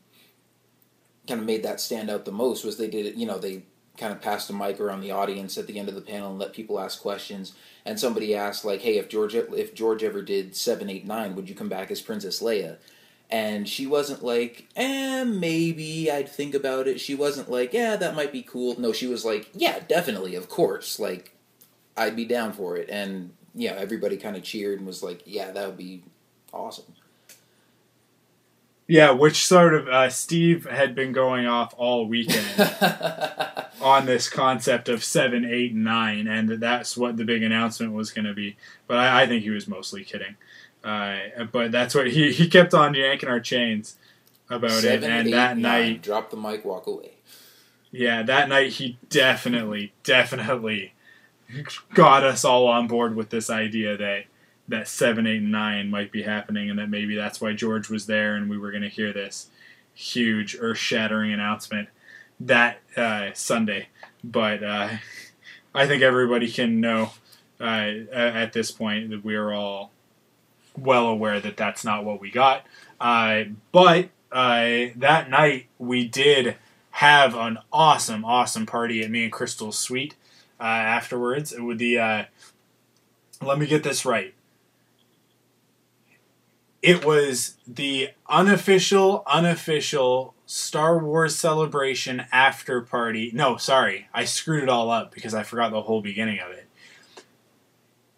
[1.28, 3.14] kind of made that stand out the most was they did it.
[3.16, 3.64] You know, they
[3.98, 6.38] kind of passed a mic around the audience at the end of the panel and
[6.38, 7.52] let people ask questions.
[7.84, 11.46] And somebody asked like, "Hey, if George if George ever did seven, eight, nine, would
[11.46, 12.78] you come back as Princess Leia?"
[13.28, 17.00] And she wasn't like, eh, maybe I'd think about it.
[17.00, 18.78] She wasn't like, yeah, that might be cool.
[18.78, 20.98] No, she was like, yeah, definitely, of course.
[20.98, 21.34] Like,
[21.96, 22.90] I'd be down for it.
[22.90, 26.02] And yeah, everybody kind of cheered and was like, yeah, that would be
[26.52, 26.84] awesome.
[28.88, 32.46] Yeah, which sort of uh, Steve had been going off all weekend
[33.80, 38.10] on this concept of seven, eight, and nine, and that's what the big announcement was
[38.10, 38.56] going to be.
[38.86, 40.36] But I, I think he was mostly kidding.
[40.84, 41.18] Uh,
[41.52, 43.96] but that's what he he kept on yanking our chains
[44.50, 47.12] about Seven, it, and eight, that nine, night, drop the mic, walk away.
[47.92, 50.92] yeah, that night he definitely, definitely
[51.94, 54.24] got us all on board with this idea that
[54.68, 58.06] that seven, eight, and nine might be happening, and that maybe that's why George was
[58.06, 59.48] there, and we were going to hear this
[59.92, 61.88] huge, earth-shattering announcement
[62.40, 63.88] that uh, Sunday.
[64.24, 64.88] But uh,
[65.74, 67.10] I think everybody can know
[67.60, 69.90] uh, at this point that we're all
[70.76, 72.64] well aware that that's not what we got.
[73.00, 76.56] Uh, but uh, that night we did
[76.92, 80.14] have an awesome, awesome party at me and Crystal's suite
[80.62, 81.52] uh, afterwards.
[81.58, 82.24] With the uh,
[83.42, 84.32] let me get this right.
[86.80, 93.30] It was the unofficial, unofficial Star Wars Celebration after party.
[93.34, 96.66] No, sorry, I screwed it all up because I forgot the whole beginning of it.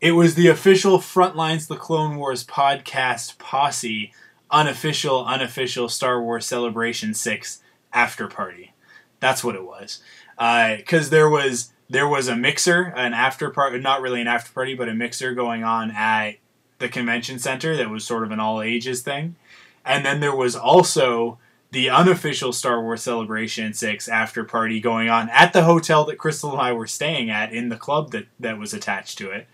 [0.01, 4.13] It was the official Frontlines The Clone Wars podcast posse
[4.51, 7.63] unofficial, unofficial Star Wars Celebration 6
[7.93, 8.73] after party.
[9.21, 10.03] That's what it was.
[10.37, 14.53] Because uh, there was there was a mixer, an after party, not really an after
[14.53, 16.37] party, but a mixer going on at
[16.79, 19.37] the convention center that was sort of an all ages thing.
[19.85, 21.39] And then there was also
[21.71, 26.53] the unofficial Star Wars Celebration 6 after party going on at the hotel that Crystal
[26.53, 29.47] and I were staying at in the club that, that was attached to it.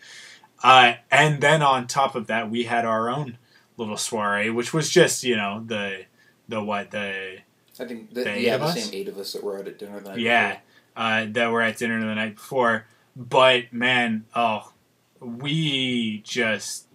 [0.62, 3.39] Uh, and then on top of that, we had our own
[3.77, 6.05] little soiree, which was just, you know, the,
[6.48, 7.39] the what, the.
[7.81, 10.02] I think, the, the yeah, the same eight of us that were out at dinner
[10.02, 10.59] night Yeah,
[10.96, 12.86] uh, that were at dinner the night before.
[13.16, 14.72] But man, oh,
[15.20, 16.86] we just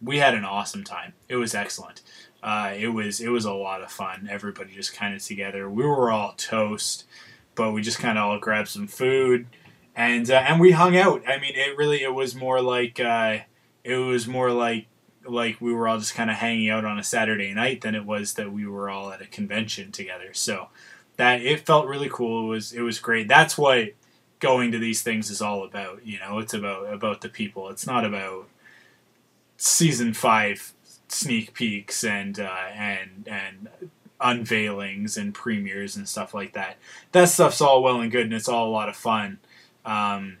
[0.00, 1.14] we had an awesome time.
[1.28, 2.02] It was excellent.
[2.42, 4.28] Uh, it was it was a lot of fun.
[4.30, 5.68] Everybody just kind of together.
[5.68, 7.04] We were all toast,
[7.54, 9.46] but we just kind of all grabbed some food,
[9.96, 11.22] and uh, and we hung out.
[11.28, 13.38] I mean, it really it was more like uh,
[13.82, 14.86] it was more like
[15.26, 18.06] like we were all just kind of hanging out on a Saturday night than it
[18.06, 20.32] was that we were all at a convention together.
[20.32, 20.68] So
[21.18, 22.46] that it felt really cool.
[22.46, 23.28] It was it was great.
[23.28, 23.90] That's what
[24.38, 26.06] going to these things is all about.
[26.06, 27.68] You know, it's about about the people.
[27.68, 28.48] It's not about
[29.58, 30.72] season five
[31.08, 33.68] sneak peeks and uh, and and
[34.20, 36.78] unveilings and premieres and stuff like that.
[37.12, 39.38] That stuff's all well and good and it's all a lot of fun.
[39.84, 40.38] Um,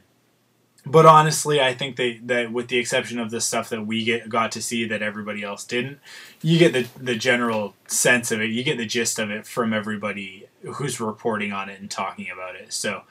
[0.86, 4.28] but honestly, I think they, that with the exception of the stuff that we get
[4.28, 5.98] got to see that everybody else didn't,
[6.40, 8.50] you get the the general sense of it.
[8.50, 12.56] You get the gist of it from everybody who's reporting on it and talking about
[12.56, 12.72] it.
[12.72, 13.02] So,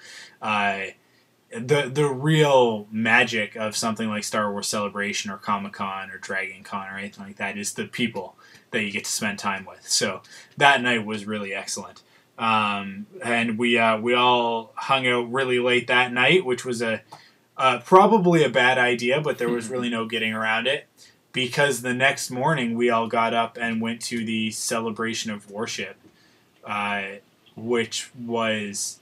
[0.41, 0.87] uh,
[1.51, 6.63] the the real magic of something like Star Wars Celebration or Comic Con or Dragon
[6.63, 8.35] Con or anything like that is the people
[8.71, 9.87] that you get to spend time with.
[9.87, 10.21] So
[10.57, 12.03] that night was really excellent,
[12.37, 17.01] um, and we uh, we all hung out really late that night, which was a
[17.57, 20.87] uh, probably a bad idea, but there was really no getting around it
[21.31, 25.95] because the next morning we all got up and went to the celebration of worship,
[26.63, 27.03] uh,
[27.57, 28.99] which was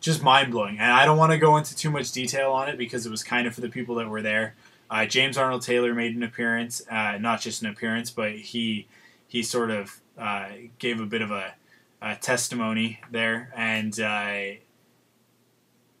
[0.00, 0.78] just mind blowing.
[0.78, 3.22] And I don't want to go into too much detail on it because it was
[3.22, 4.54] kind of for the people that were there.
[4.90, 8.86] Uh, James Arnold Taylor made an appearance, uh, not just an appearance, but he
[9.26, 10.48] he sort of uh,
[10.78, 11.54] gave a bit of a,
[12.00, 14.56] a testimony there, and uh,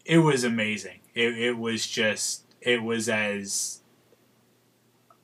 [0.06, 1.00] it was amazing.
[1.14, 3.80] It, it was just it was as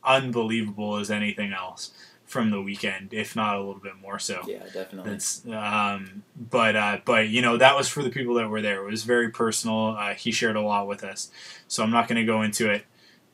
[0.04, 1.90] unbelievable as anything else
[2.34, 4.40] from the weekend, if not a little bit more so.
[4.44, 5.12] Yeah, definitely.
[5.54, 8.84] um, but uh, but you know that was for the people that were there.
[8.84, 9.94] It was very personal.
[9.96, 11.30] Uh, he shared a lot with us,
[11.68, 12.86] so I'm not going to go into it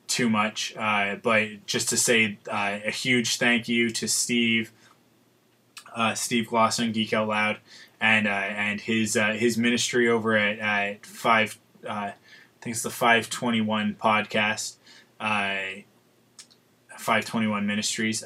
[0.07, 0.75] too much.
[0.77, 4.71] Uh, but just to say uh, a huge thank you to Steve,
[5.97, 7.57] uh, Steve Glosson, Geek Out Loud,
[8.03, 11.59] and uh, and his his ministry over at, at five.
[11.89, 12.13] I
[12.61, 14.75] think it's the 521 podcast.
[15.19, 18.23] 521 Ministries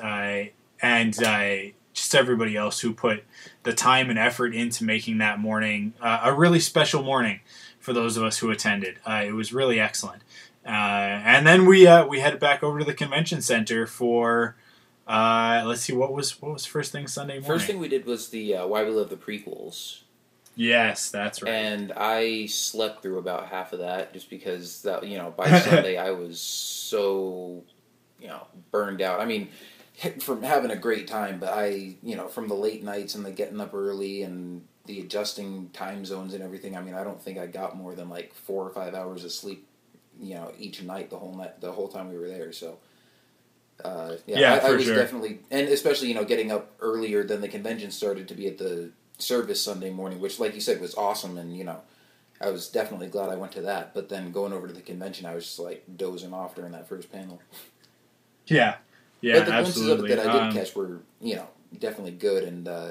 [0.85, 3.24] and uh, just everybody else who put
[3.62, 7.40] the time and effort into making that morning uh, a really special morning
[7.81, 8.98] for those of us who attended.
[9.06, 10.23] Uh, it was really excellent.
[10.66, 14.56] Uh, and then we uh, we headed back over to the convention center for
[15.06, 17.48] uh, let's see what was what was first thing Sunday morning.
[17.48, 20.01] First thing we did was the Why We Love the prequels.
[20.56, 21.51] Yes, that's right.
[21.51, 25.97] And I slept through about half of that just because that you know by Sunday
[25.97, 27.62] I was so
[28.20, 29.20] you know burned out.
[29.20, 29.48] I mean
[30.21, 33.31] from having a great time, but I, you know, from the late nights and the
[33.31, 36.77] getting up early and the adjusting time zones and everything.
[36.77, 39.33] I mean, I don't think I got more than like four or five hours of
[39.33, 39.66] sleep,
[40.21, 42.53] you know, each night the whole night, the whole time we were there.
[42.53, 42.79] So,
[43.85, 44.97] uh, yeah, yeah I, I was sure.
[44.97, 48.59] definitely, and especially you know, getting up earlier than the convention started to be at
[48.59, 51.81] the service Sunday morning, which, like you said, was awesome, and you know.
[52.41, 55.25] I was definitely glad I went to that, but then going over to the convention,
[55.25, 57.41] I was just like dozing off during that first panel.
[58.47, 58.75] Yeah,
[59.24, 61.48] yeah, but the glimpses of it that I did um, catch were, you know,
[61.78, 62.90] definitely good and uh,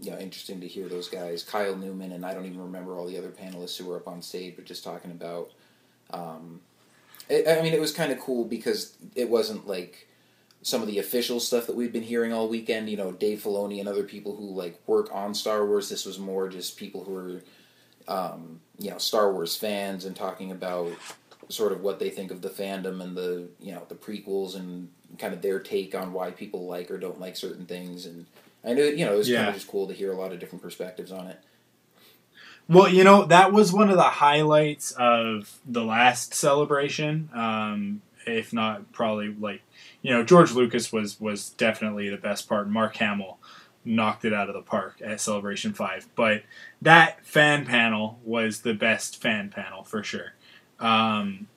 [0.00, 1.42] you know interesting to hear those guys.
[1.42, 4.22] Kyle Newman and I don't even remember all the other panelists who were up on
[4.22, 5.50] stage, but just talking about.
[6.10, 6.60] Um,
[7.28, 10.08] it, I mean, it was kind of cool because it wasn't like
[10.62, 12.88] some of the official stuff that we've been hearing all weekend.
[12.88, 15.88] You know, Dave Filoni and other people who like work on Star Wars.
[15.88, 17.42] This was more just people who are,
[18.08, 20.92] um, you know, Star Wars fans and talking about
[21.48, 24.90] sort of what they think of the fandom and the you know the prequels and
[25.18, 28.06] kind of their take on why people like or don't like certain things.
[28.06, 28.26] And
[28.64, 30.40] I knew you know it was kind of just cool to hear a lot of
[30.40, 31.40] different perspectives on it.
[32.68, 37.30] Well, you know, that was one of the highlights of the last celebration.
[37.32, 39.62] Um, if not probably like
[40.02, 42.68] you know, George Lucas was was definitely the best part.
[42.68, 43.38] Mark Hamill
[43.84, 46.08] knocked it out of the park at Celebration Five.
[46.14, 46.42] But
[46.82, 50.34] that fan panel was the best fan panel for sure.
[50.78, 51.48] Um,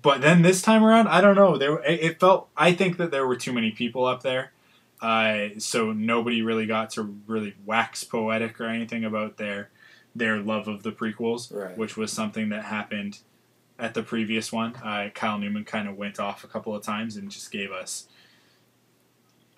[0.00, 1.56] but then this time around, I don't know.
[1.58, 2.48] There, it felt.
[2.56, 4.52] I think that there were too many people up there,
[5.00, 9.70] uh, so nobody really got to really wax poetic or anything about their
[10.14, 11.76] their love of the prequels, Right.
[11.76, 13.18] which was something that happened
[13.78, 14.74] at the previous one.
[14.76, 18.06] Uh, Kyle Newman kind of went off a couple of times and just gave us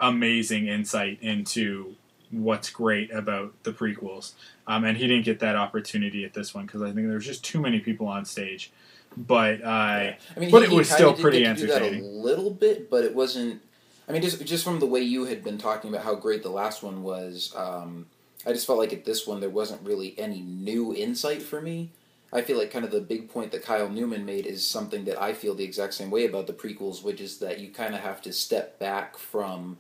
[0.01, 1.95] amazing insight into
[2.31, 4.33] what's great about the prequels.
[4.67, 7.27] Um, and he didn't get that opportunity at this one because I think there was
[7.27, 8.73] just too many people on stage.
[9.17, 12.05] But uh, I mean, but he- it was still pretty get to do that entertaining.
[12.05, 13.61] a little bit, but it wasn't.
[14.09, 16.51] I mean, just just from the way you had been talking about how great the
[16.51, 18.07] last one was, um,
[18.47, 21.91] I just felt like at this one there wasn't really any new insight for me.
[22.33, 25.23] I feel like kind of the big point that Kyle Newman made is something that
[25.23, 28.01] I feel the exact same way about the prequels, which is that you kind of
[28.01, 29.79] have to step back from,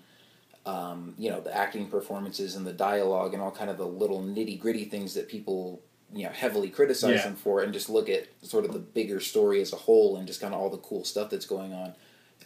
[0.65, 4.23] um, you know, the acting performances and the dialogue and all kind of the little
[4.23, 5.81] nitty gritty things that people,
[6.15, 7.24] you know, heavily criticize Yeah.
[7.24, 10.27] them for, and just look at sort of the bigger story as a whole and
[10.27, 11.95] just kind of all the cool stuff that's going on,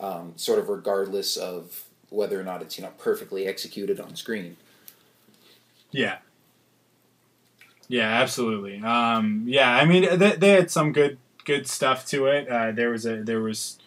[0.00, 4.56] um, sort of regardless of whether or not it's you know perfectly executed on screen.
[5.90, 6.18] Yeah.
[7.88, 8.82] Yeah, absolutely.
[8.82, 12.48] Um, yeah, I mean, they, they had some good good stuff to it.
[12.48, 13.78] Uh, there was a there was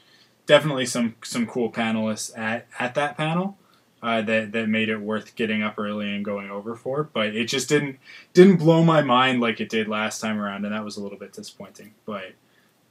[0.48, 3.58] definitely some some cool panelists at at that panel
[4.03, 7.03] uh, that that made it worth getting up early and going over for.
[7.03, 7.99] But it just didn't
[8.34, 11.18] didn't blow my mind like it did last time around, and that was a little
[11.18, 11.94] bit disappointing.
[12.06, 12.34] But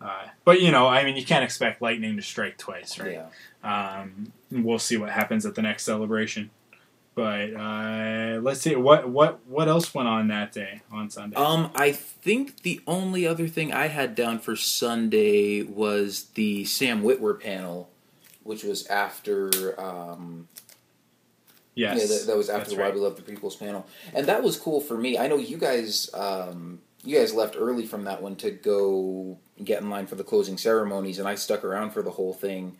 [0.00, 3.20] uh, but you know, I mean, you can't expect lightning to strike twice, right?
[3.64, 4.00] Yeah.
[4.00, 6.50] Um, we'll see what happens at the next celebration.
[7.14, 11.36] But uh, let's see what what what else went on that day on Sunday.
[11.36, 17.02] Um, I think the only other thing I had down for Sunday was the Sam
[17.02, 17.90] Witwer panel,
[18.42, 19.78] which was after.
[19.78, 20.48] Um,
[21.80, 22.94] yes, yeah, that, that was after the Why right.
[22.94, 25.18] We Love the Prequels panel, and that was cool for me.
[25.18, 29.80] I know you guys, um, you guys left early from that one to go get
[29.82, 32.76] in line for the closing ceremonies, and I stuck around for the whole thing.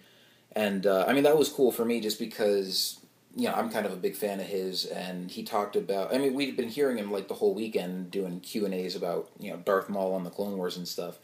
[0.52, 2.98] And uh, I mean, that was cool for me just because
[3.36, 6.14] you know I'm kind of a big fan of his, and he talked about.
[6.14, 9.30] I mean, we'd been hearing him like the whole weekend doing Q and A's about
[9.38, 11.18] you know Darth Maul on the Clone Wars and stuff.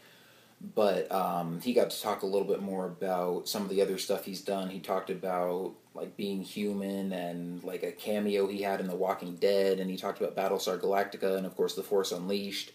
[0.59, 3.99] But um, he got to talk a little bit more about some of the other
[3.99, 4.69] stuff he's done.
[4.69, 9.35] He talked about like being human and like a cameo he had in The Walking
[9.35, 12.71] Dead, and he talked about Battlestar Galactica and of course The Force Unleashed.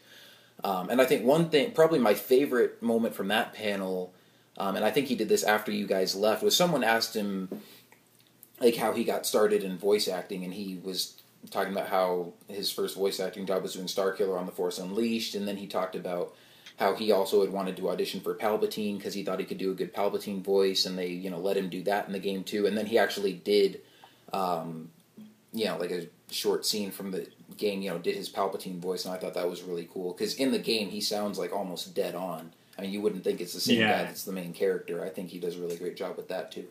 [0.64, 4.12] Um, and I think one thing, probably my favorite moment from that panel,
[4.58, 7.48] um, and I think he did this after you guys left, was someone asked him
[8.60, 11.20] like how he got started in voice acting, and he was
[11.50, 15.34] talking about how his first voice acting job was doing Starkiller on The Force Unleashed,
[15.34, 16.34] and then he talked about
[16.78, 19.70] how he also had wanted to audition for Palpatine because he thought he could do
[19.70, 22.44] a good Palpatine voice, and they you know let him do that in the game
[22.44, 23.80] too, and then he actually did,
[24.32, 24.90] um,
[25.52, 27.26] you know, like a short scene from the
[27.56, 30.34] game, you know, did his Palpatine voice, and I thought that was really cool because
[30.34, 32.52] in the game he sounds like almost dead on.
[32.78, 33.98] I mean, you wouldn't think it's the same Yeah.
[33.98, 35.04] guy that's the main character.
[35.04, 36.66] I think he does a really great job with that too.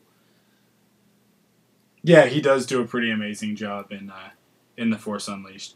[2.03, 4.31] Yeah, he does do a pretty amazing job in uh,
[4.77, 5.75] in the Force Unleashed.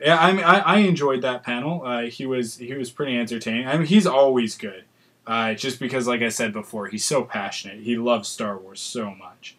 [0.00, 1.84] Yeah, I mean, I, I enjoyed that panel.
[1.84, 3.66] Uh, he was he was pretty entertaining.
[3.66, 4.84] I mean, he's always good.
[5.26, 7.80] Uh, just because, like I said before, he's so passionate.
[7.80, 9.56] He loves Star Wars so much.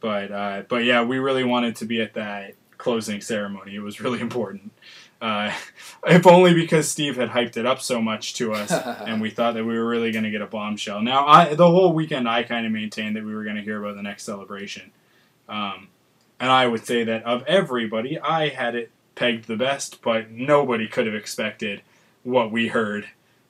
[0.00, 3.74] But uh, but yeah, we really wanted to be at that closing ceremony.
[3.74, 4.72] It was really important.
[5.20, 5.52] Uh,
[6.06, 8.70] if only because Steve had hyped it up so much to us,
[9.00, 11.02] and we thought that we were really going to get a bombshell.
[11.02, 13.82] Now, I the whole weekend I kind of maintained that we were going to hear
[13.82, 14.92] about the next celebration.
[15.48, 15.88] Um,
[16.40, 20.88] and I would say that of everybody, I had it pegged the best, but nobody
[20.88, 21.82] could have expected
[22.22, 23.08] what we heard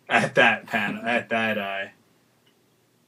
[0.09, 1.87] at that panel, at that, uh,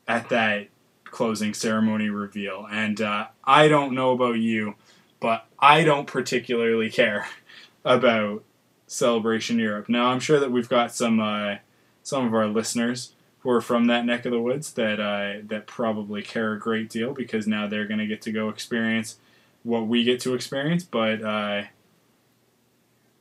[0.08, 0.68] at that
[1.04, 2.66] closing ceremony reveal.
[2.70, 4.74] And uh, I don't know about you,
[5.20, 7.26] but I don't particularly care
[7.84, 8.44] about
[8.86, 9.88] Celebration Europe.
[9.88, 11.56] Now, I'm sure that we've got some uh,
[12.02, 15.66] some of our listeners who are from that neck of the woods that uh, that
[15.66, 19.18] probably care a great deal because now they're going to get to go experience
[19.62, 20.84] what we get to experience.
[20.84, 21.62] But uh,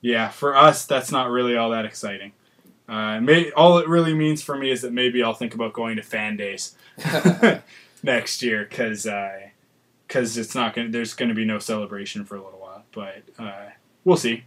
[0.06, 2.34] yeah, for us, that's not really all that exciting.
[2.88, 5.96] Uh, may, all it really means for me is that maybe I'll think about going
[5.96, 6.78] to fan days
[8.04, 9.08] next year because
[10.08, 10.92] because it's not going.
[10.92, 13.70] There's going to be no celebration for a little while, but uh,
[14.04, 14.44] we'll see.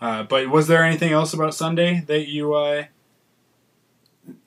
[0.00, 2.84] Uh, but was there anything else about Sunday that you uh,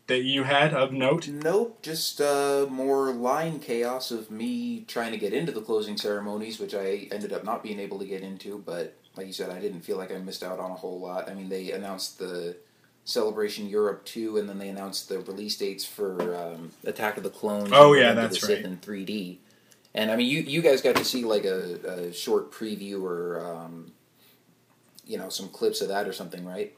[0.08, 1.28] that you had of note?
[1.28, 6.60] Nope, just uh, more line chaos of me trying to get into the closing ceremonies,
[6.60, 8.58] which I ended up not being able to get into.
[8.60, 11.30] But like you said, I didn't feel like I missed out on a whole lot.
[11.30, 12.58] I mean, they announced the
[13.04, 17.30] Celebration Europe 2, and then they announced the release dates for um, Attack of the
[17.30, 17.72] Clones.
[17.74, 18.66] Oh, yeah, that's the Sith right.
[18.66, 19.38] in 3D.
[19.94, 23.46] And I mean, you you guys got to see like a, a short preview or
[23.46, 23.92] um,
[25.06, 26.74] you know some clips of that or something, right?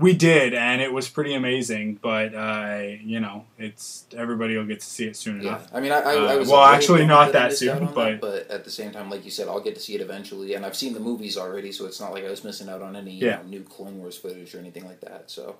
[0.00, 1.98] We did, and it was pretty amazing.
[2.00, 5.68] But uh, you know, it's everybody will get to see it soon Yeah, enough.
[5.74, 8.50] I mean, I, I, Uh, I was well, actually, not that soon, on but- but
[8.50, 10.74] at the same time, like you said, I'll get to see it eventually, and I've
[10.76, 13.36] seen the movies already, so it's not like I was missing out on any Yeah.
[13.36, 15.30] know, new Clone Wars footage or anything like that.
[15.30, 15.56] So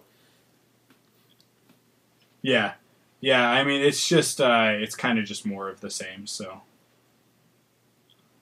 [2.42, 2.72] Yeah,
[3.20, 3.46] yeah.
[3.50, 6.26] I mean, it's just uh, it's kind of just more of the same.
[6.26, 6.62] So,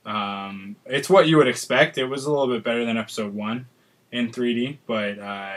[0.07, 1.99] um, it's what you would expect.
[1.99, 3.67] It was a little bit better than episode one
[4.13, 5.57] in 3D, but uh,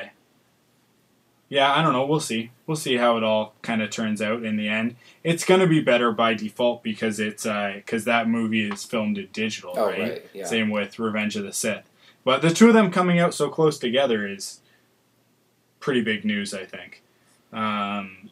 [1.51, 2.05] yeah, I don't know.
[2.05, 2.49] We'll see.
[2.65, 4.95] We'll see how it all kind of turns out in the end.
[5.21, 9.73] It's gonna be better by default because it's because that movie is filmed in digital,
[9.75, 9.99] oh right?
[9.99, 11.83] right, yeah, Same with Revenge of the Sith.
[12.23, 14.61] But the two of them coming out so close together is
[15.81, 17.03] pretty big news, I think.
[17.51, 18.29] Um,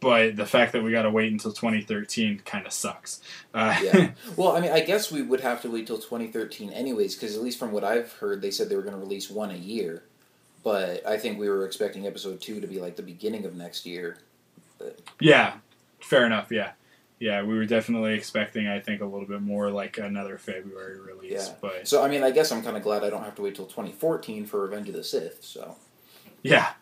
[0.00, 3.20] but the fact that we got to wait until 2013 kind of sucks.
[3.52, 4.10] Uh, yeah.
[4.36, 7.42] Well, I mean, I guess we would have to wait till 2013 anyways, because at
[7.42, 10.04] least from what I've heard, they said they were going to release one a year.
[10.62, 13.84] But I think we were expecting episode two to be like the beginning of next
[13.84, 14.18] year.
[15.20, 15.54] yeah,
[16.00, 16.50] fair enough.
[16.50, 16.72] Yeah.
[17.18, 21.46] Yeah, we were definitely expecting, I think, a little bit more like another February release.
[21.48, 21.54] Yeah.
[21.60, 23.54] But So I mean, I guess I'm kind of glad I don't have to wait
[23.54, 25.38] till 2014 for Revenge of the Sith.
[25.44, 25.76] So
[26.42, 26.72] Yeah.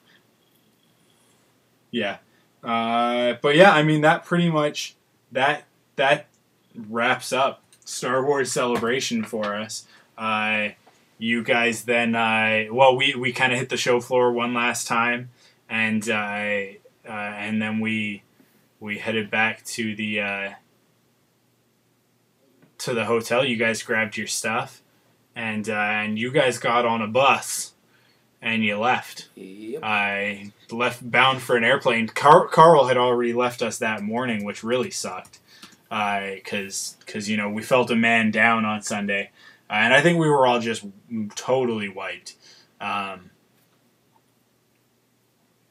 [1.90, 2.19] Yeah.
[2.65, 4.94] Uh, but yeah, I mean that pretty much
[5.32, 5.65] that
[5.97, 6.27] that
[6.89, 9.86] wraps up Star Wars Celebration for us.
[10.16, 10.70] Uh,
[11.20, 14.86] you guys then uh, well we, we kind of hit the show floor one last
[14.86, 15.30] time
[15.68, 16.62] and uh,
[17.09, 18.22] uh, and then we
[18.80, 20.51] we headed back to the uh,
[22.78, 23.44] to the hotel.
[23.44, 24.82] You guys grabbed your stuff
[25.36, 27.74] and uh, and you guys got on a bus
[28.42, 29.28] and you left.
[29.34, 29.80] yep.
[29.82, 32.09] I left bound for an airplane.
[32.09, 35.38] Car- Carl had already left us that morning, which really sucked.
[35.90, 39.26] Because, because you know, we felt a man down on Sunday, uh,
[39.70, 40.84] and I think we were all just
[41.36, 42.34] totally wiped.
[42.80, 43.30] Um,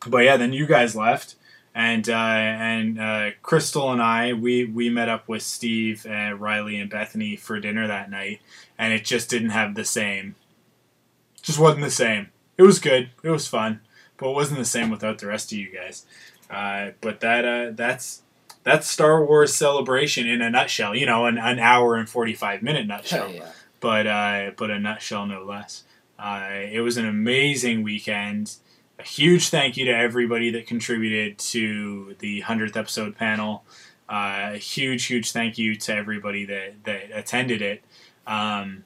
[0.07, 1.35] but yeah, then you guys left,
[1.76, 6.80] and uh, and uh, Crystal and I we we met up with Steve, uh, Riley,
[6.80, 8.39] and Bethany for dinner that night,
[8.77, 10.35] and it just didn't have the same.
[11.41, 12.30] Just wasn't the same.
[12.57, 13.09] It was good.
[13.23, 13.81] It was fun,
[14.17, 16.05] but it wasn't the same without the rest of you guys.
[16.49, 18.21] Uh, but that uh, that's
[18.63, 20.95] that's Star Wars Celebration in a nutshell.
[20.95, 23.51] You know, an, an hour and forty five minute nutshell yeah.
[23.80, 25.84] But uh, but a nutshell no less.
[26.18, 28.56] Uh, it was an amazing weekend.
[28.99, 33.64] A huge thank you to everybody that contributed to the hundredth episode panel.
[34.10, 37.84] Uh, a huge, huge thank you to everybody that that attended it.
[38.27, 38.84] Um,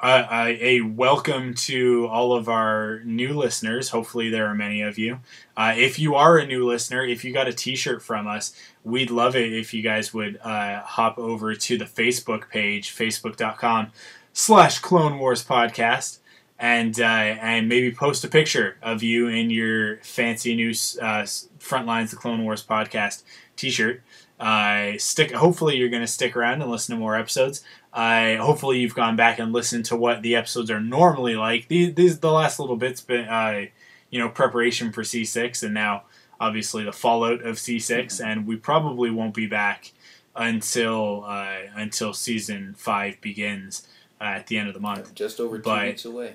[0.00, 3.88] uh, a welcome to all of our new listeners.
[3.88, 5.20] Hopefully, there are many of you.
[5.56, 8.54] Uh, if you are a new listener, if you got a T-shirt from us,
[8.84, 13.90] we'd love it if you guys would uh, hop over to the Facebook page, facebook.com
[14.32, 16.18] slash Clone Wars Podcast,
[16.58, 21.24] and uh, and maybe post a picture of you in your fancy new uh,
[21.58, 23.22] Frontlines the Clone Wars Podcast
[23.56, 24.02] T-shirt.
[24.38, 25.32] Uh, stick.
[25.32, 27.64] Hopefully, you're going to stick around and listen to more episodes.
[27.92, 31.68] Uh, hopefully, you've gone back and listened to what the episodes are normally like.
[31.68, 33.62] These, these the last little bits, but uh,
[34.10, 36.02] you know, preparation for C6, and now
[36.44, 39.92] obviously the fallout of C6, and we probably won't be back
[40.36, 43.86] until uh, until season five begins
[44.20, 45.14] uh, at the end of the month.
[45.14, 46.34] Just over two But- weeks away.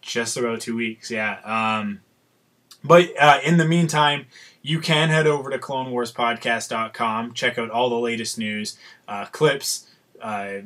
[0.00, 1.40] Just about two weeks, yeah.
[1.44, 2.00] Um,
[2.84, 4.26] but uh, in the meantime,
[4.62, 8.78] you can head over to CloneWarsPodcast.com, check out all the latest news,
[9.08, 9.88] uh, clips,
[10.22, 10.60] uh,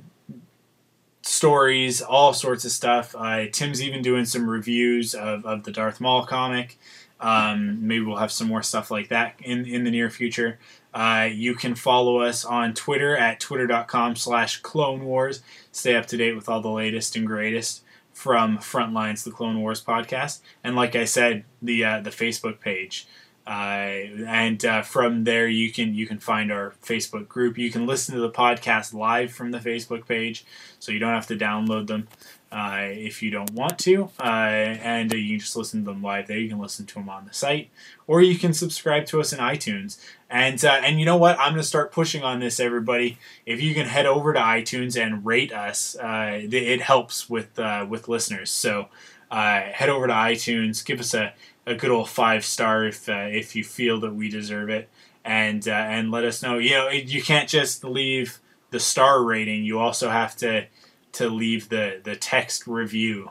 [1.22, 3.14] stories, all sorts of stuff.
[3.16, 6.78] Uh, Tim's even doing some reviews of, of the Darth Maul comic.
[7.22, 10.58] Um, maybe we'll have some more stuff like that in, in the near future.
[10.92, 15.40] Uh, you can follow us on Twitter at twitter.com slash Clone Wars.
[15.70, 17.82] Stay up to date with all the latest and greatest
[18.12, 20.40] from Frontlines, the Clone Wars podcast.
[20.62, 23.06] And like I said, the uh, the Facebook page.
[23.46, 27.56] Uh, and uh, from there, you can you can find our Facebook group.
[27.56, 30.44] You can listen to the podcast live from the Facebook page,
[30.78, 32.08] so you don't have to download them
[32.52, 34.10] uh, if you don't want to.
[34.20, 36.38] Uh, and uh, you can just listen to them live there.
[36.38, 37.70] You can listen to them on the site,
[38.06, 39.98] or you can subscribe to us in iTunes.
[40.28, 41.38] And uh, and you know what?
[41.38, 43.18] I'm gonna start pushing on this, everybody.
[43.46, 47.86] If you can head over to iTunes and rate us, uh, it helps with uh,
[47.88, 48.50] with listeners.
[48.50, 48.88] So.
[49.30, 51.32] head over to iTunes, give us a,
[51.66, 54.90] a good old five star if if you feel that we deserve it,
[55.24, 56.58] and and let us know.
[56.58, 58.40] You know, you can't just leave
[58.72, 59.64] the star rating.
[59.64, 60.66] You also have to
[61.12, 63.30] to leave the the text review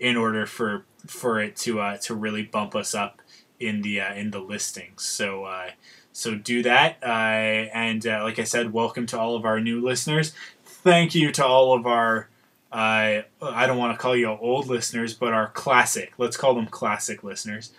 [0.00, 3.20] in order for for it to uh, to really bump us up
[3.60, 5.04] in the uh, in the listings.
[5.04, 5.70] So uh,
[6.12, 6.98] so do that.
[7.02, 7.06] Uh,
[7.74, 10.32] and uh, like I said, welcome to all of our new listeners.
[10.64, 12.28] Thank you to all of our
[12.70, 16.12] uh, I don't want to call you old listeners, but our classic.
[16.18, 17.72] Let's call them classic listeners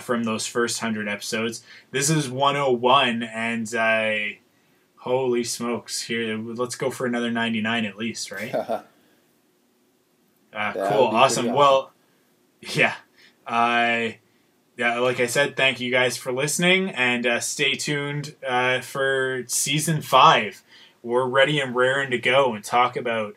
[0.00, 1.64] from those first hundred episodes.
[1.90, 4.36] This is 101, and uh,
[4.98, 6.02] holy smokes!
[6.02, 8.54] Here, let's go for another 99 at least, right?
[8.54, 8.82] uh,
[10.52, 11.14] cool, awesome.
[11.14, 11.52] awesome.
[11.52, 11.92] Well,
[12.60, 12.94] yeah.
[13.46, 14.10] Uh,
[14.76, 19.42] yeah, like I said, thank you guys for listening, and uh, stay tuned uh, for
[19.48, 20.62] season five.
[21.02, 23.34] We're ready and raring to go and talk about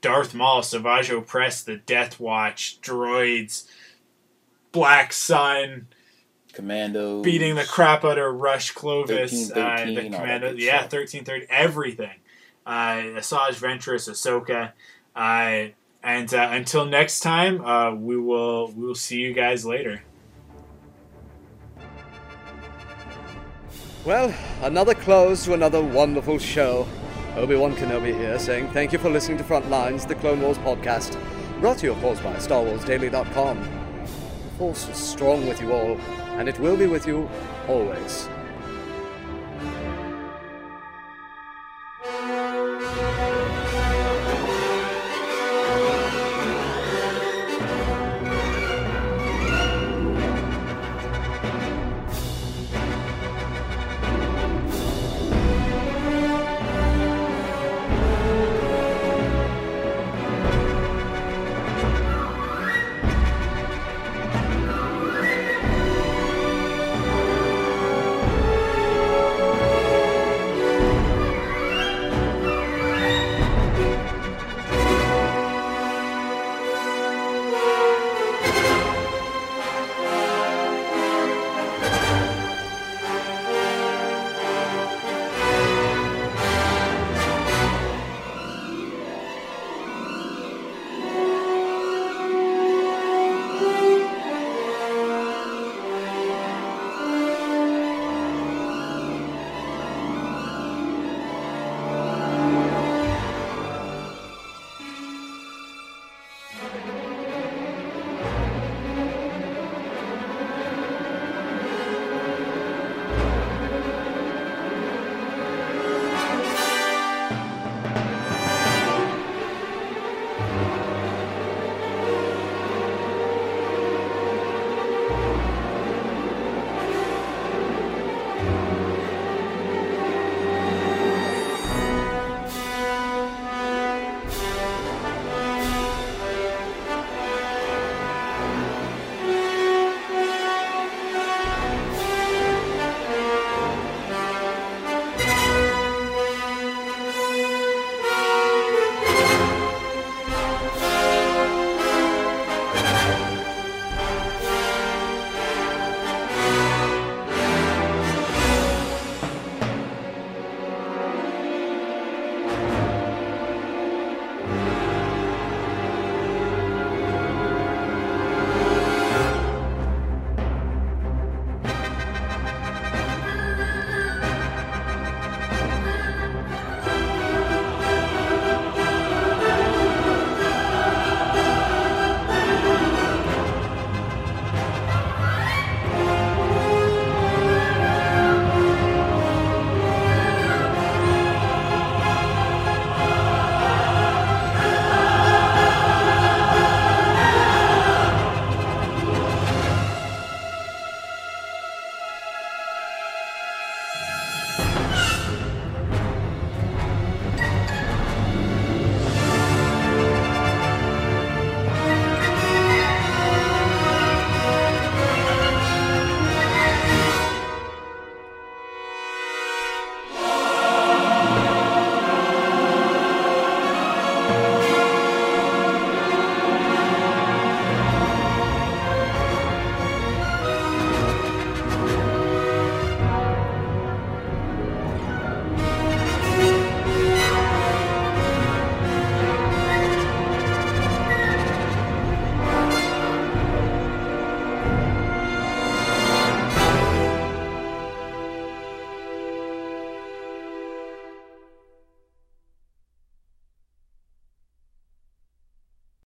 [0.00, 3.68] Darth Maul, Savage Opress, the Death Watch, droids,
[4.72, 5.86] Black Sun,
[6.52, 11.24] Commando, beating the crap out of Rush Clovis, 13, 13, uh, the Commando, yeah, thirteen
[11.24, 12.16] thirty, everything.
[12.66, 14.72] Uh, Asajj Ventress, Ahsoka,
[15.16, 15.70] uh,
[16.02, 20.02] and uh, until next time, uh, we will we will see you guys later.
[24.04, 26.86] Well, another close to another wonderful show.
[27.36, 31.16] Obi-Wan Kenobi here, saying thank you for listening to Frontlines, the Clone Wars podcast,
[31.60, 33.60] brought to you, of course, by StarWarsDaily.com.
[33.60, 35.96] The Force is strong with you all,
[36.40, 37.28] and it will be with you
[37.68, 38.26] always.